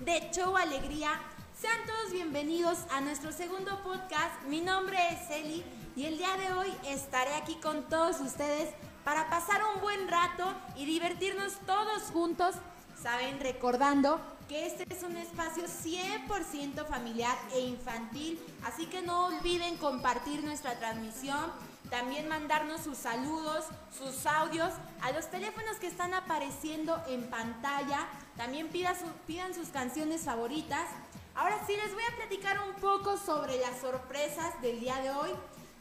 de 0.00 0.30
Show 0.32 0.54
Alegría. 0.54 1.18
Sean 1.58 1.78
todos 1.86 2.12
bienvenidos 2.12 2.80
a 2.90 3.00
nuestro 3.00 3.32
segundo 3.32 3.82
podcast. 3.82 4.42
Mi 4.46 4.60
nombre 4.60 4.98
es 5.10 5.30
Eli 5.30 5.64
y 5.96 6.04
el 6.04 6.18
día 6.18 6.36
de 6.36 6.52
hoy 6.52 6.68
estaré 6.86 7.34
aquí 7.34 7.54
con 7.54 7.88
todos 7.88 8.20
ustedes 8.20 8.68
para 9.02 9.30
pasar 9.30 9.62
un 9.74 9.80
buen 9.80 10.08
rato 10.08 10.44
y 10.76 10.84
divertirnos 10.84 11.54
todos 11.66 12.02
juntos, 12.12 12.54
saben, 13.02 13.40
recordando 13.40 14.20
que 14.46 14.66
este 14.66 14.84
es 14.90 15.02
un 15.02 15.16
espacio 15.16 15.64
100% 15.64 16.86
familiar 16.86 17.36
e 17.54 17.60
infantil, 17.60 18.38
así 18.64 18.86
que 18.86 19.00
no 19.00 19.28
olviden 19.28 19.78
compartir 19.78 20.44
nuestra 20.44 20.78
transmisión, 20.78 21.50
también 21.90 22.28
mandarnos 22.28 22.82
sus 22.82 22.96
saludos, 22.96 23.64
sus 23.96 24.24
audios 24.26 24.72
a 25.02 25.12
los 25.12 25.28
teléfonos 25.30 25.76
que 25.76 25.88
están 25.88 26.14
apareciendo 26.14 27.02
en 27.08 27.28
pantalla, 27.28 28.06
también 28.36 28.68
pidan, 28.68 28.96
pidan 29.26 29.54
sus 29.54 29.68
canciones 29.68 30.22
favoritas. 30.22 30.88
Ahora 31.34 31.58
sí 31.66 31.74
les 31.76 31.92
voy 31.92 32.02
a 32.04 32.16
platicar 32.16 32.58
un 32.68 32.74
poco 32.80 33.16
sobre 33.16 33.58
las 33.58 33.80
sorpresas 33.80 34.60
del 34.62 34.80
día 34.80 35.00
de 35.00 35.10
hoy 35.10 35.30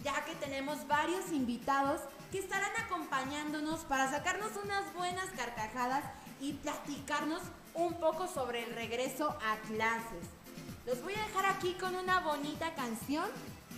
ya 0.03 0.23
que 0.25 0.35
tenemos 0.35 0.87
varios 0.87 1.31
invitados 1.31 2.01
que 2.31 2.39
estarán 2.39 2.71
acompañándonos 2.85 3.81
para 3.81 4.09
sacarnos 4.09 4.51
unas 4.63 4.93
buenas 4.93 5.29
carcajadas 5.35 6.03
y 6.39 6.53
platicarnos 6.53 7.41
un 7.73 7.93
poco 7.95 8.27
sobre 8.27 8.63
el 8.63 8.75
regreso 8.75 9.37
a 9.45 9.57
clases. 9.67 10.27
Los 10.85 11.01
voy 11.03 11.13
a 11.15 11.25
dejar 11.27 11.45
aquí 11.47 11.73
con 11.73 11.95
una 11.95 12.19
bonita 12.21 12.73
canción 12.75 13.25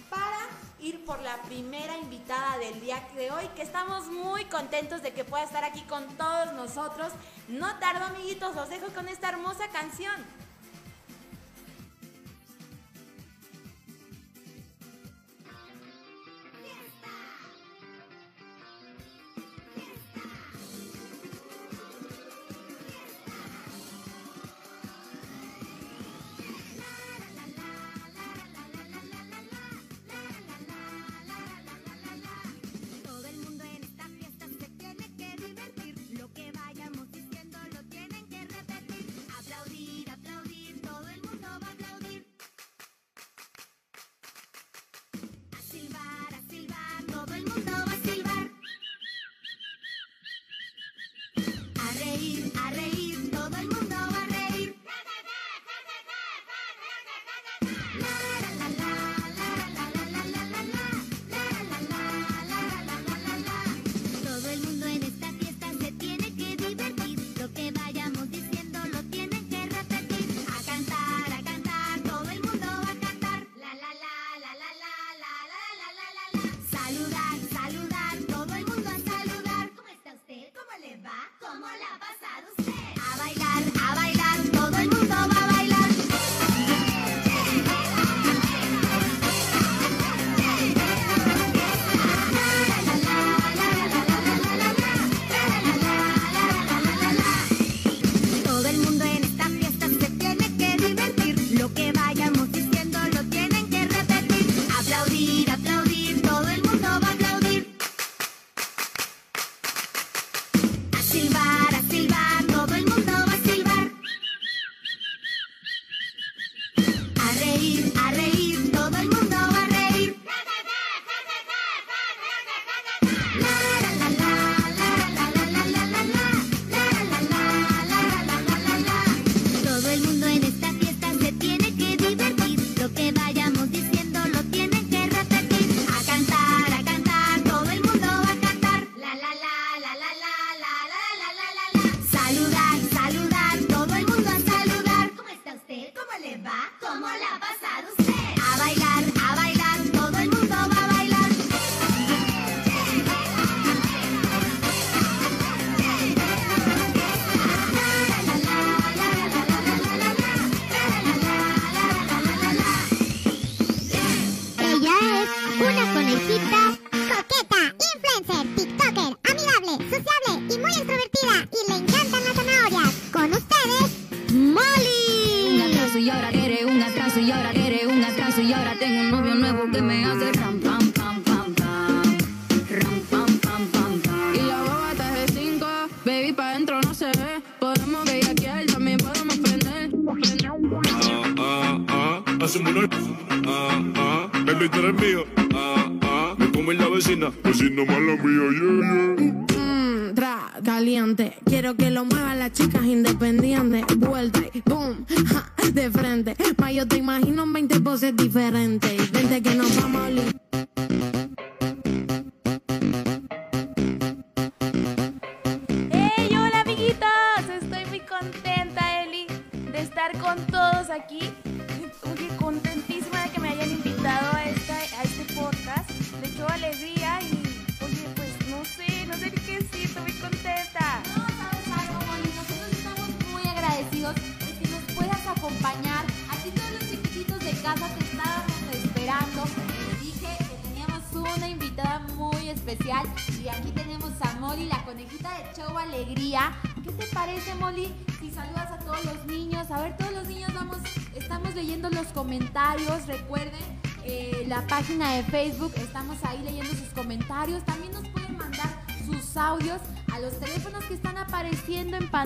para 0.10 0.38
ir 0.82 1.06
por 1.06 1.22
la 1.22 1.42
primera 1.44 1.98
invitada 1.98 2.58
del 2.58 2.82
día 2.82 3.02
de 3.16 3.32
hoy, 3.32 3.48
que 3.56 3.62
estamos 3.62 4.08
muy 4.08 4.46
contentos 4.46 5.02
de 5.02 5.14
que 5.14 5.24
pueda 5.24 5.44
estar 5.44 5.64
aquí 5.64 5.82
con 5.82 6.06
todos 6.18 6.54
nosotros. 6.54 7.14
No 7.48 7.78
tardo, 7.80 8.06
amiguitos, 8.06 8.56
los 8.56 8.70
dejo 8.70 8.88
con 8.88 9.08
esta 9.08 9.30
hermosa 9.30 9.68
canción. 9.70 10.16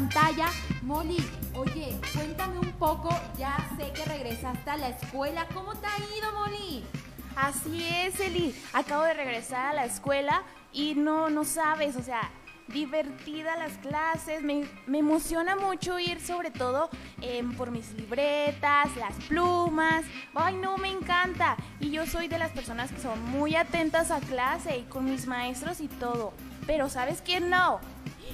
Pantalla. 0.05 0.49
Molly, 0.83 1.17
oye, 1.55 1.97
cuéntame 2.13 2.59
un 2.59 2.71
poco, 2.73 3.09
ya 3.37 3.57
sé 3.77 3.91
que 3.93 4.05
regresaste 4.05 4.69
a 4.69 4.77
la 4.77 4.89
escuela. 4.89 5.47
¿Cómo 5.53 5.73
te 5.75 5.87
ha 5.87 5.97
ido, 5.97 6.31
Molly? 6.33 6.83
Así 7.35 7.87
es, 7.87 8.19
Eli. 8.19 8.55
Acabo 8.73 9.03
de 9.03 9.13
regresar 9.13 9.67
a 9.67 9.73
la 9.73 9.85
escuela 9.85 10.43
y 10.71 10.93
no, 10.95 11.29
no 11.29 11.43
sabes, 11.43 11.95
o 11.95 12.03
sea, 12.03 12.29
divertida 12.67 13.55
las 13.57 13.73
clases, 13.79 14.43
me, 14.43 14.65
emociona 14.87 15.55
mucho 15.55 15.99
ir 15.99 16.19
sobre 16.19 16.51
todo 16.51 16.89
em, 17.21 17.53
por 17.55 17.71
mis 17.71 17.91
libretas, 17.93 18.95
las 18.97 19.13
plumas, 19.27 20.03
ay 20.35 20.55
no, 20.55 20.77
me 20.77 20.91
encanta. 20.91 21.57
Y 21.79 21.89
yo 21.89 22.05
soy 22.05 22.27
de 22.27 22.37
las 22.37 22.51
personas 22.51 22.91
que 22.91 23.01
son 23.01 23.19
muy 23.31 23.55
atentas 23.55 24.11
a 24.11 24.19
clase 24.19 24.77
y 24.77 24.83
con 24.83 25.05
mis 25.05 25.25
maestros 25.25 25.81
y 25.81 25.87
todo. 25.87 26.33
Pero 26.67 26.89
¿sabes 26.89 27.21
quién 27.23 27.49
no? 27.49 27.79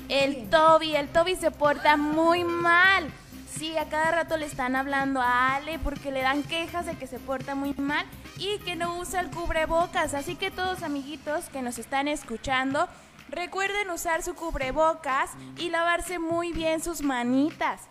El 0.09 0.49
Toby, 0.49 0.95
el 0.95 1.07
Toby 1.09 1.35
se 1.35 1.51
porta 1.51 1.97
muy 1.97 2.43
mal. 2.43 3.09
Sí, 3.49 3.77
a 3.77 3.85
cada 3.89 4.11
rato 4.11 4.37
le 4.37 4.45
están 4.45 4.75
hablando 4.75 5.21
a 5.21 5.55
Ale 5.55 5.77
porque 5.79 6.11
le 6.11 6.21
dan 6.21 6.43
quejas 6.43 6.85
de 6.85 6.95
que 6.95 7.05
se 7.05 7.19
porta 7.19 7.53
muy 7.53 7.73
mal 7.73 8.05
y 8.37 8.57
que 8.59 8.75
no 8.75 8.97
usa 8.97 9.19
el 9.19 9.29
cubrebocas. 9.29 10.13
Así 10.13 10.35
que 10.35 10.51
todos 10.51 10.83
amiguitos 10.83 11.49
que 11.49 11.61
nos 11.61 11.77
están 11.77 12.07
escuchando, 12.07 12.87
recuerden 13.29 13.89
usar 13.89 14.23
su 14.23 14.33
cubrebocas 14.33 15.31
y 15.57 15.69
lavarse 15.69 16.17
muy 16.17 16.53
bien 16.53 16.81
sus 16.81 17.01
manitas. 17.01 17.81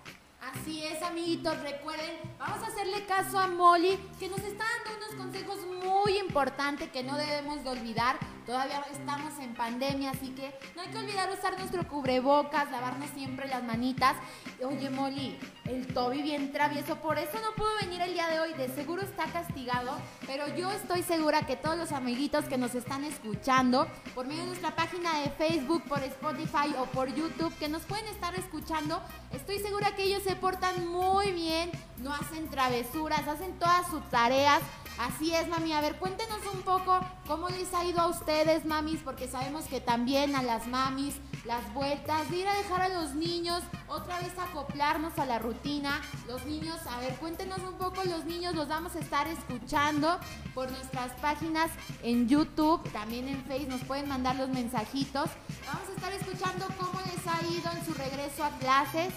Así 0.40 0.82
es, 0.82 1.02
amiguitos, 1.02 1.60
recuerden, 1.60 2.18
vamos 2.38 2.62
a 2.64 2.68
hacerle 2.68 3.04
caso 3.04 3.38
a 3.38 3.46
Molly, 3.46 3.98
que 4.18 4.28
nos 4.28 4.40
está 4.40 4.64
dando 4.84 5.04
unos 5.04 5.14
consejos 5.14 5.58
muy 5.66 6.16
importantes 6.18 6.90
que 6.90 7.02
no 7.02 7.16
debemos 7.18 7.62
de 7.62 7.70
olvidar. 7.70 8.18
Todavía 8.46 8.82
estamos 8.90 9.38
en 9.38 9.54
pandemia, 9.54 10.10
así 10.10 10.30
que 10.30 10.52
no 10.74 10.82
hay 10.82 10.88
que 10.88 10.96
olvidar 10.96 11.30
usar 11.30 11.58
nuestro 11.58 11.86
cubrebocas, 11.86 12.70
lavarnos 12.70 13.10
siempre 13.10 13.48
las 13.48 13.62
manitas. 13.62 14.16
Oye, 14.64 14.88
Molly, 14.88 15.38
el 15.66 15.86
Toby 15.86 16.22
bien 16.22 16.52
travieso, 16.52 16.96
por 16.96 17.18
eso 17.18 17.38
no 17.40 17.54
pudo 17.54 17.68
venir 17.80 18.00
el 18.00 18.14
día 18.14 18.28
de 18.28 18.40
hoy, 18.40 18.54
de 18.54 18.68
seguro 18.68 19.02
está 19.02 19.26
castigado, 19.26 19.92
pero 20.26 20.48
yo 20.56 20.72
estoy 20.72 21.02
segura 21.02 21.46
que 21.46 21.56
todos 21.56 21.76
los 21.76 21.92
amiguitos 21.92 22.46
que 22.46 22.58
nos 22.58 22.74
están 22.74 23.04
escuchando, 23.04 23.86
por 24.14 24.26
medio 24.26 24.40
de 24.40 24.48
nuestra 24.48 24.74
página 24.74 25.20
de 25.20 25.30
Facebook, 25.30 25.84
por 25.84 26.02
Spotify 26.02 26.74
o 26.78 26.86
por 26.86 27.14
YouTube, 27.14 27.54
que 27.58 27.68
nos 27.68 27.82
pueden 27.82 28.06
estar 28.08 28.34
escuchando, 28.34 29.00
estoy 29.32 29.58
segura 29.60 29.94
que 29.94 30.04
ellos 30.04 30.26
se 30.30 30.36
portan 30.36 30.86
muy 30.86 31.32
bien, 31.32 31.72
no 31.98 32.14
hacen 32.14 32.48
travesuras, 32.50 33.26
hacen 33.26 33.58
todas 33.58 33.88
sus 33.88 34.08
tareas. 34.10 34.60
Así 34.96 35.34
es, 35.34 35.48
mami. 35.48 35.72
A 35.72 35.80
ver, 35.80 35.96
cuéntenos 35.96 36.38
un 36.54 36.62
poco 36.62 37.00
cómo 37.26 37.48
les 37.48 37.74
ha 37.74 37.84
ido 37.84 38.00
a 38.00 38.06
ustedes, 38.06 38.64
mamis, 38.64 39.00
porque 39.02 39.26
sabemos 39.26 39.64
que 39.64 39.80
también 39.80 40.36
a 40.36 40.42
las 40.42 40.68
mamis 40.68 41.16
las 41.44 41.74
vueltas, 41.74 42.30
de 42.30 42.36
ir 42.36 42.48
a 42.48 42.54
dejar 42.54 42.82
a 42.82 42.88
los 42.90 43.14
niños, 43.14 43.64
otra 43.88 44.20
vez 44.20 44.30
acoplarnos 44.38 45.18
a 45.18 45.26
la 45.26 45.40
rutina. 45.40 46.00
Los 46.28 46.44
niños, 46.44 46.78
a 46.86 47.00
ver, 47.00 47.16
cuéntenos 47.16 47.58
un 47.58 47.74
poco, 47.74 48.04
los 48.04 48.24
niños 48.24 48.54
los 48.54 48.68
vamos 48.68 48.94
a 48.94 49.00
estar 49.00 49.26
escuchando 49.26 50.20
por 50.54 50.70
nuestras 50.70 51.10
páginas 51.20 51.72
en 52.04 52.28
YouTube, 52.28 52.88
también 52.92 53.26
en 53.26 53.42
Facebook, 53.46 53.70
nos 53.70 53.82
pueden 53.82 54.08
mandar 54.08 54.36
los 54.36 54.48
mensajitos. 54.50 55.28
Vamos 55.66 55.88
a 55.88 55.92
estar 55.92 56.12
escuchando 56.12 56.66
cómo 56.78 57.00
les 57.00 57.26
ha 57.26 57.42
ido 57.50 57.72
en 57.72 57.84
su 57.84 57.94
regreso 57.94 58.44
a 58.44 58.50
clases. 58.58 59.12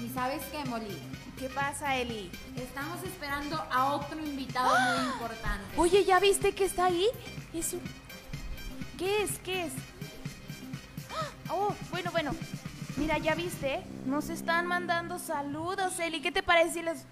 ¿Y 0.00 0.08
sabes 0.14 0.42
qué, 0.50 0.64
Molly? 0.68 0.98
¿Qué 1.38 1.48
pasa, 1.48 1.96
Eli? 1.96 2.30
Estamos 2.56 3.02
esperando 3.02 3.56
a 3.70 3.94
otro 3.94 4.18
invitado 4.18 4.74
muy 4.78 5.12
importante. 5.12 5.66
Oye, 5.76 6.04
¿ya 6.04 6.18
viste 6.18 6.54
que 6.54 6.64
está 6.64 6.86
ahí? 6.86 7.08
Es 7.52 7.74
¿Qué 8.98 9.22
es? 9.22 9.38
¿Qué 9.40 9.64
es? 9.64 9.72
Oh, 11.50 11.74
bueno, 11.90 12.10
bueno. 12.10 12.32
Mira, 12.96 13.18
¿ya 13.18 13.34
viste? 13.34 13.82
Nos 14.06 14.28
están 14.28 14.66
mandando 14.66 15.18
saludos, 15.18 15.98
Eli. 15.98 16.20
¿Qué 16.22 16.32
te 16.32 16.42
parece 16.42 16.74
si 16.74 16.82
les... 16.82 17.04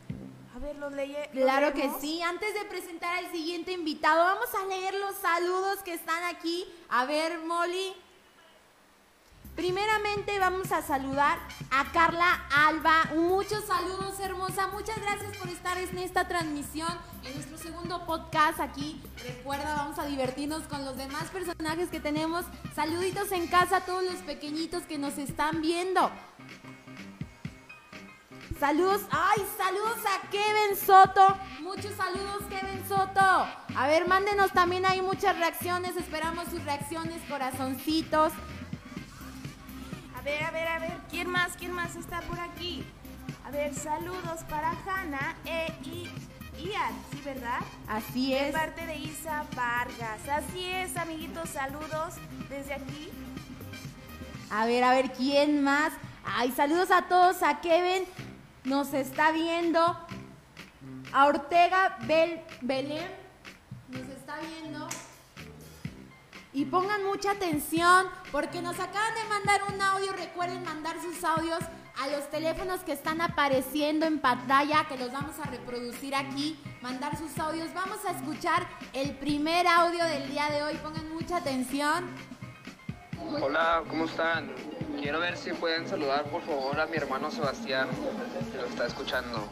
A 0.55 0.59
ver, 0.59 0.77
los 0.77 0.93
leye. 0.93 1.29
Claro 1.33 1.73
que 1.73 1.91
sí. 2.01 2.23
Antes 2.23 2.55
de 2.55 2.65
presentar 2.67 3.19
al 3.19 3.31
siguiente 3.31 3.73
invitado, 3.73 4.25
vamos 4.25 4.49
a 4.55 4.67
leer 4.67 4.95
los 4.95 5.17
saludos 5.17 5.79
que 5.85 5.95
están 5.95 6.23
aquí. 6.25 6.67
A 6.89 7.05
ver, 7.07 7.39
Molly. 7.41 7.95
Primeramente 9.61 10.39
vamos 10.39 10.73
a 10.73 10.81
saludar 10.81 11.39
a 11.71 11.93
Carla 11.93 12.47
Alba. 12.51 13.11
Muchos 13.15 13.67
saludos, 13.67 14.19
hermosa. 14.19 14.69
Muchas 14.69 14.99
gracias 15.03 15.37
por 15.37 15.51
estar 15.51 15.77
en 15.77 15.99
esta 15.99 16.27
transmisión, 16.27 16.89
en 17.23 17.35
nuestro 17.35 17.59
segundo 17.59 18.07
podcast 18.07 18.59
aquí. 18.59 19.03
Recuerda, 19.23 19.75
vamos 19.75 19.99
a 19.99 20.07
divertirnos 20.07 20.63
con 20.63 20.87
los 20.87 20.97
demás 20.97 21.25
personajes 21.25 21.91
que 21.91 22.01
tenemos. 22.01 22.47
Saluditos 22.75 23.33
en 23.33 23.49
casa 23.49 23.77
a 23.77 23.81
todos 23.85 24.03
los 24.03 24.15
pequeñitos 24.23 24.85
que 24.85 24.97
nos 24.97 25.19
están 25.19 25.61
viendo. 25.61 26.11
Saludos, 28.59 29.03
ay, 29.11 29.47
saludos 29.59 29.99
a 30.07 30.27
Kevin 30.31 30.75
Soto. 30.75 31.37
Muchos 31.61 31.95
saludos, 31.97 32.45
Kevin 32.49 32.83
Soto. 32.89 33.47
A 33.77 33.87
ver, 33.89 34.09
mándenos 34.09 34.53
también 34.53 34.87
hay 34.87 35.03
muchas 35.03 35.39
reacciones. 35.39 35.99
Esperamos 35.99 36.49
sus 36.49 36.65
reacciones, 36.65 37.21
corazoncitos. 37.29 38.33
A 40.21 40.23
ver, 40.23 40.43
a 40.45 40.51
ver, 40.51 40.69
a 40.69 40.79
ver, 40.79 40.99
¿quién 41.09 41.31
más? 41.31 41.53
¿Quién 41.57 41.73
más 41.73 41.97
está 41.97 42.21
por 42.21 42.39
aquí? 42.39 42.85
A 43.43 43.51
ver, 43.51 43.75
saludos 43.75 44.45
para 44.51 44.73
Hanna 44.73 45.35
e 45.47 45.73
Ian, 46.59 46.93
¿sí, 47.11 47.23
verdad? 47.25 47.61
Así 47.89 48.35
es. 48.35 48.49
De 48.49 48.53
parte 48.53 48.85
de 48.85 48.97
Isa 48.97 49.47
Vargas. 49.57 50.29
Así 50.29 50.71
es, 50.71 50.95
amiguitos, 50.99 51.49
saludos 51.49 52.17
desde 52.51 52.75
aquí. 52.75 53.11
A 54.51 54.67
ver, 54.67 54.85
a 54.85 54.91
ver, 54.91 55.11
¿quién 55.13 55.63
más? 55.63 55.95
Ay, 56.23 56.53
saludos 56.53 56.91
a 56.91 57.09
todos, 57.09 57.43
a 57.43 57.63
Kevin, 57.63 58.05
nos 58.65 58.93
está 58.93 59.33
viendo. 59.33 59.81
A 61.15 61.27
Ortega 61.29 61.97
Bel 62.03 62.43
Belén, 62.61 63.09
nos 63.89 64.03
está 64.03 64.37
viendo. 64.39 64.87
Y 66.53 66.65
pongan 66.65 67.05
mucha 67.05 67.33
atención 67.33 68.09
porque 68.33 68.61
nos 68.61 68.79
acaban 68.81 69.15
de 69.15 69.25
mandar 69.29 69.61
un 69.73 69.81
audio. 69.81 70.13
Recuerden 70.13 70.65
mandar 70.65 71.01
sus 71.01 71.23
audios 71.23 71.61
a 72.01 72.09
los 72.09 72.29
teléfonos 72.31 72.81
que 72.81 72.93
están 72.93 73.21
apareciendo 73.21 74.05
en 74.05 74.19
pantalla, 74.19 74.85
que 74.89 74.99
los 74.99 75.13
vamos 75.13 75.39
a 75.39 75.45
reproducir 75.45 76.15
aquí. 76.15 76.59
Mandar 76.83 77.17
sus 77.17 77.39
audios. 77.39 77.73
Vamos 77.73 78.05
a 78.05 78.11
escuchar 78.11 78.67
el 78.93 79.15
primer 79.17 79.69
audio 79.69 80.05
del 80.05 80.29
día 80.29 80.51
de 80.51 80.65
hoy. 80.65 80.75
Pongan 80.83 81.09
mucha 81.13 81.37
atención. 81.37 82.11
Hola, 83.41 83.85
¿cómo 83.89 84.07
están? 84.07 84.51
Quiero 85.01 85.21
ver 85.21 85.37
si 85.37 85.53
pueden 85.53 85.87
saludar 85.89 86.25
por 86.25 86.43
favor 86.43 86.81
a 86.81 86.87
mi 86.87 86.97
hermano 86.97 87.31
Sebastián, 87.31 87.89
que 88.51 88.59
lo 88.59 88.67
está 88.67 88.87
escuchando. 88.87 89.49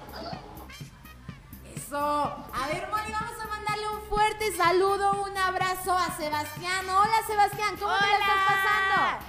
Eso. 1.88 1.96
A 1.96 2.66
ver, 2.70 2.86
Molly, 2.90 3.12
vamos 3.12 3.32
a 3.40 3.94
un 3.94 4.02
fuerte 4.10 4.54
saludo, 4.54 5.24
un 5.24 5.34
abrazo 5.38 5.96
a 5.96 6.14
Sebastián. 6.18 6.86
Hola 6.86 7.26
Sebastián, 7.26 7.76
¿cómo 7.80 7.94
te 7.96 8.12
estás 8.12 8.44
pasando? 8.46 9.26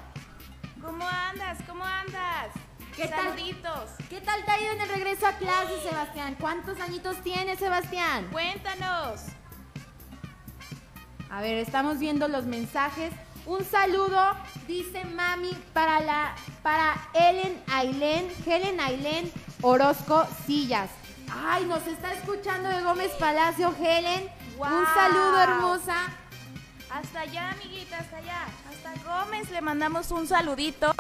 ¿Cómo 0.82 1.08
andas? 1.08 1.58
¿Cómo 1.66 1.86
andas? 1.86 2.50
¿Qué 2.98 3.08
Saluditos. 3.08 3.92
¿Qué 4.10 4.20
tal 4.20 4.44
te 4.44 4.52
ha 4.52 4.60
ido 4.60 4.74
en 4.74 4.82
el 4.82 4.90
regreso 4.90 5.26
a 5.26 5.38
clase, 5.38 5.82
Sebastián? 5.82 6.36
¿Cuántos 6.38 6.82
añitos 6.82 7.24
tienes, 7.24 7.60
Sebastián? 7.60 8.28
Cuéntanos. 8.30 9.22
A 11.30 11.40
ver, 11.40 11.60
estamos 11.60 11.98
viendo 11.98 12.28
los 12.28 12.44
mensajes. 12.44 13.14
Un 13.46 13.64
saludo, 13.64 14.36
dice 14.68 15.06
mami, 15.06 15.54
para 15.72 16.02
la 16.02 16.36
para 16.62 17.08
Helen 17.14 17.64
Ailén, 17.72 18.30
Helen 18.46 18.82
Ailén 18.82 19.32
Orozco 19.62 20.28
Sillas. 20.46 20.90
Ay, 21.34 21.66
nos 21.66 21.86
está 21.88 22.14
escuchando 22.14 22.70
de 22.70 22.82
Gómez 22.84 23.12
Palacio, 23.20 23.74
Helen. 23.80 24.30
Un 24.58 24.86
saludo, 24.94 25.40
hermosa. 25.40 26.08
Hasta 26.92 27.22
allá, 27.22 27.52
amiguita, 27.52 27.98
hasta 28.00 28.18
allá. 28.18 28.46
Hasta 28.70 29.04
Gómez 29.04 29.50
le 29.52 29.62
mandamos 29.62 30.12
un 30.12 30.28
saludito. 30.28 30.94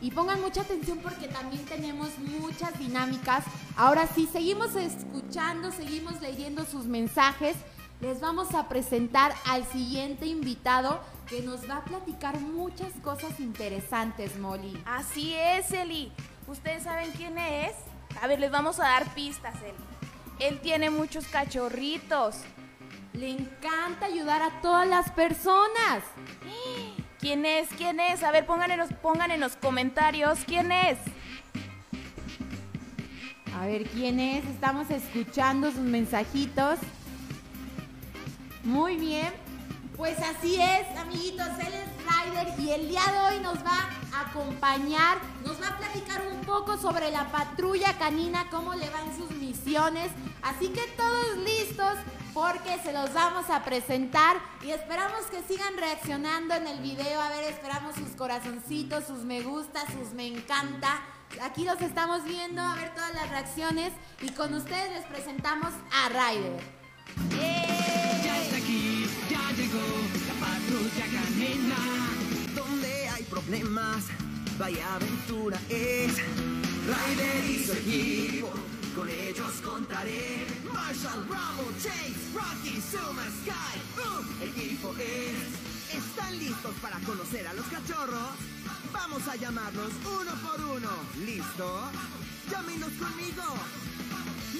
Y 0.00 0.10
pongan 0.10 0.40
mucha 0.40 0.62
atención 0.62 0.98
porque 0.98 1.28
también 1.28 1.64
tenemos 1.64 2.18
muchas 2.18 2.76
dinámicas. 2.78 3.44
Ahora 3.76 4.06
sí, 4.06 4.28
seguimos 4.30 4.74
escuchando, 4.74 5.70
seguimos 5.70 6.20
leyendo 6.20 6.64
sus 6.64 6.86
mensajes. 6.86 7.56
Les 8.00 8.20
vamos 8.20 8.52
a 8.54 8.68
presentar 8.68 9.32
al 9.46 9.64
siguiente 9.66 10.26
invitado 10.26 11.00
que 11.28 11.40
nos 11.40 11.70
va 11.70 11.76
a 11.76 11.84
platicar 11.84 12.40
muchas 12.40 12.92
cosas 13.02 13.38
interesantes, 13.38 14.36
Molly. 14.38 14.82
Así 14.84 15.34
es, 15.34 15.70
Eli. 15.70 16.12
¿Ustedes 16.48 16.82
saben 16.82 17.12
quién 17.12 17.38
es? 17.38 17.74
A 18.20 18.26
ver, 18.26 18.40
les 18.40 18.50
vamos 18.50 18.78
a 18.80 18.84
dar 18.84 19.14
pistas, 19.14 19.54
él. 19.62 19.74
Él 20.38 20.60
tiene 20.60 20.90
muchos 20.90 21.26
cachorritos. 21.26 22.36
le 23.12 23.30
encanta 23.30 24.06
ayudar 24.06 24.42
a 24.42 24.60
todas 24.62 24.86
las 24.88 25.10
personas. 25.10 26.02
¿Quién 27.20 27.46
es? 27.46 27.68
¿Quién 27.76 28.00
es? 28.00 28.22
A 28.24 28.32
ver, 28.32 28.46
pongan 28.46 28.70
en 28.70 28.78
los, 28.78 28.90
en 28.90 29.40
los 29.40 29.54
comentarios 29.56 30.40
quién 30.46 30.72
es. 30.72 30.98
A 33.54 33.66
ver 33.66 33.84
quién 33.84 34.18
es. 34.18 34.44
Estamos 34.46 34.90
escuchando 34.90 35.70
sus 35.70 35.80
mensajitos. 35.80 36.78
Muy 38.64 38.96
bien. 38.96 39.32
Pues 39.96 40.18
así 40.18 40.60
es, 40.60 40.98
amiguitos. 40.98 41.46
Él 41.60 41.74
es 41.74 41.91
Y 42.58 42.70
el 42.70 42.88
día 42.88 43.02
de 43.10 43.20
hoy 43.20 43.40
nos 43.40 43.58
va 43.64 43.88
a 44.12 44.20
acompañar, 44.20 45.18
nos 45.44 45.60
va 45.60 45.68
a 45.68 45.78
platicar 45.78 46.22
un 46.30 46.40
poco 46.42 46.76
sobre 46.76 47.10
la 47.10 47.30
patrulla 47.32 47.98
canina, 47.98 48.46
cómo 48.50 48.74
le 48.74 48.88
van 48.90 49.16
sus 49.16 49.30
misiones. 49.32 50.12
Así 50.42 50.68
que 50.68 50.82
todos 50.96 51.38
listos 51.38 51.94
porque 52.32 52.78
se 52.82 52.92
los 52.92 53.12
vamos 53.12 53.50
a 53.50 53.64
presentar 53.64 54.36
y 54.62 54.70
esperamos 54.70 55.22
que 55.30 55.42
sigan 55.42 55.76
reaccionando 55.76 56.54
en 56.54 56.68
el 56.68 56.78
video. 56.80 57.20
A 57.20 57.30
ver, 57.30 57.52
esperamos 57.52 57.96
sus 57.96 58.10
corazoncitos, 58.10 59.06
sus 59.06 59.24
me 59.24 59.42
gusta, 59.42 59.84
sus 59.86 60.12
me 60.14 60.28
encanta. 60.28 61.02
Aquí 61.42 61.64
los 61.64 61.80
estamos 61.80 62.22
viendo, 62.24 62.62
a 62.62 62.76
ver 62.76 62.94
todas 62.94 63.12
las 63.14 63.28
reacciones 63.28 63.92
y 64.20 64.30
con 64.30 64.54
ustedes 64.54 64.92
les 64.92 65.04
presentamos 65.06 65.72
a 65.90 66.08
Ryder. 66.10 66.60
Ya 67.30 67.61
problemas, 73.42 74.04
vaya 74.58 74.94
aventura 74.94 75.58
es. 75.68 76.16
Ryder 76.86 77.50
y 77.50 77.64
su 77.64 77.72
equipo, 77.72 78.52
con 78.94 79.08
ellos 79.08 79.52
contaré. 79.64 80.46
Marshall, 80.72 81.24
Bravo, 81.28 81.70
Chase, 81.82 82.14
Rocky, 82.34 82.80
Suma, 82.80 83.24
Sky, 83.42 83.80
Boom, 83.96 84.26
equipo 84.42 84.94
es. 84.98 85.96
¿Están 85.96 86.38
listos 86.38 86.74
para 86.80 86.98
conocer 87.00 87.46
a 87.46 87.54
los 87.54 87.66
cachorros? 87.66 88.30
Vamos 88.92 89.26
a 89.28 89.36
llamarlos 89.36 89.92
uno 90.04 90.32
por 90.46 90.60
uno. 90.60 90.90
¿Listo? 91.24 91.90
Llámenos 92.50 92.90
conmigo. 92.92 93.42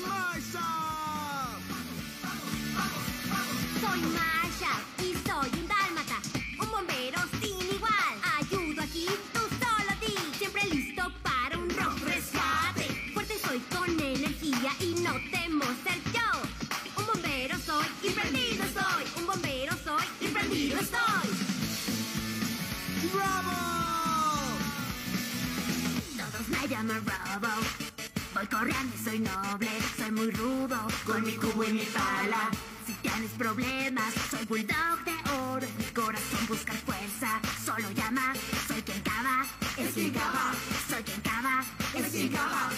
Marshall. 0.07 1.23
Soy 3.81 4.01
Masha 4.12 4.42
estoy. 20.79 21.29
¡Bravo! 23.14 23.52
Todos 26.17 26.49
me 26.49 26.69
llaman 26.69 27.02
Robo. 27.05 27.49
Voy 28.35 28.47
corriendo 28.47 28.97
y 28.99 29.05
soy 29.05 29.19
noble, 29.19 29.69
soy 29.97 30.11
muy 30.11 30.31
rudo, 30.31 30.79
con 31.05 31.23
mi 31.23 31.33
cubo 31.33 31.64
y 31.64 31.73
mi 31.73 31.85
pala. 31.85 32.50
Si 32.87 32.95
tienes 32.95 33.31
problemas, 33.33 34.12
soy 34.31 34.45
bulldog 34.47 35.05
de 35.05 35.31
oro, 35.31 35.67
mi 35.79 35.85
corazón 35.93 36.47
buscar 36.49 36.76
fuerza. 36.76 37.41
Solo 37.64 37.91
llama, 37.93 38.33
soy 38.66 38.83
quien 38.83 39.01
cava, 39.03 39.44
es 39.77 39.92
quien 39.94 40.11
cava, 40.11 40.53
soy 40.88 41.03
quien 41.03 41.20
cava, 41.20 41.62
es 41.94 42.11
quien 42.11 42.29
cava. 42.31 42.72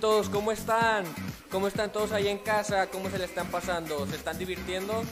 Amiguitos, 0.00 0.30
¿cómo 0.30 0.50
están? 0.50 1.04
¿Cómo 1.50 1.68
están 1.68 1.92
todos 1.92 2.12
ahí 2.12 2.28
en 2.28 2.38
casa? 2.38 2.86
¿Cómo 2.86 3.10
se 3.10 3.18
le 3.18 3.26
están 3.26 3.48
pasando? 3.48 4.06
¿Se 4.06 4.16
están 4.16 4.38
divirtiendo? 4.38 5.04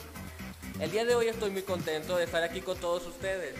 El 0.79 0.89
día 0.89 1.05
de 1.05 1.13
hoy 1.13 1.27
estoy 1.27 1.51
muy 1.51 1.61
contento 1.61 2.17
de 2.17 2.23
estar 2.23 2.41
aquí 2.41 2.61
con 2.61 2.75
todos 2.79 3.05
ustedes. 3.05 3.55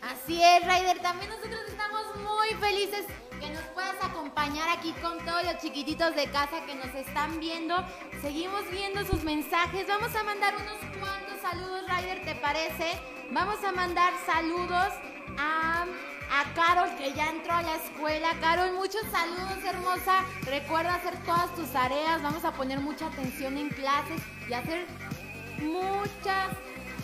Así 0.00 0.42
es, 0.42 0.62
Ryder. 0.62 1.00
También 1.00 1.30
nosotros 1.30 1.60
estamos 1.68 2.16
muy 2.16 2.48
felices 2.58 3.04
que 3.38 3.50
nos 3.50 3.62
puedas 3.74 3.96
acompañar 4.02 4.70
aquí 4.78 4.92
con 5.02 5.18
todos 5.26 5.44
los 5.44 5.58
chiquititos 5.58 6.14
de 6.16 6.30
casa 6.30 6.64
que 6.64 6.74
nos 6.74 6.94
están 6.94 7.38
viendo. 7.38 7.76
Seguimos 8.22 8.62
viendo 8.70 9.04
sus 9.04 9.22
mensajes. 9.24 9.86
Vamos 9.88 10.14
a 10.16 10.22
mandar 10.22 10.54
unos 10.56 10.98
cuantos 10.98 11.38
saludos, 11.42 11.82
Ryder, 11.86 12.24
¿te 12.24 12.34
parece? 12.36 12.98
Vamos 13.30 13.62
a 13.62 13.72
mandar 13.72 14.14
saludos 14.24 14.88
a, 15.36 15.84
a 16.30 16.44
Carol, 16.54 16.94
que 16.96 17.12
ya 17.12 17.30
entró 17.30 17.54
a 17.54 17.62
la 17.62 17.76
escuela. 17.76 18.30
Carol, 18.40 18.72
muchos 18.72 19.02
saludos, 19.10 19.64
hermosa. 19.64 20.24
Recuerda 20.42 20.94
hacer 20.94 21.16
todas 21.24 21.54
tus 21.54 21.72
tareas. 21.72 22.22
Vamos 22.22 22.44
a 22.44 22.52
poner 22.52 22.80
mucha 22.80 23.06
atención 23.06 23.56
en 23.56 23.68
clases 23.70 24.20
y 24.48 24.52
hacer 24.52 24.86
muchas 25.58 26.48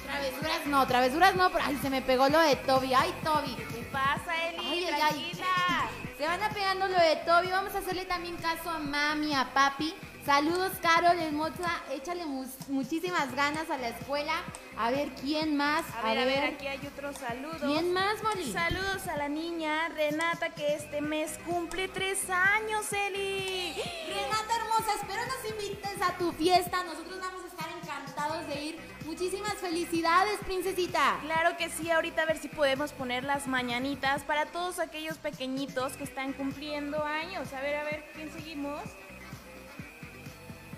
travesuras. 0.06 0.66
No, 0.66 0.86
travesuras 0.86 1.34
no, 1.34 1.50
pero 1.50 1.64
ay, 1.66 1.78
se 1.80 1.90
me 1.90 2.02
pegó 2.02 2.28
lo 2.28 2.40
de 2.40 2.56
Toby. 2.56 2.94
Ay, 2.94 3.14
Toby. 3.22 3.54
¿Qué 3.54 3.82
pasa, 3.90 4.48
Eli? 4.48 4.58
Ay, 4.58 4.84
ay, 4.84 5.32
ay. 5.68 6.14
Se 6.18 6.26
van 6.26 6.42
apegando 6.42 6.86
lo 6.86 6.98
de 6.98 7.16
Toby. 7.26 7.48
Vamos 7.48 7.74
a 7.74 7.78
hacerle 7.78 8.04
también 8.04 8.36
caso 8.36 8.70
a 8.70 8.78
mami, 8.78 9.34
a 9.34 9.52
papi. 9.52 9.94
Saludos, 10.24 10.72
Carol, 10.80 11.18
hermosa. 11.18 11.82
Échale 11.92 12.24
mu- 12.24 12.46
muchísimas 12.68 13.34
ganas 13.34 13.68
a 13.68 13.76
la 13.76 13.88
escuela. 13.88 14.32
A 14.78 14.90
ver 14.90 15.10
quién 15.20 15.54
más. 15.54 15.84
A 16.02 16.02
ver, 16.08 16.18
a 16.18 16.24
ver, 16.24 16.44
aquí 16.54 16.66
hay 16.66 16.80
otro 16.86 17.12
saludo. 17.12 17.58
¿Quién 17.60 17.92
más, 17.92 18.22
Molly? 18.22 18.50
Saludos 18.50 19.06
a 19.06 19.18
la 19.18 19.28
niña 19.28 19.88
Renata 19.90 20.48
que 20.50 20.74
este 20.76 21.02
mes 21.02 21.38
cumple 21.46 21.88
tres 21.88 22.30
años, 22.30 22.90
Eli. 22.92 23.74
Renata 24.08 24.56
hermosa, 24.56 24.94
espero 24.98 25.20
nos 25.26 25.50
invites 25.50 26.00
a 26.02 26.16
tu 26.16 26.32
fiesta. 26.32 26.82
Nosotros 26.84 27.20
vamos 27.20 27.44
a 27.44 27.46
estar 27.48 27.66
encantados 27.82 28.46
de 28.48 28.64
ir. 28.64 28.80
Muchísimas 29.04 29.54
felicidades, 29.54 30.38
princesita. 30.46 31.18
Claro 31.22 31.56
que 31.58 31.68
sí, 31.68 31.90
ahorita 31.90 32.22
a 32.22 32.26
ver 32.26 32.38
si 32.38 32.48
podemos 32.48 32.92
poner 32.94 33.24
las 33.24 33.46
mañanitas 33.46 34.22
para 34.24 34.46
todos 34.46 34.78
aquellos 34.78 35.18
pequeñitos 35.18 35.98
que 35.98 36.04
están 36.04 36.32
cumpliendo 36.32 37.04
años. 37.04 37.52
A 37.52 37.60
ver, 37.60 37.76
a 37.76 37.84
ver, 37.84 38.04
¿quién 38.14 38.32
seguimos? 38.32 38.80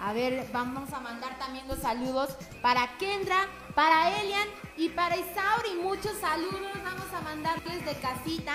A 0.01 0.13
ver, 0.13 0.49
vamos 0.53 0.93
a 0.93 1.01
mandar 1.01 1.39
también 1.39 1.67
los 1.69 1.79
saludos 1.81 2.31
para 2.63 2.97
Kendra, 2.99 3.47
para 3.75 4.19
Elian 4.21 4.49
Y 4.77 4.91
para 4.91 5.17
Isauri, 5.17 5.75
muchos 5.83 6.13
saludos 6.21 6.61
vamos 6.85 7.13
a 7.15 7.21
mandarles 7.23 7.85
de 7.85 7.95
casita. 7.95 8.55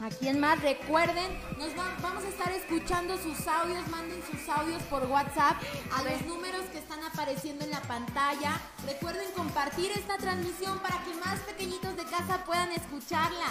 ¿A 0.00 0.10
quién 0.10 0.38
más? 0.38 0.60
Recuerden, 0.62 1.26
nos 1.58 1.70
va- 1.76 1.96
vamos 2.02 2.22
a 2.24 2.28
estar 2.28 2.52
escuchando 2.52 3.16
sus 3.18 3.48
audios, 3.48 3.88
manden 3.88 4.22
sus 4.30 4.48
audios 4.48 4.80
por 4.84 5.04
WhatsApp 5.06 5.56
a 5.96 6.02
los 6.04 6.22
números 6.26 6.62
que 6.70 6.78
están 6.78 7.02
apareciendo 7.02 7.64
en 7.64 7.72
la 7.72 7.80
pantalla. 7.82 8.60
Recuerden 8.86 9.28
compartir 9.32 9.90
esta 9.92 10.16
transmisión 10.18 10.78
para 10.78 11.02
que 11.02 11.14
más 11.14 11.40
pequeñitos 11.40 11.96
de 11.96 12.04
casa 12.04 12.44
puedan 12.44 12.70
escucharla. 12.70 13.46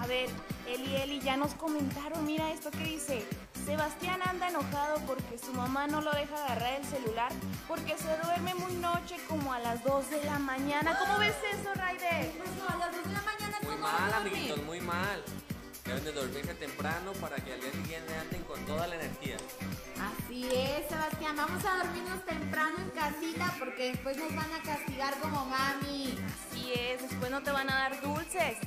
A 0.00 0.06
ver, 0.06 0.30
Eli, 0.66 0.96
Eli, 0.96 1.20
ya 1.20 1.36
nos 1.36 1.52
comentaron, 1.54 2.24
mira 2.24 2.50
esto 2.50 2.70
que 2.70 2.78
dice. 2.84 3.26
Sebastián 3.64 4.20
anda 4.28 4.48
enojado 4.48 4.98
porque 5.06 5.38
su 5.38 5.52
mamá 5.52 5.86
no 5.86 6.00
lo 6.00 6.12
deja 6.12 6.36
agarrar 6.44 6.74
el 6.74 6.84
celular 6.84 7.32
porque 7.66 7.96
se 7.96 8.14
duerme 8.22 8.54
muy 8.54 8.74
noche 8.74 9.16
como 9.28 9.52
a 9.52 9.58
las 9.58 9.82
2 9.84 10.10
de 10.10 10.24
la 10.24 10.38
mañana. 10.38 10.98
¿Cómo 10.98 11.18
ves 11.18 11.34
eso, 11.52 11.72
Raider? 11.74 12.30
Pues 12.36 12.50
no, 12.58 12.68
a 12.68 12.76
las 12.76 12.94
2 12.96 13.04
de 13.06 13.12
la 13.12 13.22
mañana 13.22 13.58
Muy 13.62 13.74
¿cómo 13.76 13.82
mal, 13.88 14.10
dormir? 14.12 14.32
amiguitos, 14.34 14.62
muy 14.64 14.80
mal. 14.80 15.24
Deben 15.84 16.04
de 16.04 16.12
dormirse 16.12 16.54
temprano 16.54 17.12
para 17.20 17.36
que 17.36 17.52
al 17.54 17.60
día 17.60 17.72
siguiente 17.72 18.14
anden 18.18 18.42
con 18.44 18.60
toda 18.66 18.86
la 18.86 18.96
energía. 18.96 19.36
Así 20.04 20.44
es, 20.52 20.88
Sebastián. 20.88 21.36
Vamos 21.36 21.64
a 21.64 21.76
dormirnos 21.78 22.24
temprano 22.24 22.76
en 22.78 22.90
casita 22.90 23.54
porque 23.58 23.92
después 23.92 24.16
nos 24.16 24.34
van 24.34 24.52
a 24.52 24.62
castigar 24.62 25.14
como 25.20 25.44
mami. 25.46 26.18
Así 26.50 26.72
es, 26.74 27.02
después 27.02 27.30
no 27.30 27.42
te 27.42 27.50
van 27.50 27.70
a 27.70 27.74
dar 27.74 28.00
dulces. 28.00 28.58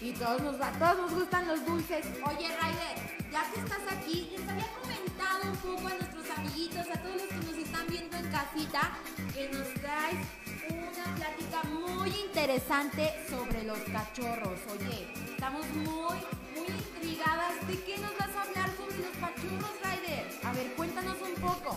Y 0.00 0.12
todos 0.12 0.40
nos, 0.42 0.60
va- 0.60 0.72
todos 0.72 0.98
nos 0.98 1.12
gustan 1.14 1.48
los 1.48 1.64
dulces. 1.66 2.06
Oye, 2.26 2.48
Ryder, 2.48 3.30
ya 3.32 3.50
que 3.52 3.60
estás 3.60 3.80
aquí, 3.90 4.30
les 4.36 4.48
había 4.48 4.68
comentado 4.80 5.50
un 5.50 5.56
poco 5.56 5.88
a 5.88 5.94
nuestros 5.94 6.30
amiguitos, 6.38 6.86
a 6.88 7.02
todos 7.02 7.16
los 7.16 7.26
que 7.28 7.34
nos 7.46 7.56
están 7.56 7.86
viendo 7.88 8.16
en 8.16 8.30
casita, 8.30 8.90
que 9.34 9.48
nos 9.48 9.68
traes 9.74 10.26
una 10.70 11.14
plática 11.16 11.62
muy 11.68 12.10
interesante 12.10 13.12
sobre 13.28 13.62
los 13.64 13.78
cachorros. 13.92 14.60
Oye, 14.72 15.08
estamos 15.30 15.66
muy, 15.74 16.16
muy 16.54 16.68
intrigadas. 16.68 17.66
¿De 17.66 17.80
qué 17.84 17.98
nos 17.98 18.16
vas 18.18 18.34
a 18.36 18.42
hablar 18.42 18.70
sobre 18.76 18.98
los 18.98 19.16
cachorros, 19.18 19.70
Ryder? 19.82 20.05
A 20.56 20.58
ver, 20.58 20.72
cuéntanos 20.72 21.16
un 21.20 21.34
poco. 21.34 21.76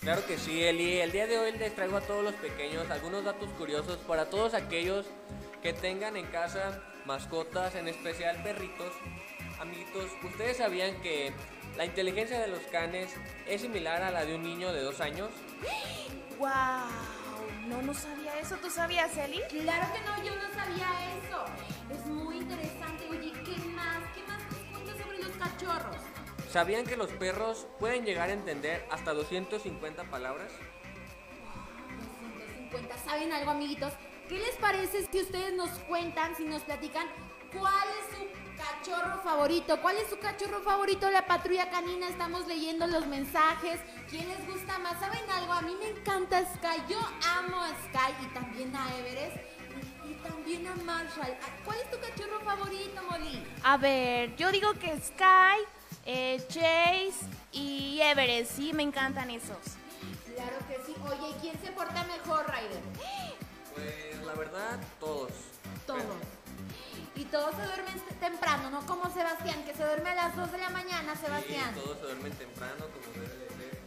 Claro 0.00 0.26
que 0.26 0.36
sí, 0.36 0.62
Eli. 0.62 0.98
El 0.98 1.12
día 1.12 1.26
de 1.26 1.38
hoy 1.38 1.52
les 1.52 1.74
traigo 1.74 1.96
a 1.96 2.02
todos 2.02 2.22
los 2.22 2.34
pequeños 2.34 2.90
algunos 2.90 3.24
datos 3.24 3.48
curiosos 3.56 3.96
para 4.06 4.28
todos 4.28 4.52
aquellos 4.52 5.06
que 5.62 5.72
tengan 5.72 6.14
en 6.14 6.26
casa 6.26 6.82
mascotas, 7.06 7.74
en 7.74 7.88
especial 7.88 8.42
perritos. 8.42 8.92
Amiguitos, 9.58 10.10
¿ustedes 10.22 10.58
sabían 10.58 11.00
que 11.00 11.32
la 11.78 11.86
inteligencia 11.86 12.38
de 12.38 12.48
los 12.48 12.60
canes 12.70 13.10
es 13.46 13.62
similar 13.62 14.02
a 14.02 14.10
la 14.10 14.26
de 14.26 14.34
un 14.34 14.42
niño 14.42 14.74
de 14.74 14.82
dos 14.82 15.00
años? 15.00 15.30
¡Wow! 16.38 16.50
No, 17.66 17.80
no 17.80 17.94
sabía 17.94 18.38
eso. 18.40 18.56
¿Tú 18.56 18.68
sabías, 18.68 19.16
Eli? 19.16 19.40
Claro 19.48 19.86
que 19.94 20.00
no, 20.02 20.22
yo 20.22 20.34
no 20.36 20.54
sabía 20.54 20.88
eso. 21.16 21.44
Es 21.94 22.04
muy 22.04 22.36
interesante. 22.36 23.06
Oye, 23.08 23.32
¿qué 23.32 23.56
más? 23.70 24.02
¿Qué 24.14 24.22
más 24.24 24.42
nos 24.52 24.60
cuentas 24.70 24.98
sobre 25.02 25.18
los 25.18 25.32
cachorros? 25.38 26.17
¿Sabían 26.50 26.86
que 26.86 26.96
los 26.96 27.10
perros 27.10 27.66
pueden 27.78 28.06
llegar 28.06 28.30
a 28.30 28.32
entender 28.32 28.86
hasta 28.90 29.12
250 29.12 30.04
palabras? 30.04 30.50
150. 32.70 32.98
¿Saben 33.04 33.32
algo, 33.32 33.50
amiguitos? 33.50 33.92
¿Qué 34.30 34.38
les 34.38 34.56
parece 34.56 35.06
si 35.06 35.20
ustedes 35.20 35.52
nos 35.54 35.68
cuentan, 35.80 36.34
si 36.36 36.44
nos 36.44 36.62
platican 36.62 37.06
cuál 37.52 37.88
es 38.00 38.16
su 38.16 38.24
cachorro 38.56 39.20
favorito? 39.22 39.80
¿Cuál 39.82 39.98
es 39.98 40.08
su 40.08 40.18
cachorro 40.18 40.60
favorito? 40.60 41.10
La 41.10 41.26
patrulla 41.26 41.70
canina, 41.70 42.08
estamos 42.08 42.46
leyendo 42.46 42.86
los 42.86 43.06
mensajes. 43.06 43.80
¿Quién 44.08 44.26
les 44.28 44.46
gusta 44.46 44.78
más? 44.78 44.98
¿Saben 45.00 45.28
algo? 45.30 45.52
A 45.52 45.60
mí 45.60 45.76
me 45.78 45.90
encanta 45.90 46.40
Sky. 46.54 46.82
Yo 46.88 46.98
amo 47.38 47.60
a 47.60 47.68
Sky 47.68 48.24
y 48.24 48.26
también 48.34 48.74
a 48.74 48.96
Everest. 48.96 49.36
Y, 50.06 50.12
y 50.12 50.14
también 50.14 50.66
a 50.66 50.74
Marshall. 50.76 51.36
¿Cuál 51.64 51.78
es 51.78 51.90
tu 51.90 51.98
cachorro 52.00 52.40
favorito, 52.40 53.02
Molly? 53.10 53.46
A 53.62 53.76
ver, 53.76 54.34
yo 54.36 54.50
digo 54.50 54.72
que 54.74 54.98
Sky, 55.00 55.64
eh, 56.08 56.42
Chase 56.48 57.26
y 57.52 58.00
Everest. 58.00 58.52
Sí, 58.52 58.72
me 58.72 58.82
encantan 58.82 59.30
esos. 59.30 59.58
Claro 60.34 60.56
que 60.66 60.80
sí. 60.86 60.94
Oye, 61.04 61.36
¿y 61.36 61.40
quién 61.40 61.60
se 61.62 61.70
porta 61.72 62.02
mejor, 62.04 62.46
Ryder? 62.46 62.82
Pues 63.74 64.24
la 64.24 64.32
verdad, 64.32 64.80
todos. 64.98 65.32
Todos. 65.86 66.02
Y 67.14 67.24
todos 67.24 67.54
se 67.56 67.62
duermen 67.62 68.00
temprano, 68.20 68.70
no 68.70 68.86
como 68.86 69.12
Sebastián, 69.12 69.64
que 69.64 69.74
se 69.74 69.84
duerme 69.84 70.10
a 70.10 70.14
las 70.14 70.36
2 70.36 70.52
de 70.52 70.58
la 70.58 70.70
mañana, 70.70 71.14
Sebastián. 71.14 71.74
Sí, 71.74 71.80
todos 71.80 71.98
se 71.98 72.04
duermen 72.04 72.32
temprano 72.32 72.86
como 72.86 73.12
debe 73.14 73.44
de 73.44 73.48
ser. 73.48 73.78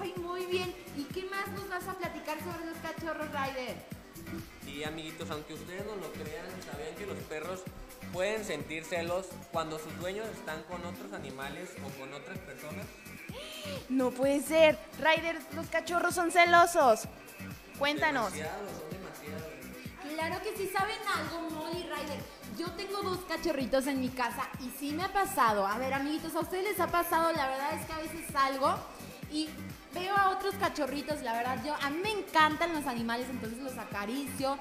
Ay, 0.00 0.14
muy 0.16 0.46
bien. 0.46 0.74
¿Y 0.96 1.04
qué 1.04 1.24
más 1.24 1.48
nos 1.48 1.68
vas 1.68 1.88
a 1.88 1.94
platicar 1.94 2.38
sobre 2.38 2.66
los 2.66 2.78
cachorros, 2.78 3.28
Ryder? 3.32 3.76
Y 4.66 4.84
amiguitos, 4.84 5.28
aunque 5.30 5.54
ustedes 5.54 5.84
no 5.86 5.96
lo 5.96 6.12
crean, 6.12 6.46
¿sabían 6.70 6.94
que 6.94 7.06
los 7.06 7.18
perros 7.24 7.64
pueden 8.12 8.44
sentir 8.44 8.84
celos 8.84 9.26
cuando 9.52 9.78
sus 9.78 9.96
dueños 9.98 10.26
están 10.28 10.62
con 10.64 10.84
otros 10.84 11.12
animales 11.12 11.70
o 11.84 11.98
con 11.98 12.12
otras 12.12 12.38
personas? 12.38 12.86
No 13.88 14.10
puede 14.10 14.40
ser. 14.40 14.78
Ryder, 14.98 15.38
los 15.54 15.66
cachorros 15.68 16.14
son 16.14 16.30
celosos. 16.30 17.02
Cuéntanos. 17.78 18.32
Demasiado, 18.32 18.68
son 18.68 18.90
demasiados. 18.90 19.58
Claro 20.14 20.42
que 20.42 20.56
sí 20.56 20.70
saben 20.72 20.98
algo, 21.14 21.50
Molly 21.50 21.82
Ryder. 21.82 22.38
Yo 22.58 22.72
tengo 22.72 23.02
dos 23.02 23.18
cachorritos 23.28 23.86
en 23.86 24.00
mi 24.00 24.08
casa 24.08 24.48
y 24.60 24.70
sí 24.78 24.92
me 24.92 25.04
ha 25.04 25.12
pasado. 25.12 25.66
A 25.66 25.78
ver, 25.78 25.94
amiguitos, 25.94 26.34
¿a 26.34 26.40
ustedes 26.40 26.64
les 26.64 26.80
ha 26.80 26.88
pasado? 26.88 27.30
La 27.32 27.48
verdad 27.48 27.74
es 27.74 27.86
que 27.86 27.92
a 27.92 27.98
veces 27.98 28.26
salgo 28.32 28.74
y 29.30 29.48
veo 29.94 30.16
a 30.16 30.30
otros 30.30 30.54
cachorritos. 30.56 31.22
La 31.22 31.34
verdad, 31.34 31.62
yo 31.64 31.74
a 31.80 31.90
mí 31.90 32.00
me 32.02 32.10
encantan 32.10 32.72
los 32.72 32.86
animales, 32.86 33.28
entonces 33.30 33.58
los 33.58 33.78
acaricio. 33.78 34.58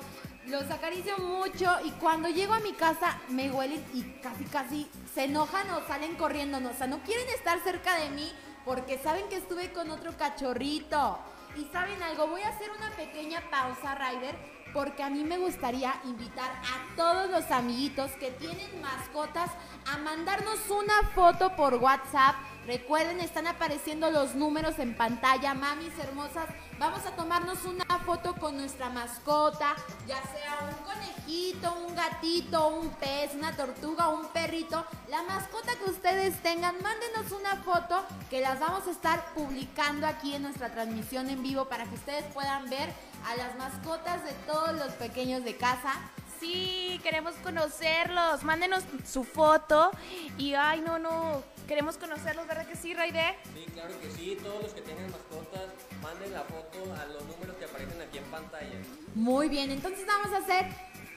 Los 0.47 0.71
acaricio 0.71 1.17
mucho 1.17 1.69
y 1.83 1.91
cuando 1.91 2.29
llego 2.29 2.53
a 2.53 2.61
mi 2.61 2.71
casa 2.71 3.19
me 3.27 3.51
huelen 3.51 3.83
y 3.93 4.03
casi 4.21 4.45
casi 4.45 4.89
se 5.13 5.25
enojan 5.25 5.69
o 5.71 5.85
salen 5.87 6.15
corriendo. 6.15 6.57
O 6.57 6.73
sea, 6.73 6.87
no 6.87 6.99
quieren 6.99 7.27
estar 7.35 7.59
cerca 7.65 7.97
de 7.97 8.09
mí 8.11 8.31
porque 8.63 8.97
saben 8.97 9.27
que 9.27 9.35
estuve 9.35 9.73
con 9.73 9.91
otro 9.91 10.15
cachorrito. 10.15 11.19
Y 11.57 11.65
saben 11.73 12.01
algo, 12.01 12.27
voy 12.27 12.43
a 12.43 12.49
hacer 12.49 12.69
una 12.77 12.91
pequeña 12.91 13.41
pausa, 13.49 13.95
Ryder, 13.95 14.35
porque 14.73 15.03
a 15.03 15.09
mí 15.09 15.25
me 15.25 15.37
gustaría 15.37 15.93
invitar 16.05 16.49
a 16.51 16.95
todos 16.95 17.29
los 17.29 17.51
amiguitos 17.51 18.11
que 18.11 18.31
tienen 18.31 18.81
mascotas 18.81 19.49
a 19.91 19.97
mandarnos 19.97 20.69
una 20.69 21.09
foto 21.13 21.57
por 21.57 21.75
WhatsApp. 21.75 22.35
Recuerden, 22.65 23.19
están 23.19 23.47
apareciendo 23.47 24.11
los 24.11 24.35
números 24.35 24.79
en 24.79 24.95
pantalla, 24.95 25.53
mamis 25.53 25.97
hermosas. 25.99 26.47
Vamos 26.79 27.03
a 27.07 27.11
tomarnos 27.15 27.65
una 27.65 27.99
foto 28.05 28.35
con 28.35 28.55
nuestra 28.55 28.89
mascota, 28.89 29.75
ya 30.07 30.21
sea 30.21 30.59
un 30.69 30.85
conejito, 30.85 31.73
un 31.73 31.95
gatito, 31.95 32.67
un 32.67 32.89
pez, 32.91 33.33
una 33.33 33.51
tortuga, 33.55 34.09
un 34.09 34.27
perrito. 34.27 34.85
La 35.09 35.23
mascota 35.23 35.71
que 35.83 35.89
ustedes 35.89 36.39
tengan, 36.43 36.75
mándenos 36.83 37.31
una 37.31 37.55
foto 37.63 38.05
que 38.29 38.41
las 38.41 38.59
vamos 38.59 38.85
a 38.85 38.91
estar 38.91 39.33
publicando 39.33 40.05
aquí 40.05 40.35
en 40.35 40.43
nuestra 40.43 40.69
transmisión 40.69 41.31
en 41.31 41.41
vivo 41.41 41.65
para 41.65 41.85
que 41.85 41.95
ustedes 41.95 42.25
puedan 42.31 42.69
ver 42.69 42.93
a 43.25 43.35
las 43.35 43.55
mascotas 43.57 44.23
de 44.23 44.33
todos 44.45 44.73
los 44.73 44.91
pequeños 44.93 45.43
de 45.43 45.57
casa. 45.57 45.93
Sí, 46.39 46.99
queremos 47.03 47.33
conocerlos. 47.43 48.43
Mándenos 48.43 48.83
su 49.05 49.23
foto. 49.23 49.91
Y 50.37 50.53
ay, 50.53 50.81
no, 50.81 50.99
no. 50.99 51.43
Queremos 51.67 51.97
conocerlos, 51.97 52.47
¿verdad 52.47 52.65
que 52.65 52.75
sí, 52.77 52.93
Ryder? 52.93 53.35
Sí, 53.53 53.65
claro 53.73 53.93
que 53.99 54.09
sí, 54.11 54.37
todos 54.41 54.63
los 54.63 54.73
que 54.73 54.81
tengan 54.81 55.11
mascotas, 55.11 55.65
manden 56.01 56.31
la 56.31 56.41
foto 56.43 56.79
a 56.93 57.05
los 57.07 57.23
números 57.25 57.57
que 57.57 57.65
aparecen 57.65 58.01
aquí 58.01 58.19
en 58.19 58.23
pantalla. 58.25 58.79
Muy 59.15 59.49
bien, 59.49 59.71
entonces 59.71 60.07
vamos 60.07 60.31
a 60.31 60.37
hacer, 60.37 60.65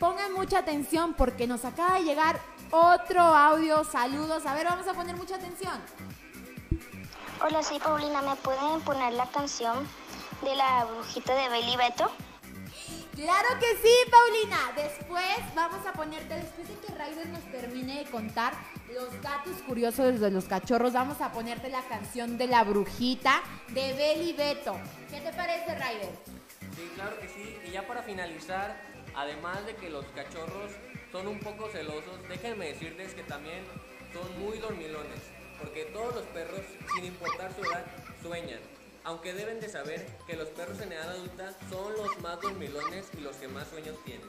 pongan 0.00 0.32
mucha 0.32 0.58
atención 0.58 1.14
porque 1.14 1.46
nos 1.46 1.64
acaba 1.64 1.98
de 1.98 2.04
llegar 2.04 2.40
otro 2.72 3.20
audio, 3.20 3.84
saludos, 3.84 4.44
a 4.44 4.54
ver, 4.54 4.66
vamos 4.66 4.88
a 4.88 4.92
poner 4.92 5.14
mucha 5.14 5.36
atención. 5.36 5.80
Hola, 7.42 7.62
soy 7.62 7.78
Paulina. 7.78 8.20
¿Me 8.20 8.36
pueden 8.36 8.80
poner 8.82 9.14
la 9.14 9.26
canción 9.26 9.86
de 10.42 10.56
la 10.56 10.84
brujita 10.84 11.34
de 11.34 11.48
Beli 11.48 11.74
Beto? 11.76 12.10
Claro 13.20 13.48
que 13.60 13.76
sí, 13.82 13.94
Paulina. 14.10 14.72
Después 14.74 15.54
vamos 15.54 15.86
a 15.86 15.92
ponerte, 15.92 16.36
después 16.36 16.66
de 16.66 16.74
que 16.76 16.94
Ryder 16.94 17.26
nos 17.28 17.44
termine 17.52 17.98
de 17.98 18.10
contar 18.10 18.54
los 18.94 19.20
datos 19.20 19.60
curiosos 19.66 20.20
de 20.20 20.30
los 20.30 20.46
cachorros, 20.46 20.94
vamos 20.94 21.20
a 21.20 21.30
ponerte 21.30 21.68
la 21.68 21.82
canción 21.82 22.38
de 22.38 22.46
la 22.46 22.64
brujita 22.64 23.42
de 23.68 23.92
Beli 23.92 24.32
Beto. 24.32 24.74
¿Qué 25.10 25.20
te 25.20 25.34
parece, 25.34 25.74
Ryder? 25.74 26.14
Sí, 26.74 26.90
claro 26.94 27.20
que 27.20 27.28
sí. 27.28 27.58
Y 27.66 27.72
ya 27.72 27.86
para 27.86 28.02
finalizar, 28.02 28.80
además 29.14 29.66
de 29.66 29.76
que 29.76 29.90
los 29.90 30.06
cachorros 30.14 30.72
son 31.12 31.28
un 31.28 31.40
poco 31.40 31.68
celosos, 31.68 32.26
déjenme 32.26 32.68
decirles 32.68 33.12
que 33.12 33.22
también 33.24 33.66
son 34.14 34.40
muy 34.40 34.56
dormilones. 34.60 35.20
Porque 35.58 35.84
todos 35.92 36.14
los 36.14 36.24
perros, 36.28 36.62
sin 36.94 37.04
importar 37.04 37.52
su 37.52 37.70
edad, 37.70 37.84
sueñan. 38.22 38.79
Aunque 39.04 39.32
deben 39.32 39.60
de 39.60 39.68
saber 39.68 40.06
que 40.26 40.36
los 40.36 40.48
perros 40.48 40.80
en 40.80 40.92
edad 40.92 41.10
adulta 41.10 41.52
son 41.70 41.92
los 41.94 42.18
más 42.20 42.40
dormilones 42.40 43.06
y 43.16 43.20
los 43.22 43.36
que 43.36 43.48
más 43.48 43.68
sueños 43.68 43.96
tienen. 44.04 44.26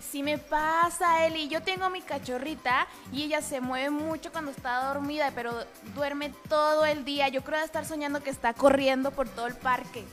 Sí 0.00 0.22
me 0.22 0.38
pasa, 0.38 1.26
Eli. 1.26 1.48
Yo 1.48 1.62
tengo 1.62 1.88
mi 1.90 2.02
cachorrita 2.02 2.86
y 3.12 3.24
ella 3.24 3.40
se 3.40 3.60
mueve 3.60 3.90
mucho 3.90 4.30
cuando 4.30 4.50
está 4.50 4.92
dormida, 4.92 5.32
pero 5.34 5.54
duerme 5.94 6.32
todo 6.48 6.84
el 6.84 7.04
día. 7.04 7.28
Yo 7.28 7.42
creo 7.42 7.58
de 7.58 7.64
estar 7.64 7.84
soñando 7.86 8.22
que 8.22 8.30
está 8.30 8.52
corriendo 8.54 9.10
por 9.10 9.28
todo 9.28 9.46
el 9.46 9.56
parque. 9.56 10.04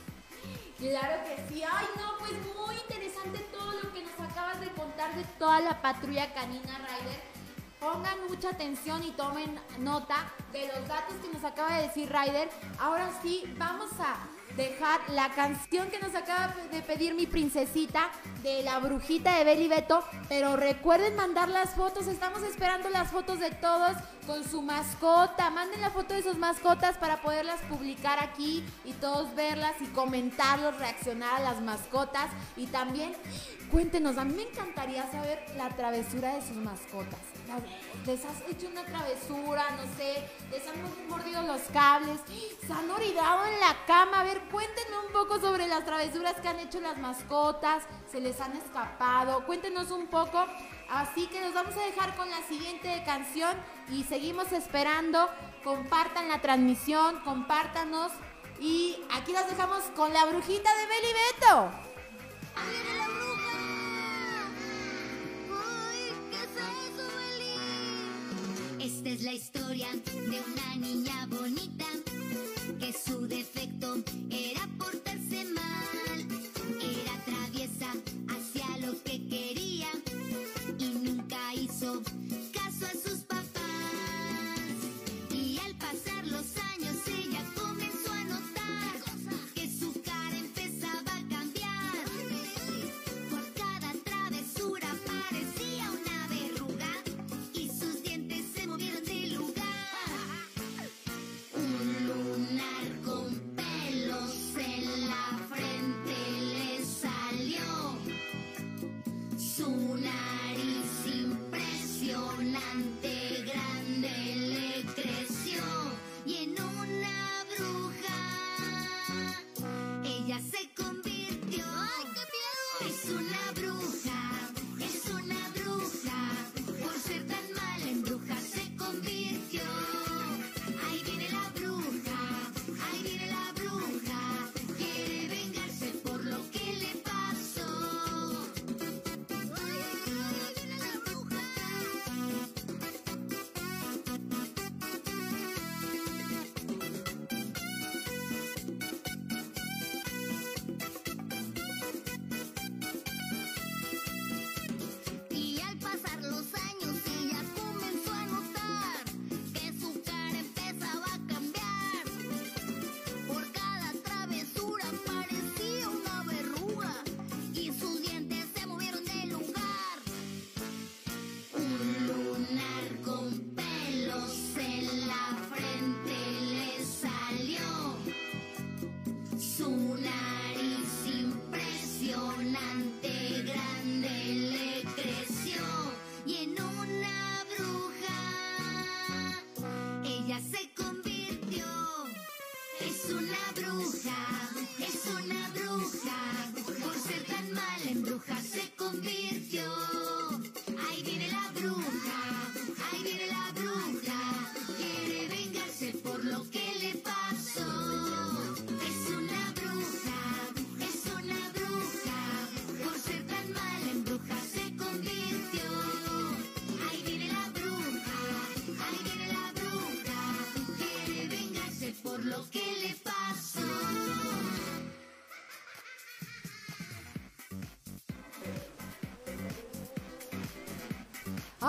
Claro 0.78 1.22
que 1.24 1.54
sí. 1.54 1.62
Ay, 1.62 1.86
no, 1.96 2.18
pues 2.18 2.32
muy 2.56 2.76
interesante 2.76 3.38
todo 3.52 3.72
lo 3.72 3.92
que 3.92 4.06
de 5.14 5.24
toda 5.38 5.60
la 5.60 5.80
patrulla 5.80 6.32
canina 6.34 6.78
Ryder, 6.78 7.20
pongan 7.80 8.26
mucha 8.28 8.50
atención 8.50 9.02
y 9.04 9.10
tomen 9.12 9.58
nota 9.78 10.32
de 10.52 10.66
los 10.68 10.88
datos 10.88 11.14
que 11.22 11.32
nos 11.32 11.44
acaba 11.44 11.76
de 11.76 11.88
decir 11.88 12.10
Ryder. 12.10 12.48
Ahora 12.78 13.10
sí, 13.22 13.44
vamos 13.58 13.90
a 14.00 14.16
dejar 14.56 15.00
la 15.10 15.30
canción 15.30 15.88
que 15.90 15.98
nos 15.98 16.14
acaba 16.14 16.54
de 16.70 16.80
pedir 16.80 17.14
mi 17.14 17.26
princesita 17.26 18.10
de 18.42 18.62
la 18.62 18.78
brujita 18.78 19.36
de 19.36 19.44
Beli 19.44 19.68
Beto. 19.68 20.02
Pero 20.28 20.56
recuerden 20.56 21.14
mandar 21.16 21.48
las 21.48 21.74
fotos, 21.74 22.06
estamos 22.06 22.42
esperando 22.42 22.88
las 22.88 23.10
fotos 23.10 23.38
de 23.38 23.50
todos 23.50 23.96
con 24.26 24.44
su 24.44 24.60
mascota. 24.60 25.50
Manden 25.50 25.80
la 25.80 25.90
foto 25.90 26.14
de 26.14 26.22
sus 26.22 26.36
mascotas 26.36 26.98
para 26.98 27.22
poderlas 27.22 27.60
publicar 27.62 28.18
aquí 28.22 28.64
y 28.84 28.92
todos 28.94 29.34
verlas 29.34 29.74
y 29.80 29.86
comentarlos, 29.86 30.78
reaccionar 30.78 31.36
a 31.36 31.40
las 31.40 31.60
mascotas. 31.60 32.28
Y 32.56 32.66
también 32.66 33.14
cuéntenos, 33.70 34.18
a 34.18 34.24
mí 34.24 34.34
me 34.34 34.42
encantaría 34.42 35.10
saber 35.10 35.44
la 35.56 35.68
travesura 35.70 36.34
de 36.34 36.42
sus 36.42 36.56
mascotas. 36.56 37.20
Les 38.04 38.24
has 38.24 38.42
hecho 38.48 38.68
una 38.68 38.84
travesura, 38.84 39.64
no 39.70 39.96
sé, 39.96 40.28
les 40.50 40.66
han 40.66 41.08
mordido 41.08 41.42
los 41.42 41.62
cables, 41.72 42.20
se 42.66 42.72
han 42.72 42.90
orinado 42.90 43.46
en 43.46 43.60
la 43.60 43.76
cama. 43.86 44.20
A 44.20 44.24
ver, 44.24 44.40
cuéntenos 44.50 45.06
un 45.06 45.12
poco 45.12 45.40
sobre 45.40 45.68
las 45.68 45.84
travesuras 45.84 46.34
que 46.40 46.48
han 46.48 46.58
hecho 46.58 46.80
las 46.80 46.98
mascotas, 46.98 47.84
se 48.10 48.20
les 48.20 48.40
han 48.40 48.56
escapado. 48.56 49.46
Cuéntenos 49.46 49.90
un 49.90 50.08
poco. 50.08 50.44
Así 50.88 51.26
que 51.26 51.40
nos 51.40 51.52
vamos 51.52 51.76
a 51.76 51.84
dejar 51.84 52.14
con 52.16 52.30
la 52.30 52.42
siguiente 52.42 53.02
canción 53.04 53.56
y 53.90 54.04
seguimos 54.04 54.52
esperando. 54.52 55.28
Compartan 55.64 56.28
la 56.28 56.40
transmisión, 56.40 57.20
compártanos. 57.24 58.12
Y 58.60 58.96
aquí 59.12 59.32
las 59.32 59.50
dejamos 59.50 59.82
con 59.96 60.12
la 60.12 60.24
brujita 60.24 60.70
de 60.76 60.86
Beli 60.86 61.12
Beto. 61.12 61.70
¡Viene 62.70 62.98
la 62.98 63.08
bruja! 63.08 63.56
Esta 68.80 69.08
es 69.08 69.22
la 69.22 69.32
historia 69.32 69.88
de 69.92 70.40
una 70.40 70.76
niña 70.76 71.26
bonita 71.26 71.86
que 72.78 72.92
su 72.92 73.26
defecto 73.26 73.96
era 74.30 74.60
portarse 74.78 75.44
mal. 75.46 76.26
Era 76.80 77.24
traviesa, 77.24 77.88
hacía 78.28 78.86
lo 78.86 78.92
que 79.02 79.28
quería 79.28 79.65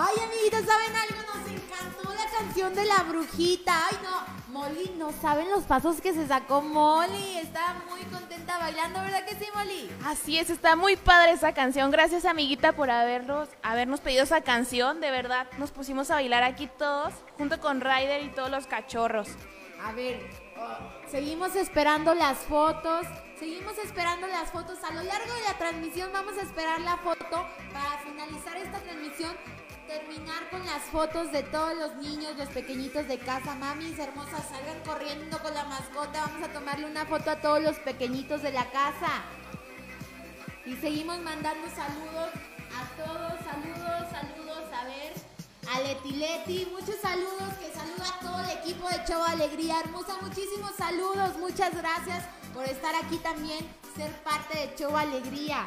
Ay, 0.00 0.14
amiguitos, 0.22 0.64
¿saben 0.64 0.94
algo? 0.94 1.16
Nos 1.34 1.50
encantó 1.50 2.14
la 2.14 2.38
canción 2.38 2.72
de 2.72 2.84
la 2.84 3.02
brujita. 3.02 3.88
Ay, 3.90 3.96
no, 4.04 4.60
Molly, 4.60 4.94
no 4.96 5.10
saben 5.10 5.50
los 5.50 5.64
pasos 5.64 6.00
que 6.00 6.14
se 6.14 6.28
sacó 6.28 6.62
Molly. 6.62 7.38
Está 7.38 7.74
muy 7.90 8.02
contenta 8.02 8.58
bailando, 8.58 9.00
¿verdad 9.00 9.24
que 9.24 9.34
sí, 9.34 9.46
Molly? 9.52 9.90
Así 10.04 10.38
es, 10.38 10.50
está 10.50 10.76
muy 10.76 10.94
padre 10.94 11.32
esa 11.32 11.52
canción. 11.52 11.90
Gracias, 11.90 12.26
amiguita, 12.26 12.74
por 12.74 12.90
habernos, 12.90 13.48
habernos 13.60 13.98
pedido 13.98 14.22
esa 14.22 14.40
canción. 14.40 15.00
De 15.00 15.10
verdad, 15.10 15.48
nos 15.58 15.72
pusimos 15.72 16.12
a 16.12 16.14
bailar 16.14 16.44
aquí 16.44 16.70
todos, 16.78 17.12
junto 17.36 17.58
con 17.58 17.80
Ryder 17.80 18.22
y 18.22 18.28
todos 18.28 18.52
los 18.52 18.68
cachorros. 18.68 19.26
A 19.82 19.90
ver, 19.90 20.30
oh, 20.58 21.10
seguimos 21.10 21.56
esperando 21.56 22.14
las 22.14 22.38
fotos. 22.38 23.04
Seguimos 23.36 23.76
esperando 23.78 24.28
las 24.28 24.48
fotos. 24.52 24.78
A 24.84 24.94
lo 24.94 25.02
largo 25.02 25.34
de 25.34 25.40
la 25.42 25.58
transmisión 25.58 26.10
vamos 26.12 26.38
a 26.38 26.42
esperar 26.42 26.80
la 26.82 26.98
foto 26.98 27.44
para 27.72 27.98
finalizar 28.04 28.56
esta 28.58 28.78
transmisión. 28.78 29.36
Terminar 29.88 30.50
con 30.50 30.66
las 30.66 30.82
fotos 30.82 31.32
de 31.32 31.42
todos 31.44 31.74
los 31.74 31.96
niños, 31.96 32.36
los 32.36 32.50
pequeñitos 32.50 33.08
de 33.08 33.18
casa. 33.18 33.54
Mamis 33.54 33.98
hermosas, 33.98 34.44
salgan 34.50 34.78
corriendo 34.84 35.38
con 35.42 35.54
la 35.54 35.64
mascota. 35.64 36.26
Vamos 36.26 36.46
a 36.46 36.52
tomarle 36.52 36.84
una 36.84 37.06
foto 37.06 37.30
a 37.30 37.40
todos 37.40 37.62
los 37.62 37.78
pequeñitos 37.78 38.42
de 38.42 38.52
la 38.52 38.70
casa. 38.70 39.08
Y 40.66 40.76
seguimos 40.76 41.18
mandando 41.20 41.66
saludos 41.70 42.30
a 42.76 43.02
todos. 43.02 43.32
Saludos, 43.42 44.10
saludos. 44.12 44.64
A 44.78 44.84
ver, 44.84 45.14
a 45.74 45.80
Leti 45.80 46.10
Leti, 46.10 46.68
muchos 46.70 46.96
saludos. 47.00 47.54
Que 47.58 47.72
saluda 47.72 48.14
a 48.14 48.20
todo 48.20 48.40
el 48.40 48.58
equipo 48.58 48.90
de 48.90 49.06
Show 49.06 49.22
Alegría 49.22 49.80
Hermosa. 49.80 50.18
Muchísimos 50.20 50.72
saludos. 50.76 51.38
Muchas 51.38 51.74
gracias 51.74 52.24
por 52.52 52.66
estar 52.66 52.94
aquí 52.94 53.16
también, 53.16 53.66
ser 53.96 54.12
parte 54.22 54.58
de 54.58 54.76
Show 54.76 54.94
Alegría. 54.94 55.66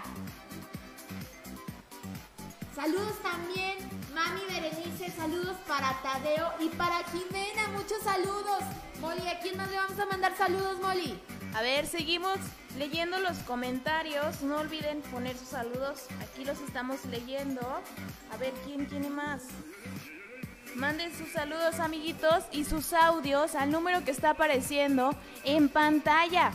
Saludos 2.75 3.19
también, 3.21 3.77
Mami 4.13 4.41
Berenice, 4.47 5.09
saludos 5.15 5.55
para 5.67 6.01
Tadeo 6.01 6.51
y 6.59 6.69
para 6.69 7.03
Jimena, 7.05 7.67
muchos 7.73 8.01
saludos. 8.03 8.63
Molly, 8.99 9.27
¿a 9.27 9.39
quién 9.39 9.55
más 9.57 9.69
le 9.69 9.77
vamos 9.77 9.99
a 9.99 10.05
mandar 10.05 10.35
saludos, 10.37 10.79
Molly? 10.81 11.19
A 11.53 11.61
ver, 11.61 11.87
seguimos 11.87 12.37
leyendo 12.77 13.19
los 13.19 13.37
comentarios. 13.39 14.41
No 14.41 14.57
olviden 14.57 15.01
poner 15.03 15.37
sus 15.37 15.49
saludos. 15.49 16.07
Aquí 16.21 16.45
los 16.45 16.59
estamos 16.59 17.03
leyendo. 17.05 17.61
A 18.31 18.37
ver, 18.37 18.53
¿quién 18.65 18.87
tiene 18.87 19.09
más? 19.09 19.43
Manden 20.75 21.15
sus 21.17 21.29
saludos, 21.31 21.79
amiguitos, 21.79 22.43
y 22.51 22.63
sus 22.63 22.93
audios 22.93 23.55
al 23.55 23.71
número 23.71 24.03
que 24.03 24.11
está 24.11 24.31
apareciendo 24.31 25.15
en 25.43 25.69
pantalla. 25.69 26.51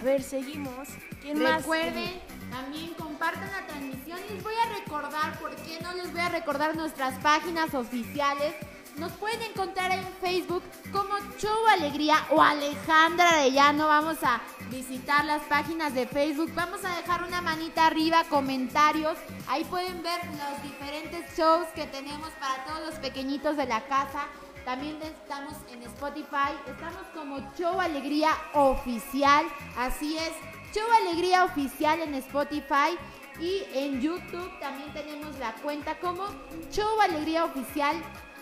A 0.00 0.04
ver, 0.04 0.22
seguimos. 0.22 0.88
¿Quién 1.20 1.42
más? 1.42 1.62
Recuerden, 1.62 2.20
también 2.50 2.94
compartan 3.16 3.50
la 3.50 3.66
transmisión. 3.66 4.18
Les 4.28 4.42
voy 4.42 4.52
a 4.54 4.78
recordar, 4.78 5.38
¿por 5.38 5.56
qué 5.56 5.80
no 5.80 5.94
les 5.94 6.12
voy 6.12 6.20
a 6.20 6.28
recordar 6.28 6.76
nuestras 6.76 7.18
páginas 7.20 7.72
oficiales? 7.72 8.54
Nos 8.98 9.10
pueden 9.12 9.40
encontrar 9.40 9.90
en 9.90 10.06
Facebook 10.20 10.62
como 10.92 11.16
Show 11.38 11.66
Alegría 11.72 12.18
o 12.30 12.42
Alejandra 12.42 13.30
Arellano. 13.30 13.86
Vamos 13.86 14.18
a 14.22 14.42
visitar 14.70 15.24
las 15.24 15.42
páginas 15.44 15.94
de 15.94 16.06
Facebook. 16.06 16.52
Vamos 16.54 16.84
a 16.84 16.94
dejar 16.96 17.22
una 17.22 17.40
manita 17.40 17.86
arriba, 17.86 18.24
comentarios. 18.28 19.16
Ahí 19.48 19.64
pueden 19.64 20.02
ver 20.02 20.20
los 20.26 20.62
diferentes 20.62 21.38
shows 21.38 21.66
que 21.74 21.86
tenemos 21.86 22.28
para 22.38 22.64
todos 22.66 22.90
los 22.90 22.94
pequeñitos 22.96 23.56
de 23.56 23.64
la 23.64 23.80
casa. 23.86 24.26
También 24.66 24.98
estamos 25.00 25.54
en 25.72 25.82
Spotify. 25.84 26.52
Estamos 26.66 27.06
como 27.14 27.38
Show 27.56 27.80
Alegría 27.80 28.30
Oficial. 28.52 29.46
Así 29.78 30.18
es, 30.18 30.32
Show 30.76 30.84
Alegría 31.08 31.44
Oficial 31.44 32.00
en 32.02 32.14
Spotify. 32.16 32.98
Y 33.40 33.62
en 33.72 34.02
YouTube 34.02 34.50
también 34.60 34.92
tenemos 34.92 35.38
la 35.38 35.54
cuenta 35.54 35.98
como 35.98 36.26
Show 36.70 37.00
Alegría 37.00 37.46
Oficial 37.46 37.96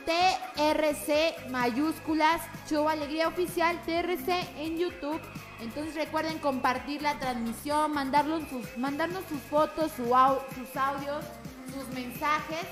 TRC 0.05 1.49
mayúsculas, 1.51 2.43
Show 2.69 2.89
Alegría 2.89 3.29
Oficial 3.29 3.81
TRC 3.87 4.31
en 4.59 4.79
YouTube. 4.79 5.21
Entonces 5.61 5.95
recuerden 5.95 6.41
compartir 6.41 7.03
la 7.03 7.21
transmisión, 7.21 7.93
mandarnos 7.93 8.43
sus, 8.51 8.67
sus 9.29 9.41
fotos, 9.49 9.93
sus 9.93 10.11
audios, 10.77 11.25
sus 11.73 11.89
mensajes. 11.95 12.67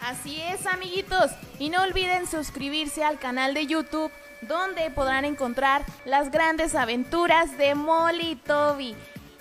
Así 0.00 0.40
es, 0.40 0.66
amiguitos. 0.66 1.32
Y 1.58 1.68
no 1.68 1.82
olviden 1.82 2.26
suscribirse 2.26 3.04
al 3.04 3.18
canal 3.18 3.52
de 3.52 3.66
YouTube, 3.66 4.10
donde 4.42 4.90
podrán 4.90 5.24
encontrar 5.24 5.84
las 6.04 6.30
grandes 6.30 6.74
aventuras 6.74 7.56
de 7.58 7.74
Molly 7.74 8.30
y 8.32 8.36
Toby. 8.36 8.96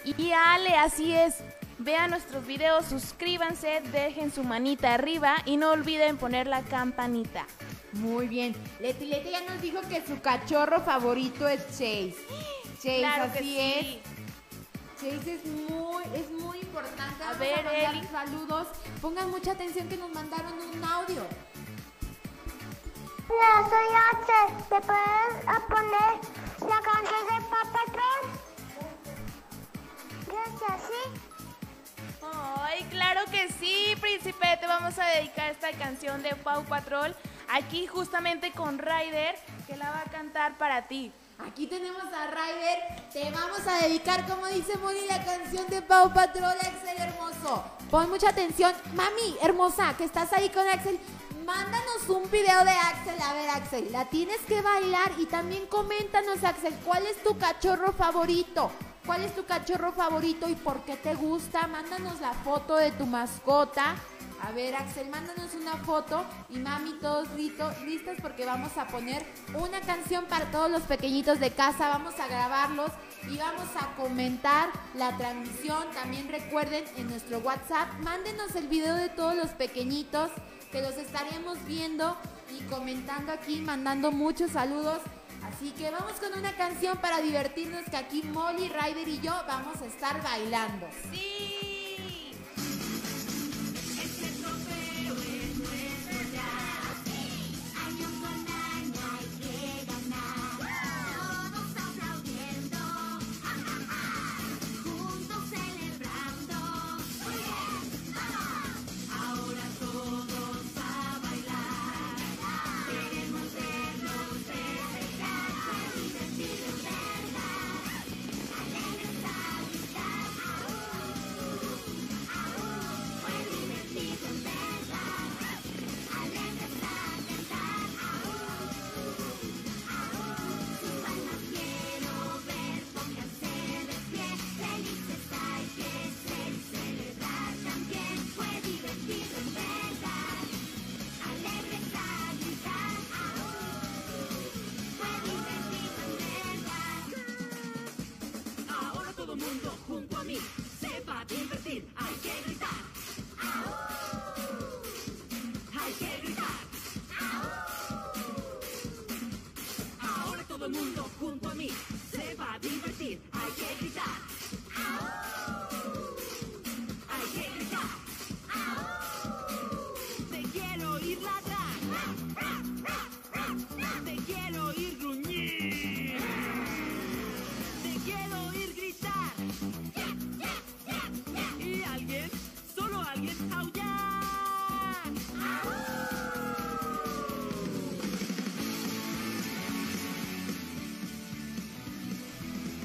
Y 0.05 0.31
Ale, 0.31 0.75
así 0.77 1.13
es. 1.13 1.35
Vean 1.77 2.09
nuestros 2.09 2.45
videos, 2.45 2.85
suscríbanse, 2.85 3.81
dejen 3.93 4.33
su 4.33 4.43
manita 4.43 4.93
arriba 4.93 5.35
y 5.45 5.55
no 5.57 5.71
olviden 5.71 6.17
poner 6.17 6.45
la 6.47 6.61
campanita. 6.63 7.45
Muy 7.93 8.27
bien. 8.27 8.53
Leti 8.81 9.05
Leti 9.05 9.29
ya 9.31 9.41
nos 9.41 9.61
dijo 9.61 9.79
que 9.89 10.05
su 10.05 10.19
cachorro 10.21 10.81
favorito 10.81 11.47
es 11.47 11.65
Chase. 11.67 12.15
Chase, 12.75 12.97
Claro 12.99 13.31
que 13.31 13.39
así 13.39 13.55
sí. 13.55 13.59
es. 13.59 14.19
Chase 15.01 15.33
es 15.35 15.45
muy, 15.45 16.03
es 16.13 16.29
muy 16.31 16.59
importante. 16.59 17.23
A 17.23 17.27
Vamos 17.27 17.39
ver, 17.39 17.63
mandar 17.63 17.95
Eli. 17.95 18.07
saludos. 18.11 18.67
Pongan 19.01 19.29
mucha 19.31 19.51
atención 19.53 19.87
que 19.87 19.95
nos 19.97 20.11
mandaron 20.13 20.53
un 20.53 20.83
audio. 20.83 21.23
Hola, 23.29 23.69
soy 23.69 23.87
Axel. 24.11 24.55
¿Me 24.71 24.81
puedes 24.81 25.61
poner 25.67 26.11
la 26.67 26.81
canción 26.81 27.23
de 27.29 27.37
Papa 27.47 27.79
Troll? 27.91 28.25
Gracias, 30.25 30.81
¿sí? 30.87 31.01
Ay, 32.23 32.83
claro 32.89 33.21
que 33.29 33.49
sí, 33.59 33.95
príncipe. 34.01 34.57
Te 34.59 34.65
vamos 34.65 34.97
a 34.97 35.05
dedicar 35.05 35.51
esta 35.51 35.71
canción 35.73 36.23
de 36.23 36.35
Pau 36.37 36.63
Patrol 36.65 37.15
aquí 37.51 37.85
justamente 37.85 38.51
con 38.51 38.79
Ryder, 38.79 39.35
que 39.67 39.77
la 39.77 39.91
va 39.91 40.01
a 40.01 40.11
cantar 40.11 40.57
para 40.57 40.87
ti. 40.87 41.11
Aquí 41.47 41.67
tenemos 41.67 42.03
a 42.03 42.27
Ryder. 42.31 43.11
Te 43.13 43.29
vamos 43.29 43.65
a 43.67 43.83
dedicar, 43.83 44.25
como 44.25 44.47
dice 44.47 44.75
Moni, 44.79 45.05
la 45.07 45.23
canción 45.23 45.67
de 45.67 45.83
Pau 45.83 46.11
Patrol, 46.11 46.57
Axel 46.61 46.97
Hermoso. 46.97 47.63
Pon 47.91 48.09
mucha 48.09 48.29
atención. 48.29 48.73
Mami, 48.93 49.37
hermosa, 49.41 49.95
que 49.97 50.03
estás 50.05 50.33
ahí 50.33 50.49
con 50.49 50.67
Axel. 50.67 50.99
Mándanos 51.49 52.07
un 52.09 52.29
video 52.29 52.63
de 52.63 52.69
Axel. 52.69 53.19
A 53.23 53.33
ver, 53.33 53.49
Axel, 53.49 53.91
la 53.91 54.05
tienes 54.05 54.37
que 54.41 54.61
bailar. 54.61 55.13
Y 55.17 55.25
también 55.25 55.65
coméntanos, 55.65 56.43
Axel, 56.43 56.75
¿cuál 56.85 57.07
es 57.07 57.23
tu 57.23 57.39
cachorro 57.39 57.91
favorito? 57.91 58.71
¿Cuál 59.03 59.23
es 59.23 59.33
tu 59.33 59.43
cachorro 59.45 59.91
favorito 59.91 60.47
y 60.47 60.53
por 60.53 60.81
qué 60.81 60.95
te 60.95 61.15
gusta? 61.15 61.65
Mándanos 61.65 62.21
la 62.21 62.33
foto 62.33 62.75
de 62.75 62.91
tu 62.91 63.07
mascota. 63.07 63.95
A 64.43 64.51
ver, 64.51 64.75
Axel, 64.75 65.09
mándanos 65.09 65.55
una 65.55 65.75
foto 65.77 66.23
y 66.49 66.59
mami, 66.59 66.93
todos 67.01 67.27
listo- 67.31 67.73
listos 67.83 68.17
porque 68.21 68.45
vamos 68.45 68.77
a 68.77 68.85
poner 68.85 69.25
una 69.55 69.81
canción 69.81 70.25
para 70.25 70.51
todos 70.51 70.69
los 70.69 70.83
pequeñitos 70.83 71.39
de 71.39 71.49
casa. 71.49 71.89
Vamos 71.89 72.19
a 72.19 72.27
grabarlos 72.27 72.91
y 73.27 73.37
vamos 73.37 73.67
a 73.75 73.95
comentar 73.95 74.69
la 74.93 75.17
transmisión. 75.17 75.89
También 75.95 76.29
recuerden 76.29 76.85
en 76.95 77.09
nuestro 77.09 77.39
WhatsApp, 77.39 77.91
mándenos 78.03 78.55
el 78.55 78.67
video 78.67 78.93
de 78.93 79.09
todos 79.09 79.35
los 79.35 79.49
pequeñitos 79.49 80.29
que 80.71 80.81
los 80.81 80.97
estaremos 80.97 81.57
viendo 81.65 82.15
y 82.57 82.63
comentando 82.63 83.31
aquí, 83.31 83.61
mandando 83.61 84.11
muchos 84.11 84.51
saludos. 84.51 84.99
Así 85.43 85.71
que 85.71 85.89
vamos 85.89 86.13
con 86.13 86.37
una 86.37 86.55
canción 86.55 86.97
para 86.97 87.21
divertirnos 87.21 87.83
que 87.89 87.97
aquí 87.97 88.23
Molly, 88.23 88.69
Ryder 88.69 89.07
y 89.07 89.19
yo 89.19 89.33
vamos 89.47 89.81
a 89.81 89.85
estar 89.85 90.21
bailando. 90.21 90.87
Sí. 91.11 91.78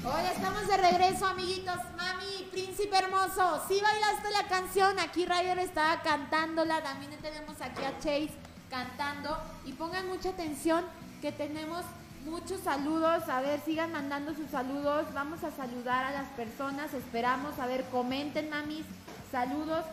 Hola, 0.07 0.33
estamos 0.33 0.67
de 0.69 0.77
regreso, 0.77 1.25
amiguitos. 1.25 1.77
Mami, 1.97 2.47
príncipe 2.51 2.95
hermoso, 2.95 3.63
si 3.67 3.81
bailaste 3.81 4.31
la 4.33 4.47
canción, 4.49 4.99
aquí 4.99 5.25
Ryder 5.25 5.59
estaba 5.61 6.03
cantándola, 6.03 6.83
también 6.83 7.13
tenemos 7.23 7.59
aquí 7.63 7.83
a 7.83 7.99
Chase 8.01 8.35
cantando. 8.69 9.35
Y 9.65 9.73
pongan 9.73 10.07
mucha 10.09 10.29
atención 10.29 10.85
que 11.23 11.33
tenemos 11.33 11.87
muchos 12.27 12.61
saludos. 12.61 13.27
A 13.31 13.41
ver, 13.41 13.63
sigan 13.65 13.93
mandando 13.93 14.35
sus 14.35 14.51
saludos. 14.51 15.07
Vamos 15.15 15.43
a 15.43 15.51
saludar 15.51 16.05
a 16.05 16.11
las 16.11 16.29
personas, 16.33 16.93
esperamos. 16.93 17.59
A 17.59 17.67
ver, 17.67 17.85
comenten, 17.85 18.51
mamis. 18.51 18.85
Saludos. 19.33 19.87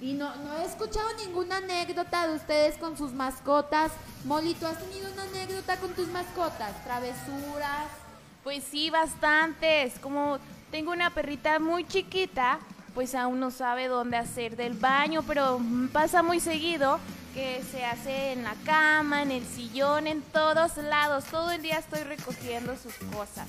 Y 0.00 0.12
no, 0.12 0.36
no 0.36 0.56
he 0.58 0.64
escuchado 0.64 1.08
ninguna 1.16 1.56
anécdota 1.56 2.28
de 2.28 2.36
ustedes 2.36 2.76
con 2.78 2.96
sus 2.96 3.12
mascotas. 3.12 3.90
Molly, 4.24 4.54
¿tú 4.54 4.68
has 4.68 4.78
tenido 4.78 5.12
una 5.12 5.24
anécdota 5.24 5.78
con 5.78 5.94
tus 5.94 6.06
mascotas? 6.06 6.84
Travesuras, 6.84 7.88
Pues 8.42 8.64
sí, 8.64 8.90
bastantes. 8.90 9.98
Como 9.98 10.38
tengo 10.70 10.92
una 10.92 11.10
perrita 11.10 11.58
muy 11.58 11.86
chiquita, 11.86 12.58
pues 12.94 13.14
aún 13.14 13.38
no 13.40 13.50
sabe 13.50 13.88
dónde 13.88 14.16
hacer 14.16 14.56
del 14.56 14.74
baño, 14.74 15.22
pero 15.26 15.60
pasa 15.92 16.22
muy 16.22 16.40
seguido 16.40 16.98
que 17.34 17.62
se 17.70 17.84
hace 17.84 18.32
en 18.32 18.42
la 18.42 18.54
cama, 18.64 19.22
en 19.22 19.30
el 19.30 19.44
sillón, 19.44 20.06
en 20.06 20.22
todos 20.22 20.76
lados. 20.78 21.24
Todo 21.26 21.50
el 21.50 21.62
día 21.62 21.78
estoy 21.78 22.02
recogiendo 22.02 22.76
sus 22.76 22.94
cosas. 23.14 23.48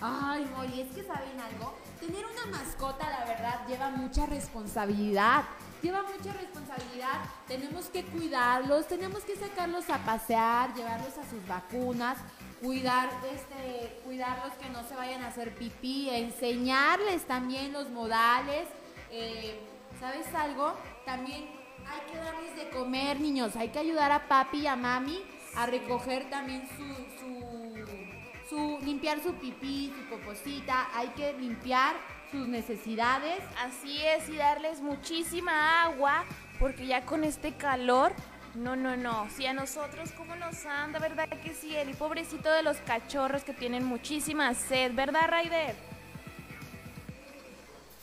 Ay, 0.00 0.48
Molly, 0.56 0.80
es 0.80 0.94
que 0.94 1.02
saben 1.04 1.38
algo. 1.40 1.76
Tener 2.00 2.24
una 2.24 2.58
mascota, 2.58 3.10
la 3.10 3.24
verdad, 3.24 3.66
lleva 3.68 3.90
mucha 3.90 4.26
responsabilidad. 4.26 5.44
Lleva 5.82 6.02
mucha 6.02 6.32
responsabilidad. 6.32 7.20
Tenemos 7.46 7.86
que 7.86 8.04
cuidarlos, 8.04 8.88
tenemos 8.88 9.22
que 9.22 9.36
sacarlos 9.36 9.88
a 9.90 9.98
pasear, 9.98 10.74
llevarlos 10.74 11.16
a 11.18 11.28
sus 11.28 11.46
vacunas, 11.46 12.18
cuidar, 12.60 13.10
este, 13.32 14.00
cuidarlos 14.04 14.52
que 14.54 14.68
no 14.70 14.82
se 14.84 14.94
vayan 14.94 15.22
a 15.22 15.28
hacer 15.28 15.54
pipí, 15.54 16.10
enseñarles 16.10 17.24
también 17.26 17.72
los 17.72 17.90
modales. 17.90 18.68
Eh, 19.10 19.58
¿Sabes 20.00 20.32
algo? 20.34 20.74
También 21.04 21.46
hay 21.86 22.12
que 22.12 22.18
darles 22.18 22.56
de 22.56 22.68
comer, 22.70 23.20
niños. 23.20 23.56
Hay 23.56 23.68
que 23.68 23.78
ayudar 23.78 24.12
a 24.12 24.28
papi 24.28 24.58
y 24.60 24.66
a 24.66 24.76
mami 24.76 25.20
a 25.56 25.66
recoger 25.66 26.28
también 26.30 26.68
su, 26.76 28.48
su, 28.48 28.78
limpiar 28.84 29.20
su 29.22 29.34
pipí, 29.34 29.92
su 29.96 30.08
poposita. 30.08 30.88
Hay 30.94 31.08
que 31.08 31.32
limpiar 31.34 31.96
sus 32.30 32.46
necesidades. 32.46 33.40
Así 33.64 34.00
es, 34.02 34.28
y 34.28 34.36
darles 34.36 34.80
muchísima 34.80 35.82
agua, 35.82 36.24
porque 36.58 36.86
ya 36.86 37.04
con 37.04 37.24
este 37.24 37.54
calor, 37.54 38.12
no, 38.58 38.76
no, 38.76 38.96
no. 38.96 39.28
Si 39.30 39.46
a 39.46 39.52
nosotros, 39.52 40.10
¿cómo 40.16 40.34
nos 40.36 40.66
anda? 40.66 40.98
¿Verdad 40.98 41.28
que 41.42 41.54
sí? 41.54 41.76
El 41.76 41.94
pobrecito 41.94 42.50
de 42.50 42.62
los 42.62 42.76
cachorros 42.78 43.44
que 43.44 43.54
tienen 43.54 43.84
muchísima 43.84 44.52
sed, 44.54 44.92
¿verdad, 44.94 45.28
Raider? 45.28 45.76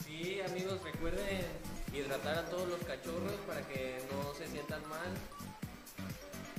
Sí, 0.04 0.40
amigos, 0.40 0.82
recuerden 0.82 1.46
hidratar 1.92 2.38
a 2.38 2.44
todos 2.46 2.68
los 2.68 2.80
cachorros 2.80 3.34
para 3.46 3.60
que 3.68 3.98
no 4.10 4.34
se 4.34 4.46
sientan 4.48 4.80
mal. 4.88 5.12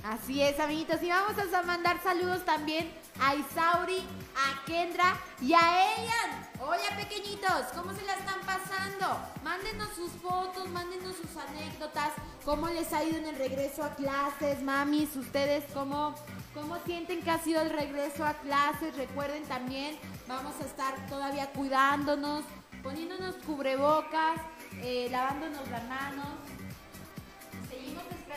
Así 0.08 0.40
es, 0.40 0.58
amiguitos. 0.58 1.02
Y 1.02 1.10
vamos 1.10 1.34
a 1.52 1.62
mandar 1.64 2.02
saludos 2.02 2.42
también 2.46 2.90
a 3.20 3.34
Isauri, 3.34 4.02
a 4.34 4.64
Kendra 4.64 5.14
y 5.38 5.52
a 5.52 5.96
Elian. 5.96 6.48
Hola, 6.60 6.96
pequeñitos, 6.96 7.66
¿cómo 7.74 7.92
se 7.92 8.02
la 8.06 8.14
están 8.14 8.40
pasando? 8.40 9.18
Mándenos 9.44 9.90
sus 9.94 10.10
fotos, 10.12 10.66
mándenos 10.70 11.14
sus 11.14 11.36
anécdotas, 11.36 12.12
cómo 12.42 12.68
les 12.68 12.90
ha 12.94 13.04
ido 13.04 13.18
en 13.18 13.26
el 13.26 13.36
regreso 13.36 13.84
a 13.84 13.94
clases, 13.96 14.62
mamis, 14.62 15.14
ustedes 15.14 15.62
cómo, 15.74 16.14
cómo 16.54 16.78
sienten 16.86 17.20
que 17.20 17.30
ha 17.30 17.38
sido 17.40 17.60
el 17.60 17.68
regreso 17.68 18.24
a 18.24 18.32
clases. 18.32 18.96
Recuerden 18.96 19.42
también, 19.42 19.98
vamos 20.26 20.54
a 20.62 20.64
estar 20.64 21.06
todavía 21.08 21.50
cuidándonos, 21.50 22.44
poniéndonos 22.82 23.34
cubrebocas, 23.44 24.40
eh, 24.80 25.08
lavándonos 25.10 25.68
las 25.68 25.84
manos. 25.86 26.47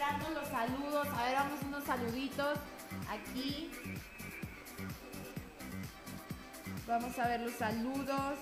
Esperando 0.01 0.31
los 0.31 0.47
saludos. 0.47 1.07
A 1.15 1.25
ver, 1.25 1.35
vamos 1.35 1.61
unos 1.61 1.83
saluditos 1.83 2.57
aquí. 3.07 3.71
Vamos 6.87 7.19
a 7.19 7.27
ver 7.27 7.41
los 7.41 7.53
saludos. 7.53 8.39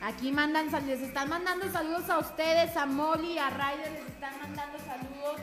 Aquí 0.00 0.32
mandan 0.32 0.70
les 0.86 1.02
están 1.02 1.28
mandando 1.28 1.70
saludos 1.70 2.08
a 2.08 2.20
ustedes, 2.20 2.74
a 2.78 2.86
Molly, 2.86 3.36
a 3.36 3.50
Ryder, 3.50 3.92
les 3.92 4.06
están 4.06 4.32
mandando 4.40 4.78
saludos. 4.78 5.40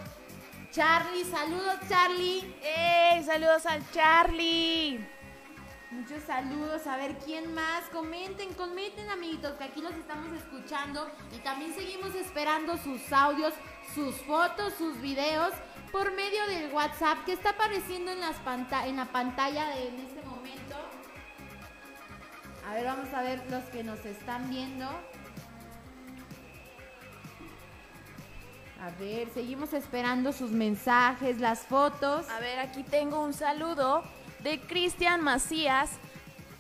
Charlie, 0.72 1.26
saludos 1.26 1.78
Charlie. 1.88 2.55
¡Saludos 3.24 3.65
al 3.68 3.91
Charlie! 3.91 5.16
Muchos 5.89 6.21
saludos, 6.23 6.85
a 6.85 6.97
ver 6.97 7.17
quién 7.19 7.53
más. 7.53 7.83
Comenten, 7.93 8.53
comenten, 8.53 9.09
amiguitos, 9.09 9.53
que 9.53 9.63
aquí 9.63 9.81
los 9.81 9.93
estamos 9.93 10.33
escuchando. 10.33 11.09
Y 11.33 11.38
también 11.39 11.73
seguimos 11.73 12.13
esperando 12.13 12.77
sus 12.77 13.11
audios, 13.13 13.53
sus 13.95 14.15
fotos, 14.23 14.73
sus 14.77 14.99
videos 15.01 15.53
por 15.91 16.11
medio 16.11 16.45
del 16.47 16.73
WhatsApp 16.73 17.23
que 17.25 17.31
está 17.33 17.51
apareciendo 17.51 18.11
en, 18.11 18.19
las 18.19 18.35
panta- 18.38 18.85
en 18.85 18.97
la 18.97 19.05
pantalla 19.05 19.69
de, 19.69 19.88
en 19.88 19.99
este 20.01 20.21
momento. 20.23 20.75
A 22.69 22.73
ver, 22.73 22.83
vamos 22.85 23.13
a 23.13 23.21
ver 23.21 23.41
los 23.49 23.63
que 23.65 23.81
nos 23.83 24.05
están 24.05 24.49
viendo. 24.49 24.85
A 28.81 28.89
ver, 28.99 29.29
seguimos 29.33 29.71
esperando 29.73 30.33
sus 30.33 30.51
mensajes, 30.51 31.39
las 31.39 31.61
fotos. 31.61 32.29
A 32.29 32.39
ver, 32.39 32.59
aquí 32.59 32.83
tengo 32.83 33.23
un 33.23 33.33
saludo 33.33 34.03
de 34.39 34.59
Cristian 34.61 35.21
Macías, 35.21 35.89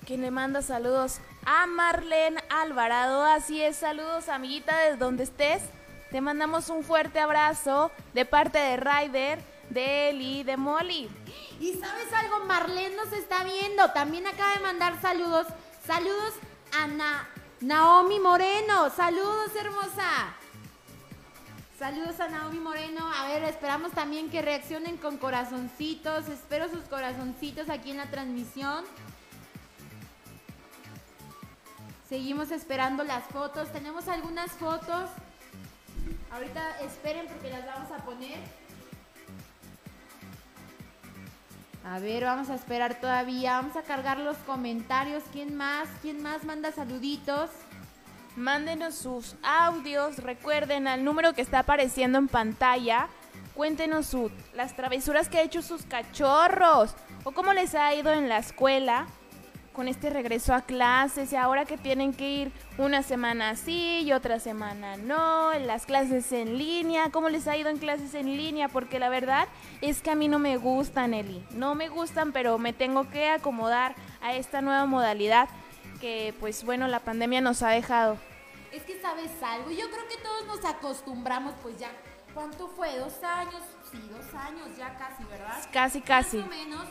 que 0.05 0.17
le 0.17 0.31
manda 0.31 0.61
saludos 0.61 1.19
a 1.45 1.65
Marlene 1.67 2.41
Alvarado. 2.49 3.23
Así 3.23 3.61
es, 3.61 3.77
saludos 3.77 4.29
amiguita 4.29 4.77
de 4.79 4.95
donde 4.97 5.23
estés. 5.23 5.61
Te 6.11 6.21
mandamos 6.21 6.69
un 6.69 6.83
fuerte 6.83 7.19
abrazo 7.19 7.91
de 8.13 8.25
parte 8.25 8.57
de 8.57 8.77
Ryder, 8.77 9.39
de 9.69 10.09
Eli, 10.09 10.43
de 10.43 10.55
Molly. 10.55 11.09
Y 11.59 11.73
sabes 11.73 12.11
algo, 12.13 12.45
Marlene 12.45 12.95
nos 12.95 13.11
está 13.11 13.43
viendo. 13.43 13.89
También 13.91 14.25
acaba 14.27 14.53
de 14.53 14.59
mandar 14.61 15.01
saludos. 15.01 15.47
Saludos 15.85 16.33
a 16.79 16.87
Na- 16.87 17.27
Naomi 17.59 18.19
Moreno. 18.19 18.89
Saludos, 18.91 19.51
hermosa. 19.59 20.33
Saludos 21.77 22.19
a 22.19 22.27
Naomi 22.27 22.57
Moreno. 22.57 23.07
A 23.07 23.27
ver, 23.27 23.43
esperamos 23.43 23.91
también 23.91 24.31
que 24.31 24.41
reaccionen 24.41 24.97
con 24.97 25.17
corazoncitos. 25.17 26.27
Espero 26.27 26.67
sus 26.69 26.85
corazoncitos 26.85 27.69
aquí 27.69 27.91
en 27.91 27.97
la 27.97 28.09
transmisión. 28.09 28.83
Seguimos 32.09 32.49
esperando 32.49 33.03
las 33.03 33.25
fotos. 33.25 33.71
Tenemos 33.71 34.07
algunas 34.07 34.53
fotos. 34.53 35.11
Ahorita 36.31 36.79
esperen 36.79 37.27
porque 37.27 37.51
las 37.51 37.63
vamos 37.67 37.91
a 37.91 38.03
poner. 38.03 38.39
A 41.85 41.99
ver, 41.99 42.23
vamos 42.23 42.49
a 42.49 42.55
esperar 42.55 42.99
todavía. 42.99 43.61
Vamos 43.61 43.75
a 43.75 43.83
cargar 43.83 44.17
los 44.17 44.37
comentarios. 44.37 45.23
¿Quién 45.31 45.55
más? 45.55 45.87
¿Quién 46.01 46.23
más 46.23 46.43
manda 46.43 46.71
saluditos? 46.71 47.51
Mándenos 48.37 48.93
sus 48.93 49.35
audios, 49.41 50.17
recuerden 50.19 50.87
al 50.87 51.03
número 51.03 51.33
que 51.33 51.41
está 51.41 51.59
apareciendo 51.59 52.19
en 52.19 52.27
pantalla. 52.27 53.07
Cuéntenos 53.55 54.05
su- 54.05 54.29
las 54.53 54.75
travesuras 54.75 55.27
que 55.27 55.39
ha 55.39 55.41
hecho 55.41 55.63
sus 55.63 55.83
cachorros 55.87 56.93
o 57.23 57.31
cómo 57.31 57.51
les 57.53 57.73
ha 57.73 57.95
ido 57.95 58.11
en 58.13 58.29
la 58.29 58.37
escuela 58.37 59.07
con 59.73 59.87
este 59.87 60.11
regreso 60.11 60.53
a 60.53 60.61
clases 60.61 61.33
y 61.33 61.35
ahora 61.35 61.65
que 61.65 61.77
tienen 61.79 62.13
que 62.13 62.29
ir 62.29 62.51
una 62.77 63.01
semana 63.01 63.55
sí 63.55 64.01
y 64.03 64.11
otra 64.11 64.39
semana 64.39 64.97
no, 64.97 65.51
en 65.53 65.65
las 65.65 65.87
clases 65.87 66.31
en 66.31 66.59
línea, 66.59 67.09
cómo 67.11 67.29
les 67.29 67.47
ha 67.47 67.57
ido 67.57 67.69
en 67.69 67.77
clases 67.77 68.13
en 68.13 68.37
línea, 68.37 68.69
porque 68.69 68.99
la 68.99 69.09
verdad 69.09 69.47
es 69.81 70.01
que 70.01 70.11
a 70.11 70.15
mí 70.15 70.27
no 70.27 70.37
me 70.37 70.57
gustan, 70.57 71.13
Eli, 71.15 71.43
no 71.51 71.73
me 71.73 71.89
gustan, 71.89 72.31
pero 72.31 72.57
me 72.59 72.73
tengo 72.73 73.09
que 73.09 73.29
acomodar 73.29 73.95
a 74.21 74.33
esta 74.33 74.61
nueva 74.61 74.85
modalidad 74.85 75.47
que 75.99 76.33
pues 76.39 76.63
bueno, 76.63 76.87
la 76.87 76.99
pandemia 76.99 77.41
nos 77.41 77.61
ha 77.63 77.69
dejado. 77.69 78.17
Es 78.71 78.83
que 78.83 78.99
sabes 79.01 79.31
algo, 79.41 79.71
yo 79.71 79.89
creo 79.89 80.07
que 80.07 80.17
todos 80.17 80.45
nos 80.45 80.65
acostumbramos, 80.65 81.53
pues 81.63 81.77
ya, 81.77 81.89
¿cuánto 82.33 82.67
fue? 82.67 82.97
¿Dos 82.97 83.23
años? 83.23 83.63
Sí, 83.91 83.99
dos 84.11 84.33
años 84.33 84.67
ya 84.77 84.97
casi, 84.97 85.23
¿verdad? 85.23 85.57
Casi, 85.71 86.01
casi. 86.01 86.37
Más 86.37 86.47
o 86.47 86.49
menos, 86.49 86.85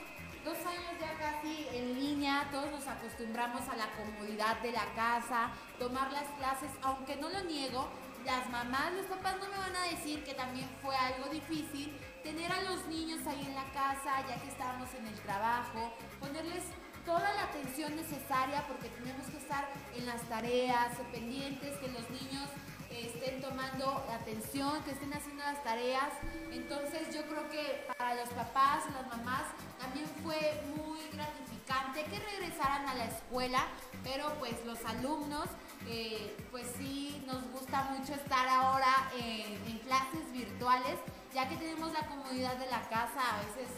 dos 0.44 0.56
años 0.58 0.92
ya 0.98 1.12
casi 1.18 1.66
en 1.72 1.94
línea, 1.94 2.48
todos 2.50 2.70
nos 2.70 2.86
acostumbramos 2.86 3.62
a 3.68 3.76
la 3.76 3.88
comodidad 3.92 4.60
de 4.62 4.72
la 4.72 4.86
casa, 4.94 5.50
tomar 5.78 6.10
las 6.12 6.28
clases, 6.38 6.70
aunque 6.82 7.16
no 7.16 7.28
lo 7.28 7.44
niego, 7.44 7.88
las 8.24 8.48
mamás, 8.50 8.92
los 8.92 9.06
papás 9.06 9.36
no 9.38 9.48
me 9.48 9.56
van 9.56 9.76
a 9.76 9.88
decir 9.88 10.24
que 10.24 10.34
también 10.34 10.68
fue 10.82 10.96
algo 10.96 11.28
difícil 11.30 11.96
tener 12.24 12.50
a 12.50 12.62
los 12.62 12.84
niños 12.86 13.24
ahí 13.26 13.44
en 13.46 13.54
la 13.54 13.70
casa, 13.72 14.26
ya 14.28 14.40
que 14.40 14.48
estábamos 14.48 14.92
en 14.94 15.06
el 15.06 15.14
trabajo, 15.20 15.92
ponerles 16.18 16.64
toda 17.06 17.32
la 17.34 17.44
atención 17.44 17.94
necesaria 17.94 18.66
porque 18.66 18.88
tenemos 18.88 19.26
que 19.28 19.38
estar 19.38 19.66
en 19.96 20.04
las 20.04 20.20
tareas, 20.22 20.88
pendientes, 21.12 21.78
que 21.78 21.88
los 21.88 22.10
niños 22.10 22.48
eh, 22.90 23.12
estén 23.14 23.40
tomando 23.40 24.04
atención, 24.12 24.82
que 24.82 24.90
estén 24.90 25.14
haciendo 25.14 25.44
las 25.44 25.62
tareas. 25.62 26.10
Entonces 26.52 27.14
yo 27.14 27.22
creo 27.26 27.48
que 27.48 27.86
para 27.96 28.16
los 28.16 28.28
papás, 28.30 28.84
las 28.92 29.06
mamás, 29.16 29.44
también 29.78 30.06
fue 30.22 30.60
muy 30.76 31.00
gratificante 31.12 32.04
que 32.10 32.18
regresaran 32.18 32.88
a 32.88 32.94
la 32.94 33.04
escuela, 33.06 33.66
pero 34.02 34.34
pues 34.40 34.54
los 34.66 34.84
alumnos, 34.84 35.46
eh, 35.88 36.36
pues 36.50 36.66
sí 36.76 37.22
nos 37.26 37.42
gusta 37.52 37.84
mucho 37.96 38.14
estar 38.14 38.48
ahora 38.48 39.10
en, 39.16 39.54
en 39.70 39.78
clases 39.78 40.32
virtuales, 40.32 40.98
ya 41.32 41.48
que 41.48 41.56
tenemos 41.56 41.92
la 41.92 42.06
comodidad 42.08 42.56
de 42.56 42.66
la 42.66 42.82
casa, 42.88 43.20
a 43.32 43.38
veces 43.46 43.70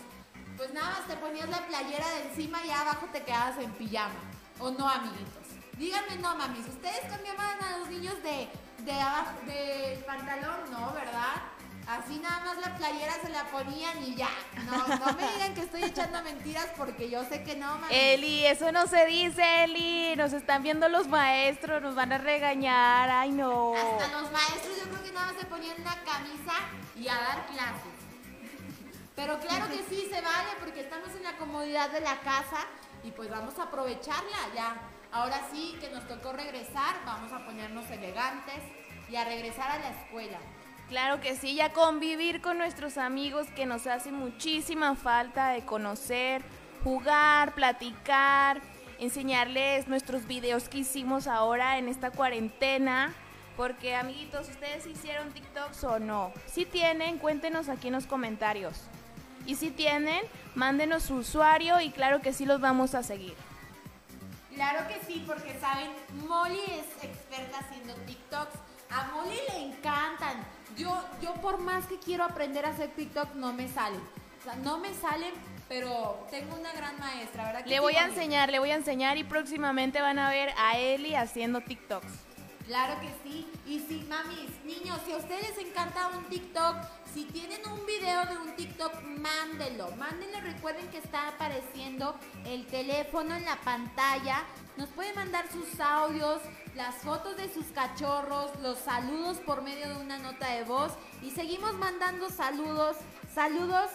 pues 0.58 0.74
nada 0.74 0.90
más 0.90 1.06
te 1.06 1.16
ponías 1.16 1.48
la 1.48 1.66
playera 1.66 2.06
de 2.10 2.28
encima 2.28 2.58
y 2.66 2.70
abajo 2.70 3.06
te 3.12 3.22
quedabas 3.22 3.56
en 3.58 3.72
pijama. 3.72 4.14
¿O 4.58 4.70
no, 4.72 4.86
amiguitos? 4.88 5.46
Díganme 5.78 6.16
no, 6.16 6.34
mamis. 6.34 6.66
¿Ustedes 6.66 7.00
cambiaban 7.08 7.56
a 7.62 7.78
los 7.78 7.88
niños 7.88 8.20
de, 8.24 8.48
de, 8.84 8.92
abajo- 9.00 9.38
de 9.46 10.02
pantalón? 10.06 10.70
No, 10.72 10.92
¿verdad? 10.92 11.36
Así 11.86 12.18
nada 12.18 12.40
más 12.44 12.58
la 12.58 12.76
playera 12.76 13.14
se 13.22 13.30
la 13.30 13.44
ponían 13.44 14.02
y 14.02 14.14
ya. 14.16 14.28
No, 14.66 14.76
no 14.98 15.12
me 15.14 15.32
digan 15.32 15.54
que 15.54 15.60
estoy 15.62 15.84
echando 15.84 16.22
mentiras 16.22 16.66
porque 16.76 17.08
yo 17.08 17.24
sé 17.24 17.44
que 17.44 17.56
no, 17.56 17.78
mami. 17.78 17.94
Eli, 17.94 18.44
eso 18.46 18.72
no 18.72 18.86
se 18.88 19.06
dice, 19.06 19.64
Eli. 19.64 20.14
Nos 20.16 20.32
están 20.34 20.62
viendo 20.64 20.88
los 20.90 21.06
maestros, 21.08 21.80
nos 21.80 21.94
van 21.94 22.12
a 22.12 22.18
regañar. 22.18 23.08
Ay, 23.08 23.30
no. 23.30 23.72
Hasta 23.74 24.20
los 24.20 24.30
maestros 24.32 24.76
yo 24.76 24.84
creo 24.90 25.02
que 25.04 25.12
nada 25.12 25.28
más 25.32 25.40
se 25.40 25.46
ponían 25.46 25.80
una 25.80 25.94
camisa 26.04 26.52
y 26.96 27.08
a 27.08 27.14
dar 27.14 27.46
clases. 27.46 27.97
Pero 29.18 29.40
claro 29.40 29.66
que 29.66 29.82
sí, 29.88 30.06
se 30.08 30.20
vale 30.20 30.50
porque 30.60 30.78
estamos 30.78 31.08
en 31.16 31.24
la 31.24 31.36
comodidad 31.38 31.90
de 31.90 32.00
la 32.00 32.20
casa 32.20 32.68
y 33.02 33.10
pues 33.10 33.28
vamos 33.28 33.58
a 33.58 33.64
aprovecharla 33.64 34.54
ya. 34.54 34.76
Ahora 35.10 35.40
sí 35.50 35.76
que 35.80 35.90
nos 35.90 36.06
tocó 36.06 36.32
regresar, 36.32 36.94
vamos 37.04 37.32
a 37.32 37.44
ponernos 37.44 37.90
elegantes 37.90 38.62
y 39.10 39.16
a 39.16 39.24
regresar 39.24 39.72
a 39.72 39.80
la 39.80 39.90
escuela. 39.90 40.38
Claro 40.88 41.20
que 41.20 41.34
sí, 41.34 41.56
ya 41.56 41.72
convivir 41.72 42.40
con 42.40 42.58
nuestros 42.58 42.96
amigos 42.96 43.48
que 43.56 43.66
nos 43.66 43.88
hace 43.88 44.12
muchísima 44.12 44.94
falta 44.94 45.48
de 45.48 45.66
conocer, 45.66 46.44
jugar, 46.84 47.56
platicar, 47.56 48.60
enseñarles 49.00 49.88
nuestros 49.88 50.28
videos 50.28 50.68
que 50.68 50.78
hicimos 50.78 51.26
ahora 51.26 51.78
en 51.78 51.88
esta 51.88 52.12
cuarentena. 52.12 53.12
Porque 53.56 53.96
amiguitos, 53.96 54.48
¿ustedes 54.48 54.86
hicieron 54.86 55.32
TikToks 55.32 55.82
o 55.82 55.98
no? 55.98 56.32
Si 56.46 56.64
tienen, 56.64 57.18
cuéntenos 57.18 57.68
aquí 57.68 57.88
en 57.88 57.94
los 57.94 58.06
comentarios. 58.06 58.88
Y 59.48 59.54
si 59.54 59.70
tienen, 59.70 60.20
mándenos 60.54 61.04
su 61.04 61.14
usuario 61.14 61.80
y 61.80 61.88
claro 61.90 62.20
que 62.20 62.34
sí 62.34 62.44
los 62.44 62.60
vamos 62.60 62.94
a 62.94 63.02
seguir. 63.02 63.34
Claro 64.54 64.86
que 64.88 65.00
sí, 65.06 65.24
porque 65.26 65.58
saben, 65.58 65.90
Molly 66.28 66.60
es 66.68 67.02
experta 67.02 67.60
haciendo 67.60 67.94
TikToks. 68.06 68.54
A 68.90 69.04
Molly 69.14 69.38
le 69.50 69.64
encantan. 69.68 70.36
Yo, 70.76 71.02
yo 71.22 71.32
por 71.40 71.56
más 71.60 71.86
que 71.86 71.98
quiero 71.98 72.24
aprender 72.24 72.66
a 72.66 72.70
hacer 72.70 72.90
TikTok, 72.90 73.36
no 73.36 73.54
me 73.54 73.68
salen. 73.68 74.02
O 74.40 74.44
sea, 74.44 74.54
no 74.56 74.78
me 74.80 74.92
salen, 74.92 75.32
pero 75.66 76.26
tengo 76.30 76.54
una 76.54 76.72
gran 76.74 76.98
maestra, 76.98 77.44
¿verdad? 77.46 77.62
que 77.64 77.70
Le 77.70 77.76
sí, 77.76 77.80
voy 77.80 77.96
a 77.96 78.02
Molly? 78.02 78.12
enseñar, 78.12 78.50
le 78.50 78.58
voy 78.58 78.70
a 78.70 78.74
enseñar 78.74 79.16
y 79.16 79.24
próximamente 79.24 80.02
van 80.02 80.18
a 80.18 80.28
ver 80.28 80.50
a 80.58 80.76
Eli 80.76 81.14
haciendo 81.14 81.62
TikToks. 81.62 82.12
Claro 82.66 83.00
que 83.00 83.08
sí. 83.24 83.46
Y 83.66 83.80
si, 83.80 84.02
mamis, 84.10 84.50
niños, 84.66 85.00
si 85.06 85.12
a 85.12 85.16
ustedes 85.16 85.56
les 85.56 85.68
encanta 85.68 86.08
un 86.08 86.24
TikTok, 86.24 86.76
si 87.14 87.24
tienen 87.24 87.66
un 87.66 87.84
video 87.86 88.24
de 88.26 88.38
un 88.38 88.54
TikTok, 88.56 89.02
mándenlo. 89.02 89.90
Mándenlo. 89.96 90.40
Recuerden 90.40 90.88
que 90.88 90.98
está 90.98 91.28
apareciendo 91.28 92.18
el 92.44 92.66
teléfono 92.66 93.34
en 93.34 93.44
la 93.44 93.56
pantalla. 93.56 94.44
Nos 94.76 94.88
pueden 94.90 95.14
mandar 95.14 95.46
sus 95.50 95.80
audios, 95.80 96.40
las 96.74 96.96
fotos 96.96 97.36
de 97.36 97.52
sus 97.52 97.66
cachorros, 97.66 98.52
los 98.62 98.78
saludos 98.78 99.38
por 99.38 99.62
medio 99.62 99.88
de 99.88 99.96
una 99.96 100.18
nota 100.18 100.48
de 100.50 100.64
voz. 100.64 100.92
Y 101.22 101.30
seguimos 101.30 101.74
mandando 101.74 102.30
saludos. 102.30 102.96
Saludos 103.34 103.90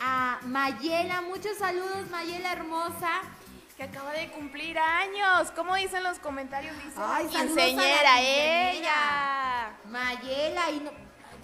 a 0.00 0.40
Mayela. 0.44 1.22
Muchos 1.22 1.58
saludos, 1.58 2.10
Mayela 2.10 2.52
hermosa. 2.52 3.22
Que 3.76 3.84
acaba 3.84 4.12
de 4.12 4.30
cumplir 4.30 4.78
años. 4.78 5.50
¿Cómo 5.56 5.74
dicen 5.76 6.02
los 6.02 6.18
comentarios? 6.18 6.76
Dice 6.76 6.96
Ay, 6.98 7.26
a 7.34 8.02
la 8.02 8.20
ella. 8.20 9.72
Mayela, 9.86 10.70
y 10.70 10.80
no, 10.80 10.90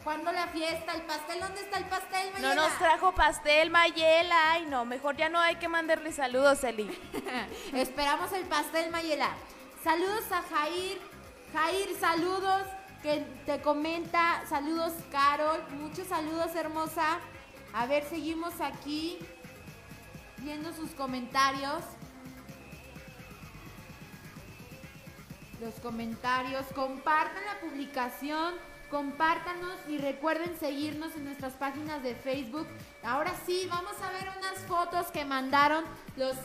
¿cuándo 0.08 0.32
la 0.32 0.46
fiesta? 0.46 0.94
¿El 0.94 1.02
pastel? 1.02 1.38
¿Dónde 1.38 1.60
está 1.60 1.76
el 1.76 1.84
pastel, 1.84 2.32
Mayela? 2.32 2.54
No 2.54 2.62
nos 2.62 2.78
trajo 2.78 3.14
pastel, 3.14 3.68
Mayela. 3.68 4.52
Ay, 4.52 4.64
no, 4.64 4.86
mejor 4.86 5.18
ya 5.18 5.28
no 5.28 5.38
hay 5.38 5.56
que 5.56 5.68
mandarle 5.68 6.12
saludos, 6.12 6.64
Eli. 6.64 6.88
Esperamos 7.74 8.32
el 8.32 8.46
pastel, 8.46 8.90
Mayela. 8.90 9.28
Saludos 9.84 10.24
a 10.32 10.40
Jair. 10.40 10.98
Jair, 11.52 11.94
saludos. 12.00 12.66
Que 13.02 13.18
te 13.44 13.60
comenta. 13.60 14.42
Saludos, 14.48 14.94
Carol. 15.12 15.62
Muchos 15.78 16.08
saludos, 16.08 16.54
hermosa. 16.54 17.18
A 17.74 17.84
ver, 17.84 18.02
seguimos 18.04 18.62
aquí 18.62 19.18
viendo 20.38 20.72
sus 20.72 20.92
comentarios. 20.92 21.82
Los 25.60 25.74
comentarios. 25.80 26.64
Compartan 26.74 27.44
la 27.44 27.60
publicación. 27.60 28.54
Compártanos 28.90 29.76
y 29.86 29.98
recuerden 29.98 30.58
seguirnos 30.58 31.14
en 31.14 31.24
nuestras 31.24 31.52
páginas 31.54 32.02
de 32.02 32.14
Facebook. 32.14 32.66
Ahora 33.02 33.34
sí, 33.44 33.66
vamos 33.68 33.92
a 34.02 34.10
ver 34.12 34.30
unas 34.38 34.58
fotos 34.66 35.08
que 35.08 35.26
mandaron 35.26 35.84
los 36.16 36.36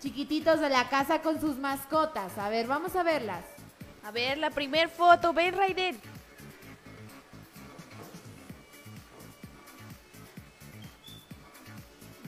chiquititos 0.00 0.58
de 0.60 0.70
la 0.70 0.88
casa 0.88 1.20
con 1.20 1.38
sus 1.38 1.58
mascotas. 1.58 2.38
A 2.38 2.48
ver, 2.48 2.66
vamos 2.66 2.96
a 2.96 3.02
verlas. 3.02 3.44
A 4.04 4.10
ver, 4.10 4.38
la 4.38 4.50
primer 4.50 4.88
foto. 4.88 5.34
Ven, 5.34 5.54
Raiden. 5.54 6.00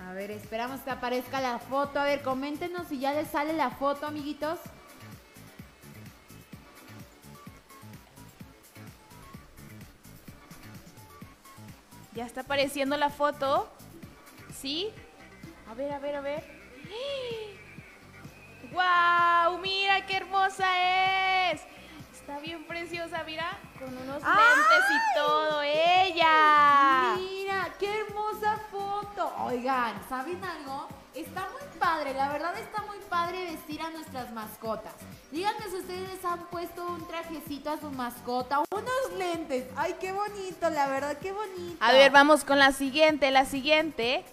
A 0.07 0.12
ver, 0.12 0.31
esperamos 0.31 0.81
que 0.83 0.91
aparezca 0.91 1.41
la 1.41 1.59
foto. 1.59 1.99
A 1.99 2.05
ver, 2.05 2.23
coméntenos 2.23 2.87
si 2.89 2.99
ya 2.99 3.15
les 3.15 3.29
sale 3.29 3.55
la 3.55 3.71
foto, 3.71 4.07
amiguitos. 4.07 4.61
Ya 12.15 12.27
está 12.27 12.43
apareciendo 12.43 12.97
la 12.97 13.11
foto. 13.11 13.69
¿Sí? 14.53 14.91
A 15.69 15.75
ver, 15.75 15.93
a 15.93 15.99
ver, 15.99 16.15
a 16.17 16.21
ver. 16.21 16.45
¡Wow! 18.73 19.59
¡Mira 19.59 20.07
qué 20.07 20.17
hermosa 20.17 21.51
es! 21.51 21.61
Está 22.27 22.39
bien 22.39 22.64
preciosa, 22.64 23.22
mira. 23.27 23.59
Con 23.79 23.95
unos 23.99 24.22
¡Ay! 24.25 24.57
lentes 24.57 24.91
y 24.91 25.18
todo. 25.18 25.61
¡Ella! 25.62 27.16
Mira, 27.18 27.68
qué 27.79 28.01
hermosa 28.01 28.59
foto. 28.70 29.31
Oigan, 29.45 29.93
¿saben 30.09 30.43
algo? 30.43 30.89
Está 31.12 31.43
muy 31.51 31.79
padre, 31.79 32.14
la 32.14 32.31
verdad 32.31 32.57
está 32.59 32.81
muy 32.81 32.97
padre 33.11 33.45
vestir 33.45 33.83
a 33.83 33.91
nuestras 33.91 34.33
mascotas. 34.33 34.95
Díganme 35.31 35.68
si 35.68 35.77
ustedes 35.77 36.25
han 36.25 36.47
puesto 36.47 36.87
un 36.87 37.07
trajecito 37.07 37.70
a 37.70 37.79
su 37.79 37.91
mascota, 37.91 38.61
unos 38.72 39.18
lentes. 39.18 39.66
Ay, 39.77 39.95
qué 40.01 40.12
bonito, 40.12 40.70
la 40.70 40.89
verdad, 40.89 41.18
qué 41.18 41.31
bonito. 41.31 41.77
A 41.79 41.93
ver, 41.93 42.11
vamos 42.11 42.43
con 42.43 42.59
la 42.59 42.72
siguiente. 42.72 43.31
La 43.33 43.45
siguiente. 43.45 44.25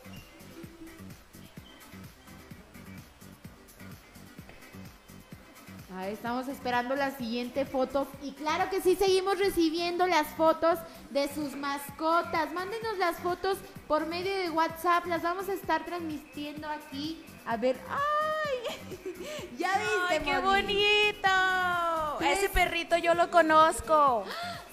Estamos 5.99 6.47
esperando 6.47 6.95
la 6.95 7.11
siguiente 7.11 7.65
foto. 7.65 8.07
Y 8.23 8.31
claro 8.31 8.69
que 8.69 8.81
sí, 8.81 8.95
seguimos 8.95 9.37
recibiendo 9.37 10.07
las 10.07 10.27
fotos 10.27 10.79
de 11.09 11.27
sus 11.33 11.55
mascotas. 11.55 12.51
Mándenos 12.53 12.97
las 12.97 13.17
fotos 13.17 13.57
por 13.87 14.05
medio 14.07 14.33
de 14.35 14.49
WhatsApp. 14.49 15.05
Las 15.07 15.21
vamos 15.21 15.49
a 15.49 15.53
estar 15.53 15.83
transmitiendo 15.85 16.67
aquí. 16.69 17.23
A 17.45 17.57
ver, 17.57 17.77
¡ay! 17.89 18.77
ya 19.57 19.69
viste, 19.77 20.07
¡Ay, 20.09 20.19
qué 20.23 20.39
Moni? 20.39 20.63
bonito! 20.63 22.19
Ese 22.21 22.49
perrito 22.49 22.97
yo 22.97 23.13
lo 23.13 23.29
conozco. 23.29 24.23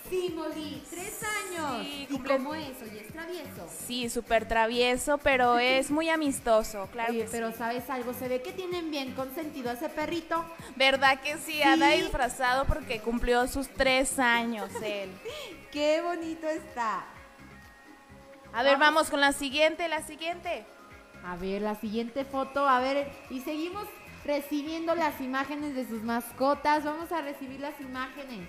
Sí, 0.09 0.33
Molly, 0.35 0.83
tres 0.91 1.21
años. 1.23 1.83
Sí, 1.87 2.07
¿Y 2.09 2.15
cumple- 2.15 2.37
cómo 2.37 2.55
es? 2.55 2.81
Oye, 2.83 3.01
es 3.07 3.13
travieso. 3.13 3.69
Sí, 3.87 4.09
súper 4.09 4.47
travieso, 4.49 5.19
pero 5.19 5.59
es 5.59 5.91
muy 5.91 6.09
amistoso, 6.09 6.89
claro 6.93 7.11
Oye, 7.13 7.25
que 7.25 7.31
pero 7.31 7.51
sí. 7.53 7.59
¿sabes 7.59 7.89
algo? 7.91 8.15
Se 8.15 8.29
ve 8.29 8.41
que 8.43 8.53
tienen 8.53 8.91
bien 8.91 9.13
consentido 9.15 9.71
a 9.71 9.75
ese 9.75 9.89
perrito. 9.89 10.45
¿Verdad 10.77 11.21
que 11.21 11.37
sí? 11.39 11.63
Anda 11.63 11.93
Sí. 11.93 12.03
disfrazado 12.03 12.65
porque 12.65 13.01
cumplió 13.01 13.47
sus 13.49 13.69
tres 13.69 14.19
años 14.19 14.71
él. 14.83 15.11
¡Qué 15.73 16.01
bonito 16.03 16.49
está! 16.49 17.05
A 18.53 18.63
ver, 18.63 18.79
vamos 18.79 19.11
con 19.11 19.21
la 19.21 19.33
siguiente, 19.33 19.89
la 19.89 20.03
siguiente. 20.03 20.65
A 21.25 21.37
ver, 21.37 21.61
la 21.63 21.75
siguiente 21.75 22.25
foto, 22.25 22.67
a 22.67 22.81
ver, 22.81 23.11
y 23.29 23.41
seguimos 23.41 23.85
recibiendo 24.25 24.95
las 24.95 25.21
imágenes 25.21 25.75
de 25.75 25.87
sus 25.87 26.03
mascotas. 26.03 26.85
Vamos 26.85 27.13
a 27.13 27.21
recibir 27.21 27.61
las 27.61 27.79
imágenes. 27.81 28.49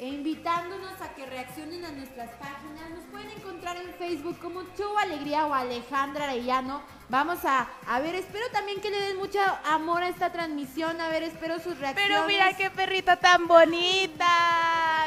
E 0.00 0.08
invitándonos 0.08 1.00
a 1.00 1.14
que 1.14 1.24
reaccionen 1.24 1.84
a 1.84 1.92
nuestras 1.92 2.30
páginas. 2.32 2.90
Nos 2.90 3.04
pueden 3.10 3.30
encontrar 3.30 3.76
en 3.76 3.94
Facebook 3.94 4.38
como 4.40 4.62
Show 4.76 4.98
Alegría 4.98 5.46
o 5.46 5.54
Alejandra 5.54 6.24
Arellano. 6.24 6.82
Vamos 7.08 7.44
a, 7.44 7.68
a 7.86 8.00
ver, 8.00 8.14
espero 8.16 8.44
también 8.52 8.80
que 8.80 8.90
le 8.90 9.00
den 9.00 9.16
mucho 9.16 9.38
amor 9.64 10.02
a 10.02 10.08
esta 10.08 10.32
transmisión. 10.32 11.00
A 11.00 11.08
ver, 11.08 11.22
espero 11.22 11.58
sus 11.60 11.78
reacciones. 11.78 12.08
Pero 12.08 12.26
mira 12.26 12.56
qué 12.56 12.70
perrita 12.70 13.16
tan 13.16 13.46
bonita. 13.46 14.26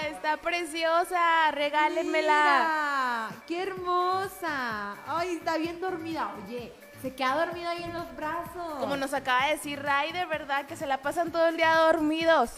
Está 0.10 0.38
preciosa. 0.38 1.52
Regálenmela. 1.52 3.30
Mira, 3.30 3.44
¡Qué 3.48 3.64
hermosa! 3.64 4.96
Ay, 5.08 5.36
está 5.36 5.58
bien 5.58 5.80
dormida. 5.82 6.34
Oye, 6.46 6.74
se 7.02 7.14
queda 7.14 7.46
dormida 7.46 7.72
ahí 7.72 7.84
en 7.84 7.94
los 7.94 8.16
brazos. 8.16 8.80
Como 8.80 8.96
nos 8.96 9.14
acaba 9.14 9.46
de 9.48 9.54
decir 9.54 9.82
Ryder, 9.82 10.28
¿verdad? 10.28 10.66
Que 10.66 10.76
se 10.76 10.88
la 10.88 11.02
pasan 11.02 11.32
todo 11.32 11.48
el 11.48 11.58
día 11.58 11.76
dormidos. 11.76 12.52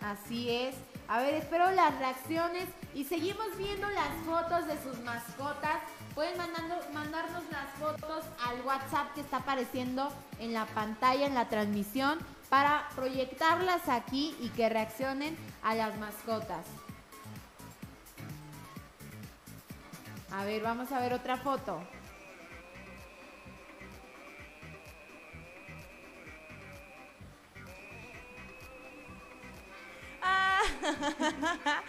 Así 0.00 0.50
es. 0.50 0.74
A 1.06 1.18
ver, 1.18 1.34
espero 1.34 1.70
las 1.72 1.98
reacciones 1.98 2.66
y 2.94 3.04
seguimos 3.04 3.56
viendo 3.58 3.88
las 3.90 4.08
fotos 4.24 4.66
de 4.66 4.82
sus 4.82 4.98
mascotas. 5.00 5.80
Pueden 6.14 6.38
mandando, 6.38 6.76
mandarnos 6.92 7.42
las 7.50 7.68
fotos 7.78 8.24
al 8.42 8.60
WhatsApp 8.62 9.12
que 9.14 9.20
está 9.20 9.38
apareciendo 9.38 10.10
en 10.38 10.54
la 10.54 10.64
pantalla, 10.66 11.26
en 11.26 11.34
la 11.34 11.48
transmisión, 11.48 12.18
para 12.48 12.88
proyectarlas 12.94 13.88
aquí 13.88 14.34
y 14.40 14.48
que 14.50 14.68
reaccionen 14.68 15.36
a 15.62 15.74
las 15.74 15.96
mascotas. 15.98 16.64
A 20.30 20.44
ver, 20.44 20.62
vamos 20.62 20.90
a 20.90 21.00
ver 21.00 21.12
otra 21.12 21.36
foto. 21.36 21.82
Ah, 30.24 30.60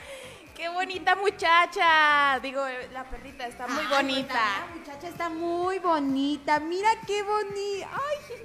¡Qué 0.56 0.70
bonita 0.70 1.16
muchacha! 1.16 2.40
Digo, 2.42 2.64
la 2.94 3.04
perrita 3.06 3.48
está 3.48 3.68
muy 3.68 3.86
bonita. 3.88 4.34
La 4.34 4.76
muchacha 4.76 5.08
está 5.08 5.30
muy 5.30 5.80
bonita. 5.80 6.60
Mira 6.60 6.90
qué 7.06 7.24
bonita. 7.24 7.90
Ay, 7.94 8.38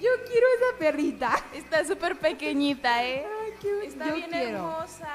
yo 0.00 0.10
quiero 0.26 0.46
esa 0.58 0.78
perrita. 0.78 1.38
Está 1.52 1.84
súper 1.84 2.18
pequeñita, 2.18 3.04
¿eh? 3.04 3.26
Ay, 3.44 3.52
qué 3.60 3.86
Está 3.86 4.06
yo 4.08 4.14
bien 4.14 4.30
quiero. 4.30 4.58
hermosa. 4.58 5.10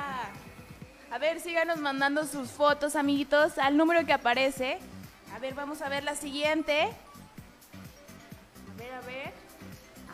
A 1.11 1.17
ver, 1.17 1.39
síganos 1.39 1.79
mandando 1.79 2.25
sus 2.25 2.51
fotos, 2.51 2.95
amiguitos, 2.95 3.57
al 3.57 3.75
número 3.77 4.05
que 4.05 4.13
aparece. 4.13 4.77
A 5.33 5.39
ver, 5.39 5.53
vamos 5.55 5.81
a 5.81 5.89
ver 5.89 6.03
la 6.03 6.15
siguiente. 6.15 6.81
A 6.83 8.77
ver, 8.77 8.93
a 8.93 9.01
ver. 9.01 9.33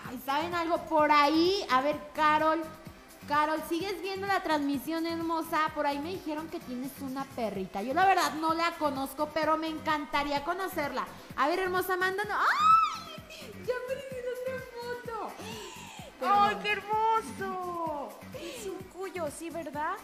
Ay, 0.09 0.21
¿saben 0.25 0.53
algo? 0.55 0.77
Por 0.85 1.11
ahí, 1.11 1.65
a 1.69 1.81
ver, 1.81 1.97
Carol. 2.15 2.61
Carol, 3.28 3.61
¿sigues 3.69 4.01
viendo 4.01 4.28
la 4.28 4.43
transmisión 4.43 5.05
hermosa? 5.05 5.71
Por 5.74 5.88
ahí 5.88 5.99
me 5.99 6.09
dijeron 6.09 6.49
que 6.49 6.59
tienes 6.59 6.91
una 7.01 7.24
perrita. 7.24 7.82
Yo 7.82 7.93
la 7.93 8.05
verdad 8.05 8.34
no 8.34 8.53
la 8.53 8.71
conozco, 8.71 9.30
pero 9.34 9.57
me 9.57 9.67
encantaría 9.67 10.43
conocerla. 10.43 11.07
A 11.38 11.47
ver, 11.47 11.59
hermosa, 11.59 11.95
mándanos. 11.95 12.38
¡Ay! 12.38 13.24
Ya 13.65 13.74
en 13.74 14.26
otra 14.34 14.55
foto. 14.74 15.32
¡Ay, 16.21 16.57
qué 16.61 16.71
hermoso! 16.71 18.09
Es 18.34 18.65
un 18.65 18.78
cuyo, 18.91 19.28
¿sí, 19.38 19.49
verdad? 19.49 19.95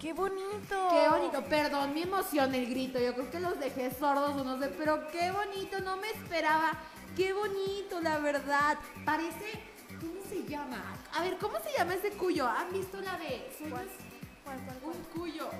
¡Qué 0.00 0.12
bonito! 0.12 0.88
Qué 0.90 1.08
bonito, 1.08 1.44
perdón 1.46 1.92
mi 1.92 2.02
emoción, 2.02 2.54
el 2.54 2.68
grito. 2.70 3.00
Yo 3.00 3.14
creo 3.14 3.30
que 3.30 3.40
los 3.40 3.58
dejé 3.58 3.92
sordos 3.92 4.36
o 4.36 4.44
no 4.44 4.58
sé, 4.60 4.68
pero 4.68 5.08
qué 5.08 5.32
bonito, 5.32 5.80
no 5.80 5.96
me 5.96 6.10
esperaba. 6.10 6.72
Qué 7.16 7.32
bonito, 7.32 8.00
la 8.00 8.18
verdad. 8.18 8.78
Parece, 9.04 9.60
¿cómo 10.00 10.20
se 10.28 10.44
llama? 10.48 10.96
A 11.12 11.22
ver, 11.22 11.38
¿cómo 11.38 11.58
se 11.60 11.76
llama 11.76 11.94
ese 11.94 12.10
cuyo? 12.12 12.46
¿Han 12.46 12.72
visto 12.72 13.00
la 13.00 13.16
de? 13.18 13.50
Un 14.82 15.04
cuyo. 15.14 15.50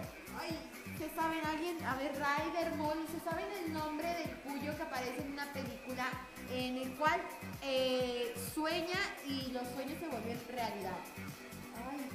Ay, 0.41 0.57
¿se 0.99 1.11
saben 1.15 1.45
alguien? 1.45 1.83
A 1.85 1.97
ver, 1.97 2.13
Ryder, 2.13 2.75
Molly, 2.77 3.07
¿se 3.13 3.21
saben 3.21 3.47
el 3.65 3.73
nombre 3.73 4.09
del 4.15 4.31
cuyo 4.41 4.77
que 4.77 4.83
aparece 4.83 5.21
en 5.21 5.33
una 5.33 5.53
película 5.53 6.07
en 6.51 6.79
el 6.79 6.95
cual 6.97 7.21
eh, 7.63 8.35
sueña 8.55 8.99
y 9.27 9.51
los 9.53 9.67
sueños 9.69 9.99
se 10.01 10.09
vuelven 10.09 10.41
realidad? 10.49 10.97
Ay, 11.91 12.09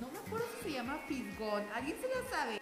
no 0.00 0.10
me 0.10 0.18
acuerdo 0.18 0.46
si 0.58 0.70
se 0.70 0.72
llama 0.76 0.98
Fisgón. 1.06 1.64
¿Alguien 1.74 1.96
se 2.00 2.08
lo 2.08 2.28
sabe? 2.30 2.60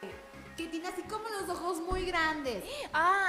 Que 0.59 0.66
tiene 0.66 0.88
así 0.88 1.02
como 1.02 1.28
los 1.28 1.48
ojos 1.48 1.80
muy 1.82 2.04
grandes. 2.04 2.64
Ah, 2.92 3.28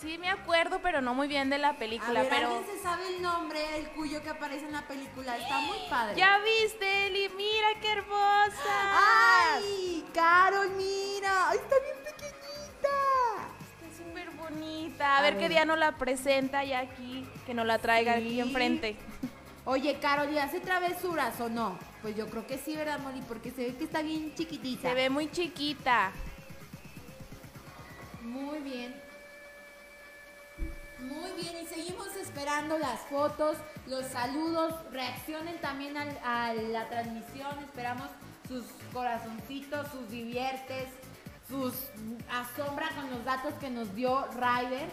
sí 0.00 0.18
me 0.18 0.28
acuerdo, 0.28 0.80
pero 0.82 1.00
no 1.00 1.14
muy 1.14 1.28
bien 1.28 1.48
de 1.48 1.56
la 1.56 1.68
A 1.68 1.76
película, 1.76 2.22
ver, 2.22 2.28
pero... 2.28 2.48
¿alguien 2.48 2.76
se 2.76 2.82
sabe 2.82 3.14
el 3.14 3.22
nombre 3.22 3.60
del 3.70 3.88
cuyo 3.90 4.20
que 4.24 4.30
aparece 4.30 4.66
en 4.66 4.72
la 4.72 4.82
película? 4.88 5.38
Está 5.38 5.60
muy 5.60 5.78
padre. 5.88 6.16
¡Ya 6.16 6.38
viste, 6.38 7.06
Eli! 7.06 7.28
¡Mira 7.36 7.68
qué 7.80 7.92
hermosa! 7.92 9.52
¡Ay! 9.54 10.04
Carol, 10.12 10.68
mira. 10.70 11.50
Ay, 11.50 11.58
está 11.58 11.76
bien 11.78 11.96
pequeñita. 12.04 12.88
Está 13.80 13.96
súper 14.04 14.30
bonita. 14.32 15.14
A, 15.14 15.18
A 15.18 15.22
ver, 15.22 15.34
ver. 15.34 15.42
qué 15.44 15.48
día 15.48 15.64
nos 15.64 15.78
la 15.78 15.96
presenta 15.96 16.64
ya 16.64 16.80
aquí, 16.80 17.24
que 17.46 17.54
nos 17.54 17.66
la 17.66 17.78
traiga 17.78 18.14
aquí 18.14 18.40
enfrente. 18.40 18.96
Oye, 19.64 19.98
Carol, 20.00 20.30
¿y 20.32 20.38
hace 20.38 20.58
travesuras 20.58 21.40
o 21.40 21.48
no? 21.48 21.78
Pues 22.02 22.16
yo 22.16 22.26
creo 22.28 22.46
que 22.48 22.58
sí, 22.58 22.74
¿verdad, 22.76 22.98
Molly? 22.98 23.22
Porque 23.28 23.52
se 23.52 23.64
ve 23.64 23.76
que 23.76 23.84
está 23.84 24.02
bien 24.02 24.34
chiquitita. 24.34 24.88
Se 24.88 24.94
ve 24.94 25.08
muy 25.08 25.30
chiquita. 25.30 26.10
Muy 28.34 28.58
bien. 28.58 28.92
Muy 30.98 31.30
bien, 31.40 31.62
y 31.62 31.66
seguimos 31.66 32.16
esperando 32.16 32.76
las 32.78 32.98
fotos, 33.02 33.56
los 33.86 34.06
saludos, 34.06 34.74
reaccionen 34.90 35.60
también 35.60 35.96
a 35.96 36.52
la 36.52 36.88
transmisión, 36.88 37.56
esperamos 37.60 38.08
sus 38.48 38.64
corazoncitos, 38.92 39.86
sus 39.92 40.10
diviertes, 40.10 40.88
sus 41.48 41.74
asombra 42.28 42.88
con 42.96 43.08
los 43.10 43.24
datos 43.24 43.54
que 43.54 43.70
nos 43.70 43.94
dio 43.94 44.26
Ryder. 44.32 44.88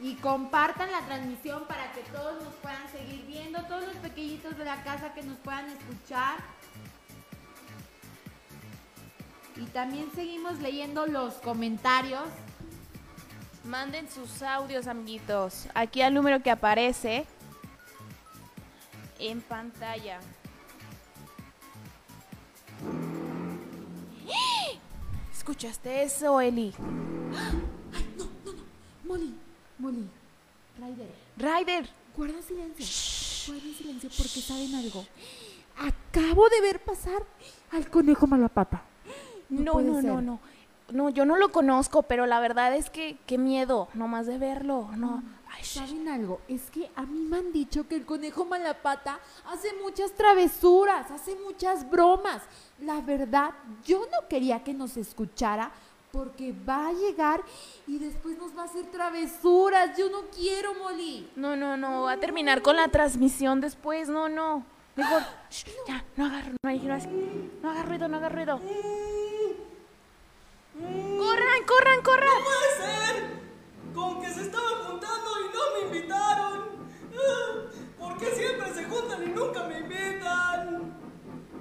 Y 0.00 0.16
compartan 0.16 0.90
la 0.90 1.00
transmisión 1.02 1.64
para 1.68 1.92
que 1.92 2.00
todos 2.10 2.42
nos 2.42 2.54
puedan 2.54 2.90
seguir 2.90 3.24
viendo, 3.26 3.62
todos 3.66 3.86
los 3.86 3.96
pequeñitos 3.96 4.58
de 4.58 4.64
la 4.64 4.82
casa 4.82 5.14
que 5.14 5.22
nos 5.22 5.38
puedan 5.38 5.70
escuchar. 5.70 6.38
Y 9.56 9.66
también 9.66 10.10
seguimos 10.14 10.58
leyendo 10.60 11.06
los 11.06 11.34
comentarios. 11.34 12.24
Manden 13.64 14.10
sus 14.10 14.42
audios, 14.42 14.86
amiguitos, 14.86 15.68
aquí 15.74 16.02
al 16.02 16.12
número 16.12 16.42
que 16.42 16.50
aparece 16.50 17.24
en 19.18 19.40
pantalla. 19.40 20.20
¿Escuchaste 25.32 26.02
eso, 26.02 26.40
Eli? 26.40 26.74
Molly, 29.04 29.34
Molly, 29.78 30.08
Ryder, 30.78 31.14
Ryder, 31.36 31.90
guarda 32.16 32.42
silencio. 32.42 32.86
Guarda 33.46 33.78
silencio 33.78 34.10
porque 34.16 34.40
saben 34.40 34.74
algo. 34.74 35.06
Acabo 35.78 36.48
de 36.50 36.60
ver 36.60 36.80
pasar 36.80 37.22
al 37.72 37.88
conejo 37.88 38.26
malapata. 38.26 38.82
No, 39.48 39.74
no, 39.80 40.00
no, 40.02 40.20
no. 40.20 40.40
No, 40.92 41.08
yo 41.08 41.24
no 41.24 41.36
lo 41.36 41.50
conozco, 41.50 42.02
pero 42.02 42.26
la 42.26 42.40
verdad 42.40 42.74
es 42.76 42.90
que 42.90 43.16
qué 43.26 43.38
miedo, 43.38 43.88
nomás 43.94 44.26
de 44.26 44.36
verlo, 44.38 44.90
no. 44.96 45.22
Ay, 45.50 45.62
sh- 45.62 45.78
¿Saben 45.78 46.08
algo? 46.08 46.40
Es 46.46 46.70
que 46.70 46.90
a 46.94 47.02
mí 47.06 47.20
me 47.20 47.38
han 47.38 47.52
dicho 47.52 47.88
que 47.88 47.94
el 47.94 48.04
conejo 48.04 48.44
malapata 48.44 49.18
hace 49.50 49.68
muchas 49.82 50.12
travesuras, 50.12 51.10
hace 51.10 51.36
muchas 51.36 51.88
bromas. 51.88 52.42
La 52.80 53.00
verdad, 53.00 53.52
yo 53.86 54.00
no 54.12 54.28
quería 54.28 54.62
que 54.62 54.74
nos 54.74 54.96
escuchara 54.98 55.70
porque 56.12 56.52
va 56.68 56.88
a 56.88 56.92
llegar 56.92 57.40
y 57.86 57.98
después 57.98 58.36
nos 58.36 58.56
va 58.56 58.62
a 58.62 58.66
hacer 58.66 58.84
travesuras. 58.90 59.96
Yo 59.96 60.10
no 60.10 60.22
quiero, 60.34 60.74
Molly. 60.74 61.30
No, 61.34 61.56
no, 61.56 61.76
no, 61.78 62.02
va 62.02 62.12
a 62.12 62.20
terminar 62.20 62.60
con 62.60 62.76
la 62.76 62.88
transmisión 62.88 63.60
después, 63.62 64.08
no, 64.10 64.28
no. 64.28 64.64
Mejor, 64.96 65.22
shh, 65.50 65.64
ya, 65.88 66.04
no 66.16 66.26
haga, 66.26 66.42
no, 66.62 66.68
hay- 66.68 66.78
no, 66.80 66.92
hagas- 66.94 67.08
no 67.62 67.70
haga 67.70 67.82
ruido, 67.84 68.06
no 68.08 68.16
haga 68.18 68.28
ruido. 68.28 68.60
¡Corran, 70.74 71.62
corran, 71.68 72.02
corran! 72.02 72.42
puede 72.42 72.76
ser! 72.76 73.40
Con 73.94 74.20
que 74.20 74.28
se 74.28 74.42
estaban 74.42 74.84
juntando 74.84 75.30
y 75.40 75.54
no 75.54 75.62
me 75.72 75.96
invitaron. 75.96 76.64
Ah, 77.14 77.70
¿Por 77.96 78.18
qué 78.18 78.26
siempre 78.34 78.74
se 78.74 78.84
juntan 78.84 79.22
y 79.22 79.26
nunca 79.26 79.62
me 79.68 79.78
invitan? 79.78 80.98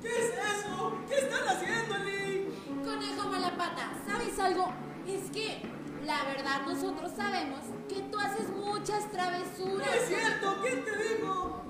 ¿Qué 0.01 0.07
es 0.07 0.33
eso? 0.33 0.97
¿Qué 1.07 1.15
están 1.19 1.47
haciendo, 1.47 1.95
Eli? 1.95 2.47
Conejo 2.83 3.29
malapata, 3.29 3.91
¿sabes 4.07 4.39
algo? 4.39 4.73
Es 5.05 5.29
que 5.29 5.61
la 6.05 6.23
verdad 6.23 6.65
nosotros 6.65 7.11
sabemos 7.15 7.59
que 7.87 8.01
tú 8.01 8.17
haces 8.17 8.49
muchas 8.49 9.11
travesuras. 9.11 9.87
No 9.87 9.93
es 9.93 10.07
cierto, 10.07 10.57
¿quién 10.63 10.83
te 10.83 10.97
dijo? 10.97 11.61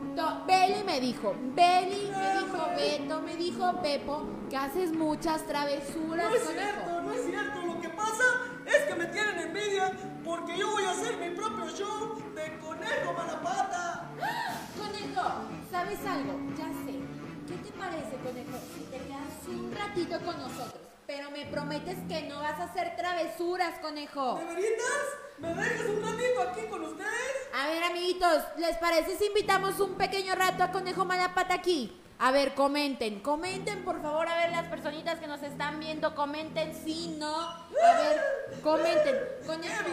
Beli 0.45 0.84
me 0.84 0.99
dijo, 0.99 1.36
Beli 1.55 2.11
me 2.11 2.34
dijo, 2.34 2.68
Beto 2.76 3.22
me 3.22 3.36
dijo, 3.36 3.82
Pepo, 3.82 4.28
que 4.47 4.55
haces 4.55 4.91
muchas 4.91 5.43
travesuras, 5.47 6.30
No 6.30 6.36
es 6.36 6.43
cierto, 6.43 7.01
no 7.01 7.14
es 7.14 7.26
cierto. 7.26 7.61
Lo 7.66 7.82
que 7.82 7.89
pasa 7.89 8.24
es 8.66 8.84
que 8.84 8.95
me 8.95 9.05
tienen 9.07 9.39
envidia 9.39 9.91
porque 10.24 10.55
yo 10.55 10.70
voy 10.70 10.84
a 10.84 10.91
hacer 10.91 11.18
mi 11.18 11.36
propio 11.36 11.68
show 11.70 12.22
de 12.36 12.59
conejo 12.59 13.14
malapata. 13.14 14.09
Conejo, 14.78 15.30
¿sabes 15.72 15.99
algo? 16.05 16.39
Ya 16.57 16.68
sé. 16.86 16.99
¿Qué 17.47 17.55
te 17.55 17.72
parece, 17.72 18.16
conejo, 18.24 18.57
si 18.74 18.84
te 18.91 18.97
quedas 18.97 19.47
un 19.47 19.72
ratito 19.76 20.20
con 20.24 20.38
nosotros? 20.38 20.82
Pero 21.06 21.32
me 21.32 21.45
prometes 21.47 21.97
que 22.08 22.24
no 22.24 22.39
vas 22.39 22.60
a 22.60 22.64
hacer 22.64 22.95
travesuras, 22.95 23.80
conejo. 23.80 24.36
¿De 24.36 24.45
veritas? 24.45 25.24
¿Me 25.38 25.54
dejas 25.54 25.89
un 25.89 26.01
ratito 26.01 26.41
aquí 26.41 26.62
con 26.70 26.84
ustedes? 26.84 27.49
A 27.54 27.68
ver, 27.68 27.84
amiguitos, 27.84 28.43
¿les 28.58 28.78
parece 28.78 29.18
si 29.18 29.26
invitamos 29.26 29.80
un 29.80 29.95
pequeño 29.95 30.36
rato 30.36 30.64
a 30.64 30.72
Conejo 30.72 31.04
Malapata 31.06 31.56
aquí? 31.56 31.99
A 32.20 32.32
ver, 32.32 32.54
comenten, 32.54 33.20
comenten 33.20 33.84
por 33.84 34.01
favor, 34.01 34.28
a 34.30 34.38
ver 34.38 34.51
las 34.51 34.68
personitas 34.68 35.20
que 35.20 35.28
nos 35.28 35.43
están 35.43 35.80
viendo, 35.80 36.16
comenten 36.16 36.74
sí, 36.74 37.18
no. 37.20 37.36
A 37.36 37.68
ver, 37.74 38.62
comenten. 38.64 39.16
¡Qué 39.41 39.45
Conejo. 39.45 39.84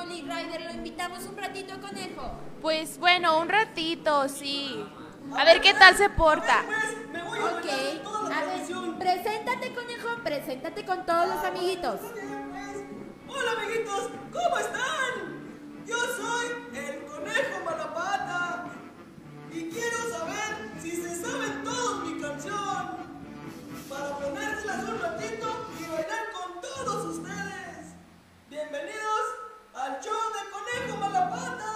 Molly 0.00 0.22
Ryder? 0.22 0.62
Lo 0.62 0.70
invitamos. 0.70 1.26
un 1.26 1.36
ratito, 1.36 1.78
conejo. 1.78 2.32
Pues 2.62 2.98
bueno, 2.98 3.38
un 3.38 3.48
ratito, 3.50 4.28
sí. 4.28 4.82
A 5.36 5.44
ver 5.44 5.60
qué 5.60 5.74
tal 5.74 5.94
se 5.94 6.08
porta. 6.08 6.64
Pues, 6.66 7.08
me 7.12 7.22
voy 7.22 7.38
a 7.38 7.48
a 7.48 8.44
ver, 8.44 8.98
preséntate, 8.98 9.74
conejo, 9.74 10.08
preséntate 10.24 10.84
con 10.86 11.04
todos 11.04 11.28
los 11.28 11.44
amiguitos. 11.44 12.00
Hola 13.28 13.52
amiguitos, 13.58 14.08
¿cómo 14.32 14.58
están? 14.58 15.84
Yo 15.86 15.96
soy 15.96 16.46
el 16.74 17.04
conejo 17.04 17.64
Malapata 17.64 18.66
y 19.52 19.68
quiero 19.68 19.98
saber 20.10 20.70
si 20.80 20.90
se 20.92 21.22
saben 21.22 21.62
todos 21.62 22.04
mi 22.06 22.20
canción 22.20 22.96
para 23.88 24.18
ponérselas 24.18 24.88
un 24.88 25.00
ratito 25.00 25.66
y 25.78 25.90
bailar 25.90 26.32
con 26.32 26.60
todos 26.60 27.16
ustedes. 27.16 27.94
Bienvenidos 28.48 29.49
al 29.74 30.00
show 30.00 30.12
de 30.34 30.42
Conejo 30.50 30.96
Malapata. 30.98 31.66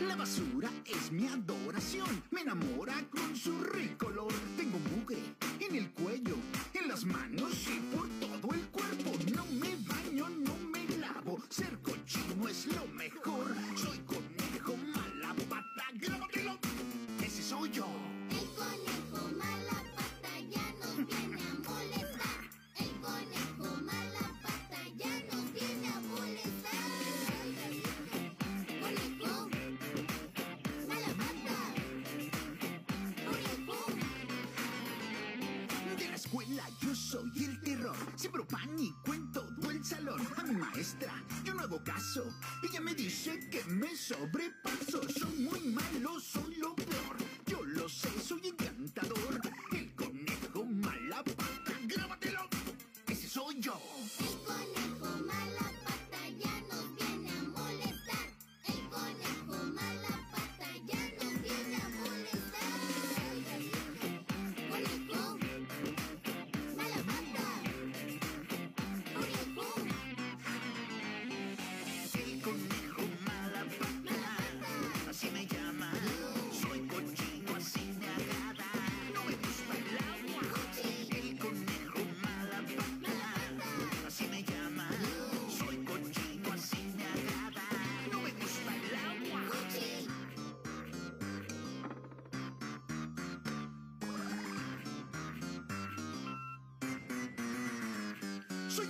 La 0.00 0.16
basura 0.16 0.70
es 0.86 1.12
mi 1.12 1.26
adoración, 1.28 2.22
me 2.30 2.42
enamora 2.42 2.94
con 3.10 3.36
su 3.36 3.62
rico 3.64 4.06
olor. 4.06 4.32
Tengo 4.56 4.78
mugre 4.78 5.18
en 5.60 5.74
el 5.76 5.90
cuello, 5.92 6.36
en 6.74 6.88
las 6.88 7.04
manos 7.04 7.51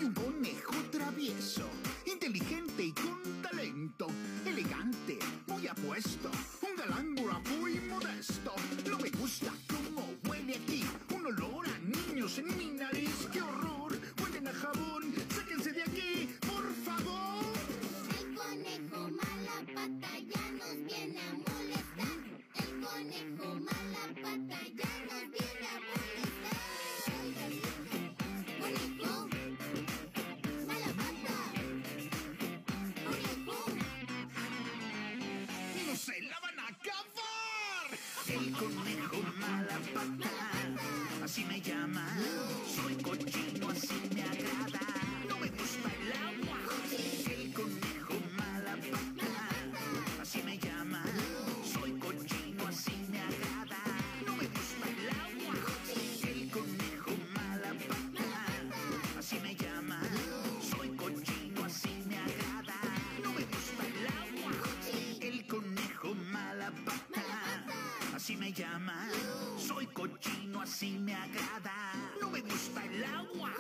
un 0.05 0.13
conejo 0.15 0.75
travieso, 0.91 1.63
El 38.61 39.02
me 68.53 68.65
llama. 68.65 69.09
Soy 69.57 69.87
cochino, 69.89 70.61
así 70.61 70.99
me 70.99 71.15
agrada. 71.15 71.93
No 72.21 72.31
me 72.31 72.41
gusta 72.41 72.85
el 72.85 73.05
agua. 73.05 73.51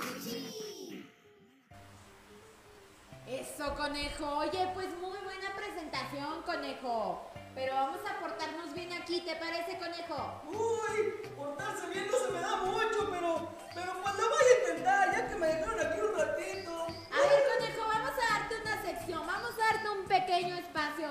Eso, 3.26 3.74
conejo. 3.74 4.38
Oye, 4.38 4.70
pues 4.74 4.88
muy 5.00 5.18
buena 5.24 5.54
presentación, 5.56 6.42
conejo. 6.42 7.30
Pero 7.54 7.74
vamos 7.74 8.00
a 8.08 8.20
portarnos 8.20 8.74
bien 8.74 8.92
aquí, 8.92 9.20
¿te 9.20 9.36
parece, 9.36 9.78
conejo? 9.78 10.42
Uy, 10.48 11.28
portarse 11.36 11.86
bien 11.88 12.06
no 12.10 12.18
se 12.18 12.32
me 12.32 12.40
da 12.40 12.56
mucho, 12.56 13.10
pero, 13.10 13.48
pero 13.74 13.92
pues 14.02 14.14
lo 14.16 14.28
voy 14.28 14.44
a 14.44 14.70
intentar, 14.70 15.12
ya 15.12 15.28
que 15.28 15.36
me 15.36 15.46
dejaron 15.46 15.80
aquí 15.80 16.00
un 16.00 16.18
ratito. 16.18 16.82
A 16.82 17.20
ver, 17.20 17.42
conejo, 17.56 17.88
vamos 17.88 18.10
a 18.10 18.38
darte 18.38 18.60
una 18.60 18.82
sección. 18.82 19.26
Vamos 19.26 19.52
a 19.54 19.74
darte 19.74 19.88
un 19.88 20.04
pequeño 20.06 20.56
espacio 20.56 21.08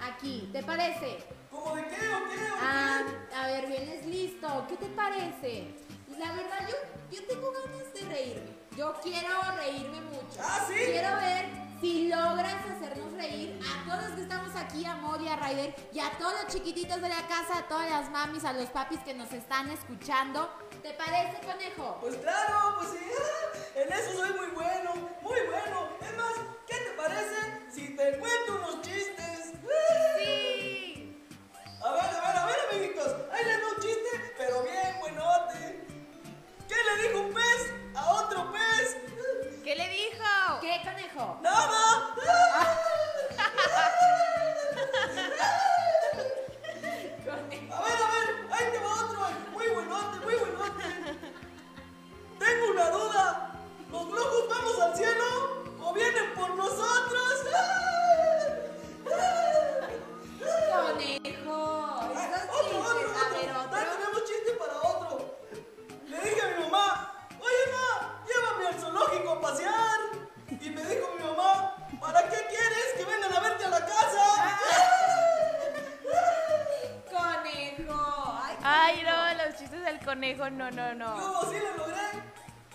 aquí, 0.00 0.50
¿te 0.52 0.62
parece? 0.62 1.43
¿Cómo 1.54 1.76
de 1.76 1.82
qué 1.88 1.94
o 1.94 2.28
qué 2.28 2.50
o 2.50 2.56
Ah, 2.60 3.02
a 3.36 3.46
ver, 3.46 3.66
vienes 3.66 4.04
listo. 4.06 4.66
¿Qué 4.68 4.76
te 4.76 4.86
parece? 4.86 5.74
La 6.18 6.32
verdad, 6.32 6.68
yo, 6.68 6.76
yo 7.16 7.26
tengo 7.26 7.52
ganas 7.52 7.92
de 7.94 8.00
reírme. 8.02 8.50
Yo 8.76 8.94
quiero 9.02 9.28
reírme 9.56 10.00
mucho. 10.00 10.40
¿Ah, 10.40 10.64
sí? 10.66 10.74
Quiero 10.74 11.16
ver 11.16 11.46
si 11.80 12.08
logras 12.08 12.56
hacernos 12.76 13.12
reír 13.12 13.60
a 13.62 13.88
todos 13.88 14.02
los 14.04 14.12
que 14.16 14.22
estamos 14.22 14.56
aquí, 14.56 14.84
a 14.84 14.96
Mori, 14.96 15.28
a 15.28 15.36
Ryder 15.36 15.74
y 15.92 16.00
a 16.00 16.10
todos 16.18 16.32
los 16.42 16.52
chiquititos 16.52 17.00
de 17.00 17.08
la 17.08 17.26
casa, 17.28 17.58
a 17.58 17.68
todas 17.68 17.88
las 17.90 18.10
mamis, 18.10 18.44
a 18.44 18.52
los 18.52 18.68
papis 18.70 19.00
que 19.00 19.14
nos 19.14 19.32
están 19.32 19.70
escuchando. 19.70 20.48
¿Te 20.82 20.92
parece, 20.94 21.38
conejo? 21.46 21.98
Pues 22.00 22.16
claro, 22.16 22.76
pues 22.78 22.90
sí, 22.90 23.06
en 23.80 23.92
eso 23.92 24.12
soy 24.12 24.32
muy 24.32 24.48
bueno, 24.54 24.94
muy 25.22 25.38
bueno. 25.46 25.88
Es 26.00 26.16
más, 26.16 26.34
¿qué 26.66 26.76
te 26.76 26.90
parece 26.96 27.70
si 27.72 27.96
te 27.96 28.18
cuento 28.18 28.54
unos 28.56 28.82
chistes? 28.82 29.52
A 31.84 31.92
ver, 31.92 32.00
a 32.00 32.06
ver, 32.06 32.36
a 32.38 32.46
ver, 32.46 32.56
amiguitos, 32.70 33.14
ahí 33.30 33.44
les 33.44 33.62
va 33.62 33.68
un 33.76 33.82
chiste, 33.82 34.34
pero 34.38 34.62
bien 34.62 34.98
buenote. 35.00 35.86
¿Qué 36.66 36.76
le 36.82 37.02
dijo 37.02 37.20
un 37.20 37.34
pez 37.34 37.72
a 37.94 38.10
otro 38.10 38.50
pez? 38.50 38.96
¿Qué 39.62 39.76
le 39.76 39.88
dijo? 39.90 40.60
¿Qué, 40.62 40.80
conejo? 40.82 41.38
¡Nada! 41.42 42.14
A 47.70 47.82
ver, 47.82 47.98
a 48.02 48.10
ver, 48.12 48.28
ahí 48.50 48.66
te 48.72 48.78
va 48.78 49.04
otro, 49.04 49.20
muy 49.52 49.66
buenote, 49.68 50.20
muy 50.24 50.34
buenote. 50.36 50.84
Tengo 52.38 52.70
una 52.70 52.88
duda, 52.88 53.52
¿los 53.92 54.06
globos 54.08 54.48
vamos 54.48 54.80
al 54.80 54.96
cielo 54.96 55.66
o 55.82 55.92
vienen 55.92 56.34
por 56.34 56.54
nosotros? 56.54 57.24
Conejo. 60.44 61.94
Otro, 62.52 62.78
otro, 62.80 63.08
otro, 63.10 63.80
tenemos 63.88 64.24
chiste 64.24 64.52
para 64.58 64.76
otro. 64.76 65.38
Le 66.06 66.20
dije 66.20 66.42
a 66.42 66.48
mi 66.48 66.64
mamá, 66.64 67.12
oye 67.40 67.72
mamá, 67.72 68.24
llévame 68.26 68.66
al 68.66 68.80
zoológico 68.80 69.30
a 69.30 69.40
pasear. 69.40 70.00
Y 70.48 70.70
me 70.70 70.84
dijo 70.84 71.08
mi 71.16 71.24
mamá, 71.24 71.76
¿para 72.00 72.22
qué 72.28 72.46
quieres 72.48 72.92
que 72.96 73.04
vengan 73.04 73.32
a 73.32 73.40
verte 73.40 73.64
a 73.64 73.68
la 73.70 73.86
casa? 73.86 74.60
conejo. 77.10 78.34
Ay, 78.62 79.02
no, 79.02 79.44
los 79.44 79.56
chistes 79.56 79.82
del 79.82 79.98
conejo, 80.04 80.50
no, 80.50 80.70
no, 80.70 80.94
no. 80.94 81.16
No, 81.16 81.42
sí 81.50 81.58
lo 81.58 81.76
logré. 81.76 82.22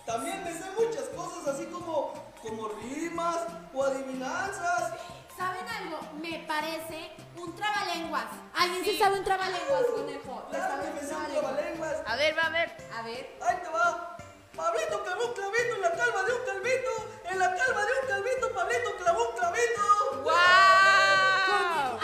También 0.04 0.42
me 0.42 0.52
sé 0.52 0.64
muchas 0.76 1.04
cosas 1.16 1.54
así 1.54 1.66
como, 1.66 2.12
como 2.42 2.68
rimas 2.82 3.46
o 3.72 3.84
adivinanzas. 3.84 4.94
¿Saben 5.40 5.66
algo? 5.80 5.98
Me 6.20 6.44
parece 6.46 7.12
un 7.36 7.54
trabalenguas. 7.56 8.26
¿Alguien 8.54 8.84
sí, 8.84 8.98
sabe 8.98 9.18
un 9.18 9.24
trabalenguas, 9.24 9.84
conejo? 9.96 10.46
¿Le 10.52 10.58
Claro 10.58 10.74
sabe 10.74 10.84
que 10.88 11.00
me 11.00 11.06
sé 11.08 11.14
un 11.16 11.26
trabalenguas? 11.32 11.96
A 12.06 12.16
ver, 12.16 12.36
va 12.38 12.42
a 12.42 12.50
ver. 12.50 12.76
A 12.98 13.02
ver. 13.02 13.36
Ahí 13.48 13.56
te 13.62 13.68
va. 13.70 14.16
Pablito 14.54 15.02
clavó 15.02 15.26
un 15.28 15.32
clavito 15.32 15.74
en 15.76 15.80
la 15.80 15.92
calva 15.92 16.22
de 16.24 16.32
un 16.34 16.44
calvito. 16.44 16.92
En 17.30 17.38
la 17.38 17.54
calva 17.54 17.82
de 17.86 17.92
un 18.02 18.06
calvito, 18.08 18.52
Pablito 18.52 18.96
clavó 18.98 19.28
un 19.30 19.36
clavito. 19.38 20.22
¡Wow! 20.24 20.32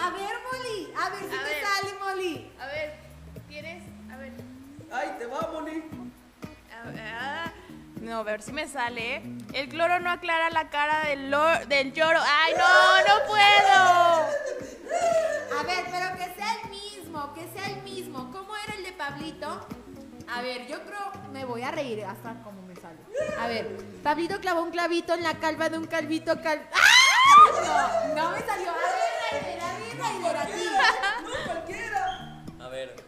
A 0.01 0.11
ver, 0.17 0.35
Molly. 0.47 0.95
A 0.97 1.11
ver 1.11 1.19
si 1.29 1.37
A 1.37 1.39
te 1.39 1.45
ver. 1.45 1.65
sale, 1.65 1.93
Molly. 2.03 2.53
A 2.59 2.67
ver, 2.67 2.95
¿tienes? 3.49 3.83
A 4.11 4.17
ver. 4.17 4.33
Ahí 4.93 5.15
te 5.19 5.27
va, 5.27 5.41
Moni. 5.53 5.83
a 6.73 6.87
ver, 6.89 7.01
ah, 7.05 7.53
No, 8.07 8.19
a 8.19 8.23
ver 8.23 8.41
si 8.41 8.53
me 8.53 8.69
sale. 8.69 9.21
El 9.53 9.69
cloro 9.69 9.99
no 9.99 10.09
aclara 10.13 10.49
la 10.51 10.71
cara 10.71 11.07
del, 11.07 11.29
del 11.67 11.93
lloro. 11.93 12.21
¡Ay, 12.25 12.55
no! 12.57 12.65
¡No 13.01 13.27
puedo! 13.27 14.29
A 15.59 15.63
ver, 15.67 15.85
pero 15.91 16.17
que 16.17 16.33
sea 16.37 16.55
el 16.63 16.71
mismo, 16.71 17.35
que 17.35 17.49
sea 17.49 17.67
el 17.67 17.83
mismo. 17.83 18.31
¿Cómo 18.31 18.57
era 18.65 18.75
el 18.75 18.85
de 18.85 18.93
Pablito? 18.93 19.67
A 20.33 20.41
ver, 20.41 20.69
yo 20.69 20.85
creo, 20.85 21.11
me 21.33 21.45
voy 21.45 21.63
a 21.63 21.73
reír 21.73 22.05
hasta 22.05 22.41
como 22.45 22.63
me 22.63 22.77
sale. 22.77 22.99
A 23.41 23.49
ver, 23.49 23.77
Pablito 24.05 24.39
clavó 24.41 24.63
un 24.63 24.71
clavito 24.71 25.13
en 25.13 25.25
la 25.25 25.41
calva 25.41 25.69
de 25.69 25.77
un 25.77 25.89
calvito 25.89 26.41
cal... 26.41 26.65
¡Ah! 26.75 28.07
No, 28.15 28.23
no 28.23 28.31
me 28.31 28.41
salió. 28.47 28.71
A 28.71 28.75
ver, 29.35 29.59
Raider, 29.59 29.61
a 29.61 29.79
ver, 29.79 29.99
Raider, 29.99 30.37
a 30.37 30.47
ti. 30.47 30.65
No 31.25 31.53
cualquiera. 31.53 32.45
A 32.61 32.69
ver, 32.69 33.06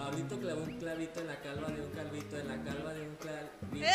Pablito 0.00 0.38
clavó 0.38 0.62
un 0.62 0.78
clavito 0.78 1.20
en 1.20 1.26
la 1.26 1.36
calva 1.36 1.68
de 1.68 1.82
un 1.82 1.90
calvito, 1.90 2.38
en 2.38 2.48
la 2.48 2.54
calva 2.64 2.94
de 2.94 3.02
un 3.02 3.16
clavito. 3.16 3.86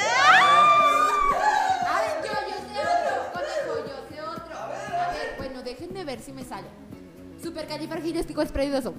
A 1.89 2.01
ver, 2.01 2.21
yo, 2.23 2.31
yo 2.47 2.57
sé 2.61 2.79
otro, 2.79 3.13
conejo, 3.33 3.73
yo 3.89 3.97
sé 4.07 4.21
otro. 4.21 4.53
A 4.55 4.67
ver, 5.11 5.33
bueno, 5.37 5.63
déjenme 5.63 6.05
ver 6.05 6.21
si 6.21 6.31
me 6.31 6.43
sale. 6.45 6.67
Supercalifragilístico 7.41 8.43
esperidoso. 8.43 8.93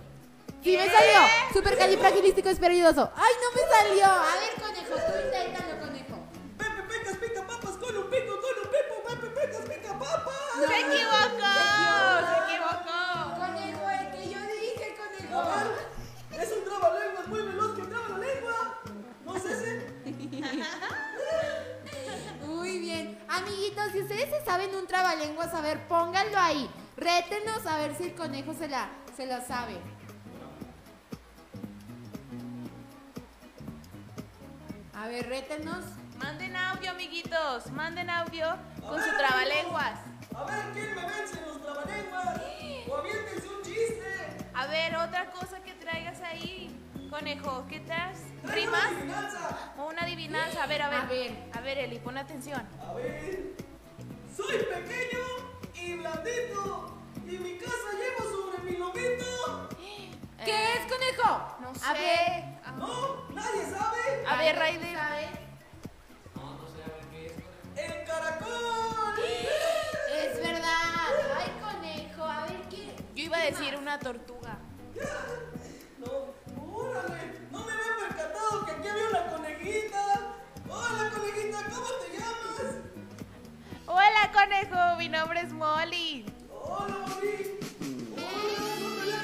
Sí 0.64 0.76
me 0.76 0.90
salió. 0.90 1.20
Supercalifragilístico 1.52 2.48
esperidoso. 2.48 3.12
Ay, 3.14 3.34
no 3.40 3.52
me 3.54 3.62
salió. 3.70 4.04
A 4.04 4.34
ver, 4.40 4.61
Si 23.93 24.01
ustedes 24.03 24.28
se 24.30 24.45
saben 24.45 24.74
un 24.74 24.87
trabalenguas, 24.87 25.55
a 25.55 25.61
ver, 25.61 25.87
pónganlo 25.87 26.39
ahí. 26.39 26.68
Rétenos 26.97 27.64
a 27.66 27.78
ver 27.78 27.95
si 27.95 28.05
el 28.05 28.14
conejo 28.14 28.53
se 28.55 28.68
la, 28.68 28.89
se 29.16 29.26
la 29.26 29.41
sabe. 29.43 29.78
A 34.95 35.09
ver, 35.09 35.28
rétenos. 35.28 35.84
Manden 36.18 36.57
audio, 36.57 36.91
amiguitos. 36.91 37.70
Manden 37.72 38.11
audio 38.11 38.57
con 38.80 39.01
su 39.03 39.16
trabalenguas. 39.18 39.99
A 40.34 40.45
ver, 40.45 40.64
¿quién 40.72 40.95
me 40.95 41.03
vence 41.03 41.39
en 41.39 41.47
los 41.47 41.62
trabalenguas? 41.62 42.41
O 42.89 42.97
aviéntense 42.97 43.49
un 43.49 43.62
chiste. 43.62 44.37
A 44.55 44.66
ver, 44.66 44.97
otra 44.97 45.30
cosa 45.30 45.62
que 45.62 45.74
traigas 45.74 46.20
ahí. 46.22 46.72
Conejo, 47.11 47.66
¿qué? 47.68 47.80
Traigo 47.80 48.16
¿Rimas? 48.43 48.91
una 48.91 48.99
adivinanza. 48.99 49.72
O 49.78 49.87
una 49.87 50.03
adivinanza. 50.03 50.62
A 50.62 50.66
ver, 50.66 50.82
a 50.82 50.89
ver. 50.89 50.99
A 51.01 51.05
ver. 51.05 51.51
A 51.55 51.61
ver, 51.61 51.78
Eli, 51.78 51.99
pon 51.99 52.16
atención. 52.18 52.66
A 52.80 52.93
ver, 52.95 53.55
soy 54.37 54.59
pequeño 54.59 55.24
y 55.74 55.95
blandito 55.95 56.95
y 57.26 57.39
mi 57.39 57.59
casa 57.59 57.91
llevo 57.93 58.30
sobre 58.30 58.70
mi 58.70 58.76
lomito. 58.76 59.68
¿Qué 60.45 60.51
Eh, 60.53 60.74
es, 60.74 60.93
conejo? 60.93 61.57
No 61.61 61.74
sé. 61.74 61.84
A 61.87 61.93
ver. 61.93 62.61
Ah, 62.64 62.72
No, 62.78 63.28
nadie 63.34 63.62
sabe. 63.70 64.26
A 64.26 64.37
ver, 64.39 64.57
Raider. 64.57 64.97
¿Sabe? 64.97 65.28
El 67.76 68.05
caracol. 68.05 69.18
Es 70.14 70.37
verdad. 70.41 71.09
Ay, 71.37 71.53
conejo. 71.61 72.24
A 72.24 72.47
ver, 72.47 72.61
¿qué? 72.68 72.95
Yo 73.14 73.24
iba 73.24 73.37
a 73.39 73.45
decir 73.45 73.76
una 73.76 73.99
tortuga. 73.99 74.59
No, 75.99 76.34
órale, 76.74 77.41
no 77.51 77.64
me 77.64 77.72
había 77.72 78.09
percatado 78.09 78.64
que 78.66 78.72
aquí 78.72 78.89
había 78.89 79.09
una 79.09 79.26
conejita. 79.30 80.34
Hola, 80.68 81.11
conejita, 81.14 81.59
¿cómo 81.70 81.87
te 82.01 82.18
llamas? 82.18 82.74
Hola, 83.87 84.32
conejo. 84.32 84.97
Mi 84.99 85.09
nombre 85.09 85.41
es 85.41 85.53
Molly. 85.53 86.26
Hola. 86.51 87.07
Hola, 88.16 89.20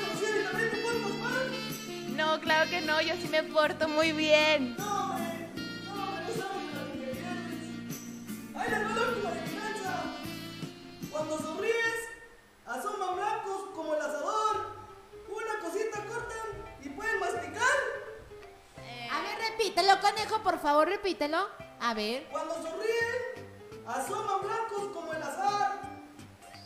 no 2.10 2.40
claro 2.40 2.70
que 2.70 2.80
no. 2.80 3.00
Yo 3.00 3.14
sí 3.16 3.28
me 3.28 3.42
porto 3.42 3.88
muy 3.88 4.12
bien. 4.12 4.76
No, 4.76 5.10
hombre, 5.10 5.48
no, 5.86 5.94
no 5.94 6.28
sabes 6.28 6.74
lo 6.74 6.92
que 6.92 6.98
me 6.98 7.06
pierdes. 7.06 7.64
Ahí 8.54 8.70
les 8.70 8.80
va 8.84 8.94
la 8.94 9.30
adivinanza. 9.30 9.94
Cuando 11.10 11.38
sonríes, 11.38 12.08
asoman 12.66 13.16
blancos 13.16 13.62
como 13.74 13.94
el 13.94 14.00
asador. 14.00 14.76
Una 15.28 15.58
cosita 15.60 16.04
cortan 16.04 16.48
y 16.82 16.88
pueden 16.90 17.18
masticar. 17.18 17.78
A 19.10 19.22
ver, 19.22 19.38
repítelo, 19.50 20.00
conejo, 20.00 20.42
por 20.42 20.58
favor, 20.60 20.88
repítelo. 20.88 21.48
A 21.80 21.94
ver. 21.94 22.28
Cuando 22.30 22.54
sonríen, 22.54 23.41
asoman 23.86 24.40
blancos 24.42 24.92
como 24.92 25.12
el 25.12 25.22
azar. 25.22 25.80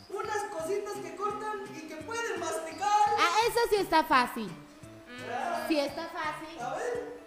Unas 0.09 0.43
cositas 0.51 0.93
que 1.03 1.15
cortan 1.15 1.63
y 1.75 1.87
que 1.87 1.95
pueden 1.97 2.39
masticar. 2.39 3.09
Ah, 3.19 3.39
eso 3.47 3.59
sí 3.69 3.75
está 3.75 4.03
fácil. 4.03 4.49
Sí 5.67 5.79
está 5.79 6.05
fácil. 6.05 6.59
A 6.61 6.75
ver, 6.75 7.17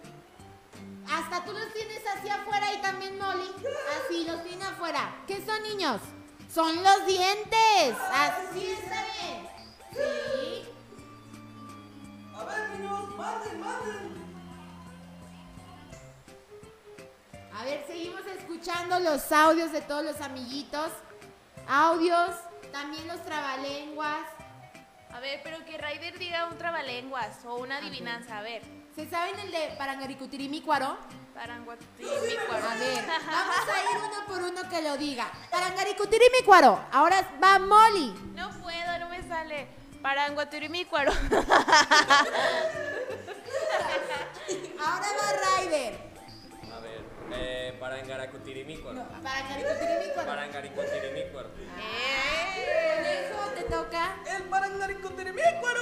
Hasta 1.07 1.45
tú 1.45 1.51
los 1.51 1.71
tienes 1.73 2.01
así 2.07 2.29
afuera 2.29 2.73
y 2.73 2.81
también 2.81 3.19
Molly. 3.19 3.51
Así 3.99 4.25
los 4.25 4.43
tiene 4.43 4.63
afuera. 4.65 5.13
¿Qué 5.27 5.45
son, 5.45 5.61
niños? 5.63 6.01
Son 6.51 6.83
los 6.83 7.05
dientes. 7.05 7.95
Así 8.11 8.71
está 8.71 9.05
bien. 9.19 9.47
Sí. 9.91 10.69
a 12.35 12.43
ver, 12.45 12.69
niños, 12.71 13.09
manden, 13.15 13.59
manden. 13.59 14.20
A 17.61 17.63
ver, 17.63 17.85
seguimos 17.85 18.25
escuchando 18.25 18.99
los 18.99 19.31
audios 19.31 19.71
de 19.71 19.81
todos 19.81 20.03
los 20.03 20.19
amiguitos. 20.19 20.91
Audios, 21.67 22.31
también 22.71 23.07
los 23.07 23.23
trabalenguas. 23.23 24.25
A 25.13 25.19
ver, 25.19 25.41
pero 25.43 25.63
que 25.63 25.77
Raider 25.77 26.17
diga 26.17 26.47
un 26.47 26.57
trabalenguas 26.57 27.45
o 27.45 27.57
una 27.57 27.77
adivinanza. 27.77 28.39
A 28.39 28.41
ver. 28.41 28.63
¿Se 28.95 29.07
saben 29.07 29.37
el 29.37 29.51
de 29.51 29.75
Parangaricutirimícuaro? 29.77 30.97
Paranguatimícuaro. 31.35 32.67
A 32.67 32.75
ver, 32.77 33.05
vamos 33.27 33.69
a 33.69 33.91
ir 33.91 33.97
uno 33.99 34.25
por 34.25 34.41
uno 34.41 34.67
que 34.67 34.81
lo 34.81 34.97
diga. 34.97 35.31
Parangaricutirimícuaro. 35.51 36.83
Ahora 36.91 37.29
va 37.43 37.59
Molly. 37.59 38.11
No 38.33 38.49
puedo, 38.59 38.97
no 38.97 39.07
me 39.07 39.21
sale. 39.27 39.67
Paranguatirimícuaro. 40.01 41.11
Ahora 44.79 45.07
va 45.19 45.59
Ryder. 45.59 46.10
Eh, 47.33 47.73
Parangaracutirimícuaro. 47.79 49.03
Parangaricutirimícuaro. 49.23 50.25
Parangaricutirimícuaro. 50.29 51.49
¡Eh! 51.77 53.31
Conejo, 53.31 53.51
te 53.55 53.63
toca. 53.63 54.15
El 54.37 54.43
parangaricotirimícuaro. 54.43 55.81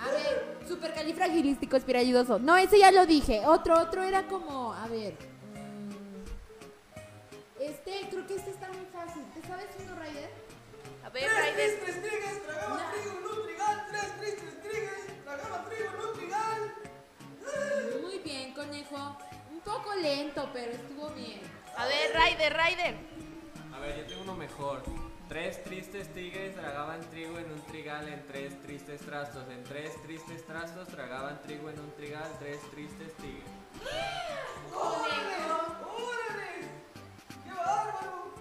A 0.00 0.10
ver, 0.10 0.56
supercalifragilístico 0.68 1.76
espiralidoso. 1.76 2.38
No, 2.38 2.56
ese 2.56 2.78
ya 2.78 2.90
lo 2.92 3.06
dije. 3.06 3.42
Otro, 3.46 3.78
otro 3.80 4.02
era 4.02 4.26
como, 4.26 4.72
a 4.74 4.86
ver. 4.88 5.14
mm, 5.54 6.24
Este, 7.60 8.08
creo 8.10 8.26
que 8.26 8.34
este 8.36 8.50
está 8.50 8.68
muy 8.68 8.86
fácil. 8.92 9.22
¿Te 9.34 9.46
sabes 9.48 9.66
uno, 9.82 9.94
Ryder? 9.96 10.30
A 11.04 11.08
ver, 11.10 11.22
Tres 11.24 11.34
Raider. 11.36 11.80
tristes 11.80 12.02
trigues, 12.02 12.42
tragaban 12.46 12.78
No. 12.78 12.90
trigo 12.92 13.10
un 13.40 13.46
trigal. 13.46 13.86
Tres 13.90 14.18
tristes 14.20 14.62
trigo. 14.62 14.90
Muy 15.98 16.03
bien, 18.24 18.54
conejo. 18.54 19.16
Un 19.52 19.60
poco 19.60 19.94
lento, 19.94 20.48
pero 20.52 20.72
estuvo 20.72 21.10
bien. 21.10 21.40
A 21.76 21.86
ver, 21.86 22.12
Raider, 22.14 22.52
Raider. 22.52 22.96
A 23.72 23.78
ver, 23.78 23.98
yo 23.98 24.06
tengo 24.06 24.22
uno 24.22 24.34
mejor. 24.34 24.82
Tres 25.28 25.62
tristes 25.64 26.12
tigres 26.12 26.54
tragaban 26.54 27.00
trigo 27.10 27.38
en 27.38 27.50
un 27.50 27.60
trigal 27.62 28.08
en 28.08 28.26
tres 28.26 28.60
tristes 28.62 29.00
trastos. 29.00 29.48
En 29.50 29.62
tres 29.64 29.90
tristes 30.02 30.46
trastos 30.46 30.88
tragaban 30.88 31.40
trigo 31.42 31.70
en 31.70 31.78
un 31.78 31.90
trigal, 31.92 32.30
tres 32.38 32.60
tristes 32.70 33.14
tigres. 33.16 33.48
¡Órale! 34.74 35.36
¡Órale! 35.96 36.68
¡Qué 37.44 37.50
bárbaro! 37.50 38.34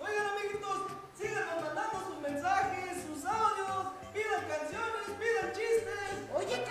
Oigan, 0.00 0.26
amiguitos, 0.26 0.92
síganos 1.16 1.62
mandando 1.62 2.06
sus 2.08 2.18
mensajes, 2.20 3.04
sus 3.06 3.24
audios, 3.24 3.86
pidan 4.12 4.44
canciones, 4.48 5.06
pidan 5.18 5.52
chistes. 5.52 6.12
Oye, 6.34 6.64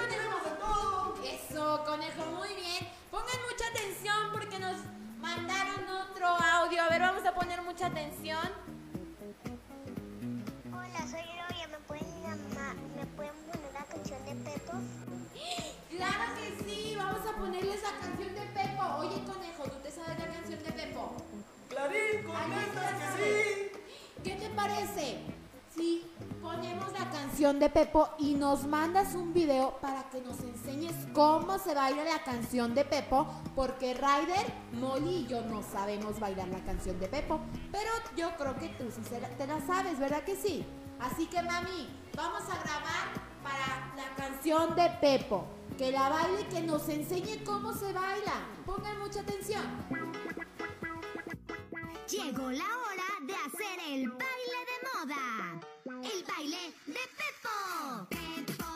eso, 1.24 1.84
conejo, 1.86 2.26
muy 2.38 2.50
bien. 2.56 2.88
Pongan 3.12 3.38
mucha 3.50 3.68
atención 3.70 4.32
porque 4.32 4.58
nos 4.60 4.78
mandaron 5.20 5.88
otro 5.90 6.28
audio. 6.28 6.82
A 6.82 6.90
ver, 6.90 7.02
vamos 7.02 7.26
a 7.26 7.34
poner 7.34 7.62
mucha 7.62 7.88
atención. 7.88 8.50
Hola, 10.72 11.08
soy 11.08 11.22
Gloria. 11.22 11.68
¿Me 11.68 11.78
pueden, 11.88 12.22
llamar? 12.24 12.76
¿Me 12.96 13.06
pueden 13.06 13.36
poner 13.52 13.74
la 13.74 13.84
canción 13.86 14.26
de 14.26 14.36
Pepo? 14.36 14.74
¡Claro 15.90 16.24
que 16.36 16.64
sí! 16.64 16.96
Vamos 16.98 17.28
a 17.28 17.38
ponerles 17.38 17.84
la 17.84 18.00
canción 18.00 18.34
de 18.34 18.42
Pepo. 18.42 18.84
Oye, 18.98 19.24
conejo, 19.24 19.64
¿tú 19.66 19.78
te 19.84 19.92
sabes 19.92 20.18
la 20.18 20.28
canción 20.28 20.64
de 20.64 20.72
Pepo? 20.72 21.16
¡Clarín, 21.70 22.24
contesta 22.26 22.98
que 22.98 23.24
sí! 23.24 23.72
¿Qué 24.24 24.36
te 24.36 24.50
parece? 24.50 25.20
Si 25.76 26.12
ponemos 26.42 26.92
la 26.94 27.10
canción 27.12 27.60
de 27.60 27.70
Pepo 27.70 28.10
y 28.18 28.34
nos 28.34 28.66
mandas 28.66 29.14
un 29.16 29.34
video 29.34 29.78
para 29.82 30.01
que 30.12 30.22
nos 30.22 30.40
enseñes 30.42 30.94
cómo 31.14 31.58
se 31.58 31.74
baila 31.74 32.04
la 32.04 32.24
canción 32.24 32.76
de 32.76 32.84
Pepo? 32.84 33.26
Porque 33.56 33.94
Ryder, 33.94 34.46
Molly 34.74 35.20
y 35.20 35.28
yo 35.28 35.42
no 35.44 35.64
sabemos 35.64 36.20
bailar 36.20 36.50
la 36.50 36.60
canción 36.66 37.00
de 37.00 37.08
Pepo, 37.08 37.40
pero 37.72 37.90
yo 38.18 38.36
creo 38.36 38.58
que 38.60 38.68
tú 38.70 38.92
sí 38.92 39.02
te 39.38 39.48
la 39.48 39.66
sabes, 39.66 40.00
¿verdad 40.00 40.24
que 40.24 40.36
sí? 40.36 40.66
Así 41.00 41.28
que 41.28 41.42
mami, 41.42 41.90
vamos 42.16 42.44
a 42.44 42.62
grabar 42.62 43.08
para 43.42 43.94
la 43.96 44.16
canción 44.16 44.76
de 44.76 44.90
Pepo. 45.00 45.46
Que 45.78 45.92
la 45.92 46.10
baile 46.10 46.46
que 46.50 46.62
nos 46.62 46.88
enseñe 46.90 47.44
cómo 47.46 47.74
se 47.74 47.94
baila. 47.94 48.46
Pongan 48.66 49.00
mucha 49.00 49.22
atención. 49.22 49.64
Llegó 52.08 52.52
la 52.52 52.66
hora 52.66 53.10
de 53.26 53.34
hacer 53.34 53.80
el 53.88 54.10
baile 54.10 54.60
de 54.70 54.78
moda. 54.94 55.62
El 56.04 56.24
baile 56.26 56.74
de. 56.86 56.94
Pepo, 56.94 58.08
Pepo 58.10 58.71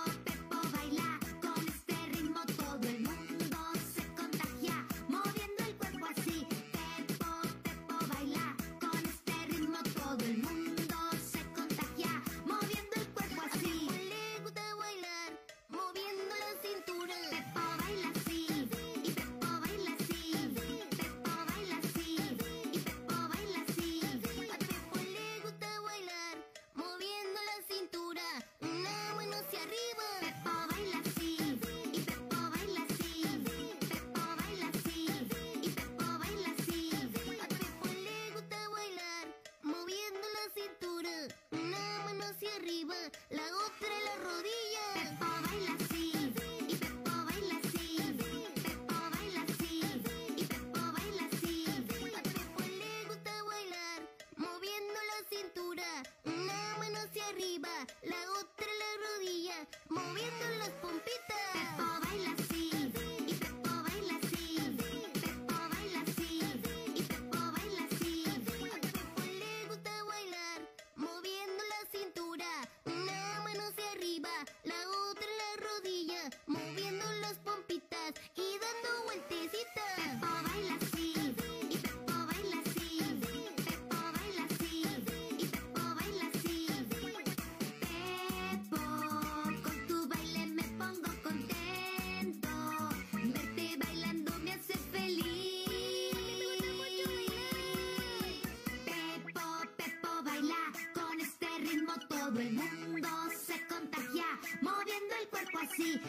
Todo 102.36 102.44
el 102.44 102.52
mundo 102.52 103.08
se 103.48 103.66
contagia 103.68 104.26
moviendo 104.62 105.16
el 105.22 105.30
cuerpo 105.30 105.58
así. 105.64 106.02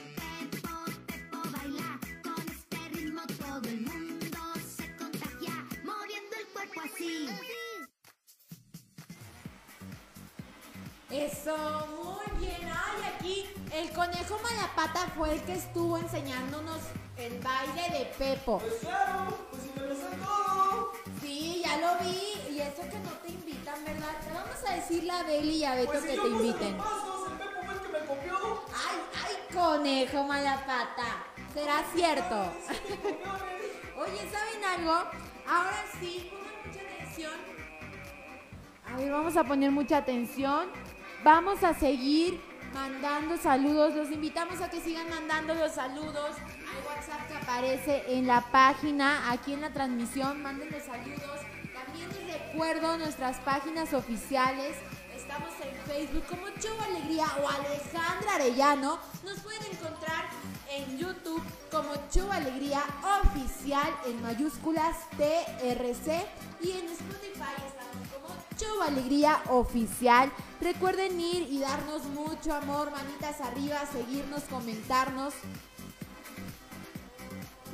Pepo, 0.51 0.69
Pepo 1.07 1.39
baila 1.53 2.01
con 2.25 2.49
este 2.49 2.89
ritmo. 2.89 3.23
Todo 3.39 3.69
el 3.69 3.83
mundo 3.83 4.39
se 4.77 4.97
contagia 4.97 5.65
moviendo 5.85 6.37
el 6.37 6.47
cuerpo 6.53 6.81
así. 6.85 7.29
Eso, 11.11 11.87
muy 12.03 12.41
bien. 12.45 12.73
Ay, 12.75 13.15
aquí 13.15 13.47
el 13.73 13.93
conejo 13.93 14.41
malapata 14.43 15.07
fue 15.17 15.35
el 15.35 15.43
que 15.43 15.53
estuvo 15.53 15.97
enseñándonos 15.97 16.81
el 17.19 17.39
baile 17.39 17.99
de 18.01 18.05
Pepo. 18.19 18.59
Pues 18.59 18.81
claro, 18.81 19.06
decirle 24.89 25.11
a 25.13 25.23
Beli 25.25 25.57
y 25.57 25.65
a 25.65 25.75
Beto 25.75 25.93
Pues 25.93 26.05
que 26.05 26.17
te 26.17 26.29
inviten. 26.29 26.77
los 26.77 26.87
pasos, 26.87 27.31
el 27.33 27.39
Pepo 27.39 27.63
fue 27.65 27.75
el 27.75 27.81
que 27.81 27.89
me 27.89 27.99
copió. 28.07 28.63
Ay, 28.73 28.99
ay, 29.25 29.55
conejo 29.55 30.25
malapata. 30.25 31.25
¿Será 31.53 31.83
cierto? 31.95 32.37
Oye, 33.99 34.31
¿saben 34.31 34.65
algo? 34.65 34.93
Ahora 35.49 35.85
sí, 36.01 36.31
pongan 36.31 36.67
mucha 36.67 36.81
atención. 36.81 37.33
A 38.87 38.97
ver, 38.97 39.11
vamos 39.11 39.37
a 39.37 39.45
poner 39.45 39.71
mucha 39.71 39.97
atención. 39.99 40.69
Vamos 41.25 41.65
a 41.65 41.75
seguir 41.75 42.41
mandando 42.73 43.37
saludos. 43.39 43.95
Los 43.95 44.11
invitamos 44.13 44.61
a 44.61 44.71
que 44.71 44.81
sigan 44.81 45.09
mandando 45.11 45.55
los 45.55 45.73
saludos 45.73 46.37
al 46.37 46.87
WhatsApp 46.87 47.27
que 47.29 47.35
aparece 47.35 48.05
en 48.09 48.27
la 48.27 48.43
página, 48.53 49.33
aquí 49.33 49.55
en 49.55 49.63
la 49.63 49.73
transmisión. 49.73 50.43
Manden 50.43 50.71
los 50.71 50.83
saludos. 50.83 51.36
Recuerdo 52.57 52.97
nuestras 52.97 53.37
páginas 53.41 53.93
oficiales. 53.93 54.79
Estamos 55.15 55.51
en 55.61 55.77
Facebook 55.93 56.25
como 56.27 56.47
Show 56.59 56.75
Alegría 56.89 57.27
o 57.43 57.47
Alejandra 57.47 58.37
Arellano. 58.37 58.99
Nos 59.27 59.41
pueden 59.41 59.63
encontrar 59.71 60.25
en 60.71 60.97
YouTube 60.97 61.43
como 61.71 61.93
Show 62.11 62.33
Alegría 62.33 62.83
Oficial 63.23 63.95
en 64.07 64.23
mayúsculas 64.23 64.97
TRC 65.19 66.25
y 66.63 66.71
en 66.71 66.87
Spotify 66.87 67.53
estamos 67.67 68.09
como 68.15 68.35
Show 68.59 68.81
Alegría 68.81 69.43
Oficial. 69.51 70.33
Recuerden 70.59 71.21
ir 71.21 71.47
y 71.51 71.59
darnos 71.59 72.05
mucho 72.05 72.55
amor, 72.55 72.91
manitas 72.91 73.39
arriba, 73.43 73.85
seguirnos, 73.93 74.45
comentarnos. 74.45 75.35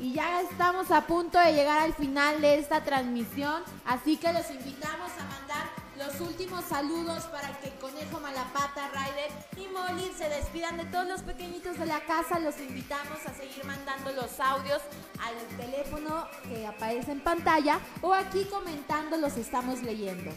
Y 0.03 0.15
ya 0.15 0.41
estamos 0.41 0.91
a 0.91 1.07
punto 1.07 1.39
de 1.39 1.53
llegar 1.53 1.79
al 1.79 1.95
final 1.95 2.41
de 2.41 2.59
esta 2.59 2.83
transmisión, 2.83 3.63
así 3.87 4.17
que 4.17 4.33
los 4.33 4.51
invitamos 4.51 5.13
a 5.13 5.25
mandar 5.27 5.71
los 5.97 6.21
últimos 6.21 6.65
saludos 6.65 7.23
para 7.27 7.57
que 7.61 7.71
conejo 7.77 8.19
Malapata, 8.19 8.89
Ryder 8.89 9.31
y 9.59 9.69
Molly 9.73 10.13
se 10.19 10.29
despidan 10.29 10.77
de 10.77 10.87
todos 10.87 11.07
los 11.07 11.23
pequeñitos 11.23 11.79
de 11.79 11.87
la 11.87 12.01
casa. 12.01 12.41
Los 12.41 12.59
invitamos 12.59 13.25
a 13.25 13.33
seguir 13.33 13.65
mandando 13.65 14.11
los 14.11 14.41
audios 14.41 14.83
al 15.21 15.57
teléfono 15.57 16.27
que 16.49 16.67
aparece 16.67 17.13
en 17.13 17.21
pantalla 17.21 17.79
o 18.01 18.13
aquí 18.13 18.45
comentando 18.47 19.17
los 19.19 19.37
estamos 19.37 19.85
leyendo. 19.85 20.33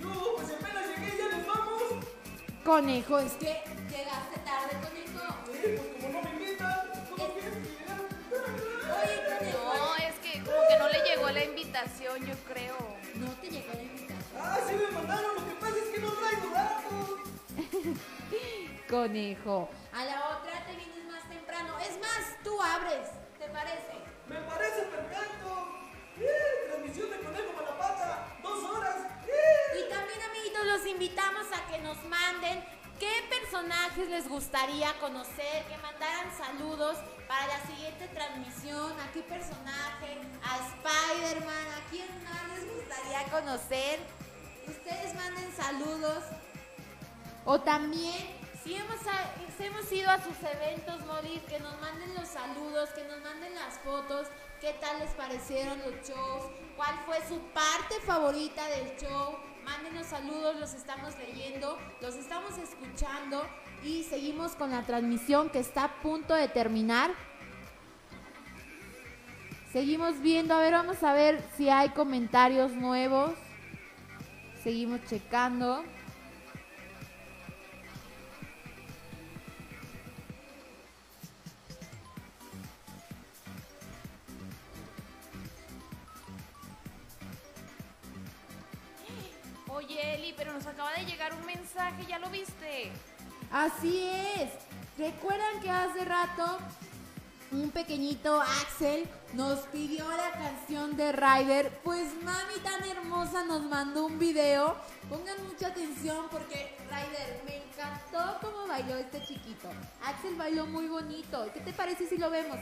No, 0.00 0.14
pues 0.36 0.50
apenas 0.52 0.86
llegué, 0.86 1.18
ya 1.18 1.36
nos 1.36 1.46
vamos. 1.48 1.82
Conejo, 2.64 3.18
es 3.18 3.32
que 3.32 3.60
llegaste 3.90 4.38
tarde, 4.44 4.76
conejo. 4.84 5.97
Que 10.68 10.76
como 10.76 10.88
que 10.88 10.98
no 10.98 11.04
le 11.04 11.08
llegó 11.08 11.30
la 11.30 11.44
invitación, 11.44 12.26
yo 12.26 12.34
creo. 12.46 12.76
No 13.14 13.30
te 13.40 13.50
llegó 13.50 13.72
la 13.72 13.82
invitación. 13.82 14.40
Ah, 14.40 14.58
sí 14.66 14.74
me 14.74 14.90
mandaron, 14.90 15.34
lo 15.34 15.48
que 15.48 15.54
pasa 15.54 15.76
es 15.76 15.88
que 15.94 16.00
no 16.00 16.12
traigo 16.12 16.50
datos. 16.54 17.10
Conejo. 18.88 19.70
A 19.92 20.04
la 20.04 20.38
otra 20.38 20.64
te 20.66 20.76
vienes 20.76 21.04
más 21.10 21.28
temprano. 21.28 21.78
Es 21.80 21.98
más, 21.98 22.42
tú 22.44 22.60
abres, 22.60 23.08
¿te 23.38 23.48
parece? 23.48 23.92
Me 24.28 24.36
parece 24.36 24.82
perfecto. 24.82 25.68
¡Eh! 26.20 26.68
Transmisión 26.68 27.10
de 27.10 27.20
Conejo 27.20 27.52
Malapata, 27.54 28.36
dos 28.42 28.64
horas. 28.64 28.96
¡Eh! 29.26 29.80
Y 29.80 29.90
también, 29.90 30.20
amiguitos, 30.22 30.64
los 30.66 30.86
invitamos 30.86 31.46
a 31.52 31.66
que 31.70 31.78
nos 31.78 32.02
manden 32.04 32.64
qué 32.98 33.22
personajes 33.50 34.08
les 34.10 34.28
gustaría 34.28 34.92
conocer, 35.00 35.64
que 35.68 35.76
mandaran 35.78 36.28
saludos 36.36 36.98
para 37.26 37.46
la 37.46 37.66
siguiente 37.66 38.06
transmisión. 38.08 38.92
¿A 39.00 39.10
qué 39.12 39.22
personaje? 39.22 40.18
A 40.44 40.56
Spider-Man. 40.68 41.66
¿A 41.76 41.90
quién 41.90 42.06
más 42.24 42.42
les 42.54 42.76
gustaría 42.76 43.24
conocer? 43.30 44.00
Ustedes 44.66 45.14
manden 45.14 45.50
saludos. 45.56 46.24
O 47.46 47.58
también, 47.60 48.36
si 48.62 48.74
hemos, 48.76 49.92
ido 49.92 50.10
a 50.10 50.22
sus 50.22 50.36
eventos, 50.42 51.00
Molly, 51.06 51.40
que 51.48 51.58
nos 51.60 51.80
manden 51.80 52.14
los 52.14 52.28
saludos, 52.28 52.90
que 52.90 53.04
nos 53.04 53.22
manden 53.22 53.54
las 53.54 53.78
fotos, 53.78 54.26
qué 54.60 54.74
tal 54.74 54.98
les 54.98 55.10
parecieron 55.12 55.78
los 55.78 56.06
shows, 56.06 56.44
cuál 56.76 56.94
fue 57.06 57.16
su 57.26 57.40
parte 57.54 57.94
favorita 58.04 58.66
del 58.66 58.94
show. 58.98 59.47
Mándenos 59.68 60.06
saludos, 60.06 60.56
los 60.58 60.72
estamos 60.72 61.12
leyendo, 61.18 61.78
los 62.00 62.14
estamos 62.14 62.56
escuchando 62.56 63.46
y 63.84 64.02
seguimos 64.04 64.52
con 64.52 64.70
la 64.70 64.80
transmisión 64.80 65.50
que 65.50 65.58
está 65.58 65.84
a 65.84 66.00
punto 66.00 66.32
de 66.32 66.48
terminar. 66.48 67.10
Seguimos 69.70 70.22
viendo, 70.22 70.54
a 70.54 70.60
ver, 70.60 70.72
vamos 70.72 71.02
a 71.02 71.12
ver 71.12 71.44
si 71.58 71.68
hay 71.68 71.90
comentarios 71.90 72.72
nuevos. 72.72 73.32
Seguimos 74.62 75.04
checando. 75.04 75.84
Oye, 89.68 90.14
Eli, 90.14 90.34
pero 90.36 90.52
nos 90.52 90.66
acaba 90.66 90.92
de 90.94 91.04
llegar 91.04 91.34
un 91.34 91.44
mensaje, 91.44 92.06
¿ya 92.06 92.18
lo 92.18 92.30
viste? 92.30 92.90
Así 93.50 94.08
es. 94.36 94.50
¿Recuerdan 94.96 95.60
que 95.60 95.70
hace 95.70 96.04
rato 96.04 96.58
un 97.52 97.70
pequeñito 97.70 98.40
Axel 98.40 99.08
nos 99.34 99.60
pidió 99.68 100.08
la 100.10 100.32
canción 100.32 100.96
de 100.96 101.12
Ryder? 101.12 101.70
Pues 101.84 102.12
mami 102.22 102.58
tan 102.62 102.82
hermosa 102.88 103.44
nos 103.44 103.62
mandó 103.62 104.06
un 104.06 104.18
video. 104.18 104.76
Pongan 105.08 105.36
mucha 105.46 105.68
atención 105.68 106.26
porque 106.30 106.76
Ryder 106.90 107.42
me 107.44 107.56
encantó 107.64 108.38
cómo 108.40 108.66
bailó 108.66 108.96
este 108.96 109.22
chiquito. 109.24 109.68
Axel 110.04 110.34
bailó 110.34 110.66
muy 110.66 110.88
bonito. 110.88 111.48
¿Qué 111.52 111.60
te 111.60 111.72
parece 111.72 112.06
si 112.06 112.18
lo 112.18 112.30
vemos, 112.30 112.58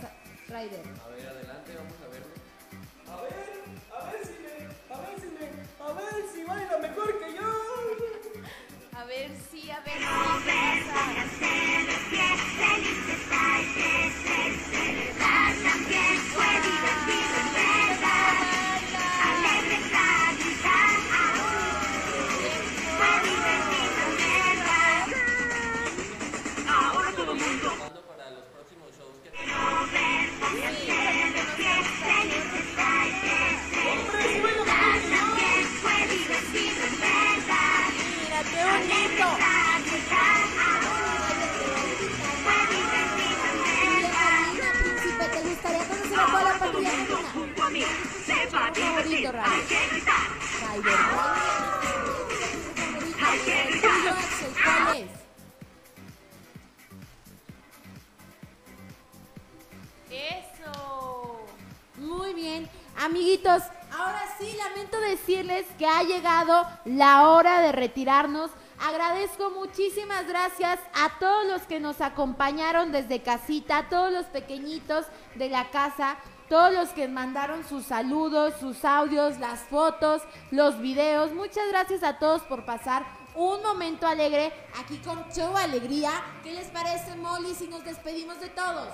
Ryder? 0.49 0.83
A 1.05 1.09
ver, 1.09 1.27
adelante, 1.27 1.77
vamos 1.77 1.95
a 2.05 2.09
verlo. 2.09 2.27
A 3.09 3.23
ver, 3.23 3.35
a 3.97 4.13
ver 4.13 4.27
si 4.27 4.46
a 5.87 5.93
ver 5.93 6.24
si 6.32 6.43
baila 6.45 6.78
mejor 6.78 7.18
que 7.20 7.34
yo. 7.34 7.51
A 8.99 9.05
ver 9.05 9.30
si, 9.51 9.70
a 9.70 9.80
ver 9.80 9.99
si. 9.99 10.07
¿qué 15.89 17.46
la 66.97 67.29
hora 67.29 67.61
de 67.61 67.73
retirarnos. 67.73 68.51
Agradezco 68.79 69.51
muchísimas 69.51 70.27
gracias 70.27 70.79
a 70.95 71.19
todos 71.19 71.47
los 71.47 71.63
que 71.63 71.81
nos 71.81 72.01
acompañaron 72.01 72.93
desde 72.93 73.23
casita, 73.23 73.79
a 73.79 73.89
todos 73.89 74.13
los 74.13 74.27
pequeñitos 74.27 75.07
de 75.35 75.49
la 75.49 75.71
casa, 75.71 76.17
todos 76.49 76.73
los 76.73 76.91
que 76.91 77.09
mandaron 77.09 77.65
sus 77.67 77.87
saludos, 77.87 78.55
sus 78.61 78.85
audios, 78.85 79.39
las 79.39 79.61
fotos, 79.61 80.23
los 80.51 80.81
videos. 80.81 81.33
Muchas 81.33 81.69
gracias 81.69 82.03
a 82.03 82.19
todos 82.19 82.43
por 82.43 82.65
pasar 82.65 83.05
un 83.35 83.63
momento 83.63 84.07
alegre 84.07 84.53
aquí 84.79 84.99
con 84.99 85.31
Show 85.31 85.57
Alegría. 85.57 86.11
¿Qué 86.43 86.53
les 86.53 86.69
parece, 86.69 87.15
Molly, 87.17 87.55
si 87.55 87.69
nos 87.69 87.85
despedimos 87.85 88.41
de 88.41 88.49
todos? 88.49 88.89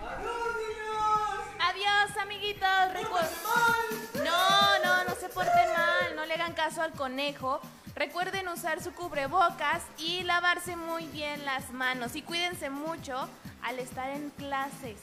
¡Adiós, 0.00 0.56
niños! 0.56 1.33
Adiós, 1.70 2.16
amiguitos. 2.20 2.68
Recu- 2.92 4.22
no, 4.24 4.78
no, 4.84 5.04
no 5.04 5.14
se 5.16 5.28
porten 5.28 5.72
mal. 5.72 6.16
No 6.16 6.24
le 6.26 6.34
hagan 6.34 6.52
caso 6.54 6.82
al 6.82 6.92
conejo. 6.92 7.60
Recuerden 7.94 8.48
usar 8.48 8.82
su 8.82 8.92
cubrebocas 8.92 9.82
y 9.98 10.22
lavarse 10.24 10.76
muy 10.76 11.06
bien 11.06 11.44
las 11.44 11.70
manos. 11.70 12.16
Y 12.16 12.22
cuídense 12.22 12.70
mucho 12.70 13.28
al 13.62 13.78
estar 13.78 14.10
en 14.10 14.30
clases. 14.30 14.98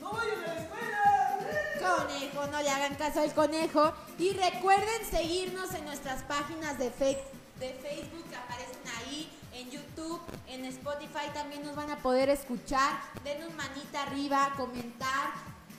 ¡No 0.00 0.12
vayan 0.12 0.38
a 0.44 0.54
la 0.54 0.60
escuela! 0.60 2.06
Conejo, 2.06 2.46
no 2.46 2.62
le 2.62 2.70
hagan 2.70 2.94
caso 2.94 3.20
al 3.20 3.34
conejo. 3.34 3.92
Y 4.18 4.32
recuerden 4.34 5.04
seguirnos 5.10 5.74
en 5.74 5.84
nuestras 5.84 6.22
páginas 6.22 6.78
de, 6.78 6.90
fe- 6.90 7.22
de 7.58 7.72
Facebook 7.74 8.24
que 8.30 8.36
aparecen 8.36 8.82
ahí, 8.98 9.30
en 9.54 9.70
YouTube, 9.70 10.20
en 10.48 10.64
Spotify 10.66 11.30
también 11.34 11.62
nos 11.62 11.76
van 11.76 11.90
a 11.90 11.96
poder 11.96 12.28
escuchar. 12.28 13.00
Denos 13.24 13.54
manita 13.54 14.02
arriba, 14.02 14.52
comentar, 14.56 15.32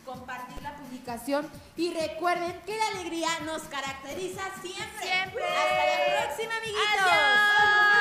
compartir 0.05 0.61
la 0.61 0.75
publicación. 0.75 1.49
Y 1.75 1.93
recuerden 1.93 2.59
que 2.65 2.77
la 2.77 2.87
alegría 2.87 3.39
nos 3.45 3.63
caracteriza 3.63 4.43
siempre. 4.61 5.01
Siempre. 5.01 5.43
Hasta 5.43 5.85
la 5.85 6.25
próxima, 6.25 6.57
amiguitos. 6.57 6.83
¡Adiós! 6.99 7.93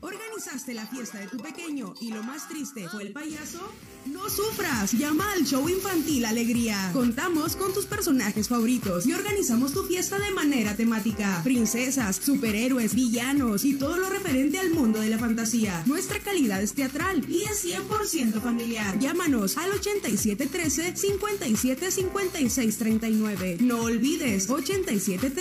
¿Organizaste 0.00 0.74
la 0.74 0.86
fiesta 0.86 1.18
de 1.18 1.26
tu 1.28 1.38
pequeño 1.38 1.94
y 2.00 2.12
lo 2.12 2.22
más 2.22 2.48
triste 2.48 2.88
fue 2.88 3.02
el 3.04 3.12
payaso? 3.12 3.72
No 4.12 4.28
sufras, 4.30 4.92
llama 4.92 5.32
al 5.32 5.44
show 5.44 5.68
infantil 5.68 6.24
Alegría. 6.24 6.90
Contamos 6.92 7.56
con 7.56 7.74
tus 7.74 7.86
personajes 7.86 8.46
favoritos 8.48 9.04
y 9.04 9.12
organizamos 9.12 9.72
tu 9.72 9.82
fiesta 9.82 10.16
de 10.18 10.30
manera 10.30 10.76
temática. 10.76 11.40
Princesas, 11.42 12.14
superhéroes, 12.16 12.94
villanos 12.94 13.64
y 13.64 13.74
todo 13.74 13.96
lo 13.96 14.08
referente 14.08 14.60
al 14.60 14.70
mundo 14.70 15.00
de 15.00 15.10
la 15.10 15.18
fantasía. 15.18 15.82
Nuestra 15.86 16.20
calidad 16.20 16.62
es 16.62 16.74
teatral 16.74 17.24
y 17.28 17.42
es 17.42 17.64
100% 17.64 18.40
familiar. 18.40 18.96
Llámanos 19.00 19.56
al 19.56 19.72
8713 19.72 20.96
575639. 20.96 23.56
No 23.60 23.82
olvides 23.82 24.48
8713 24.48 25.40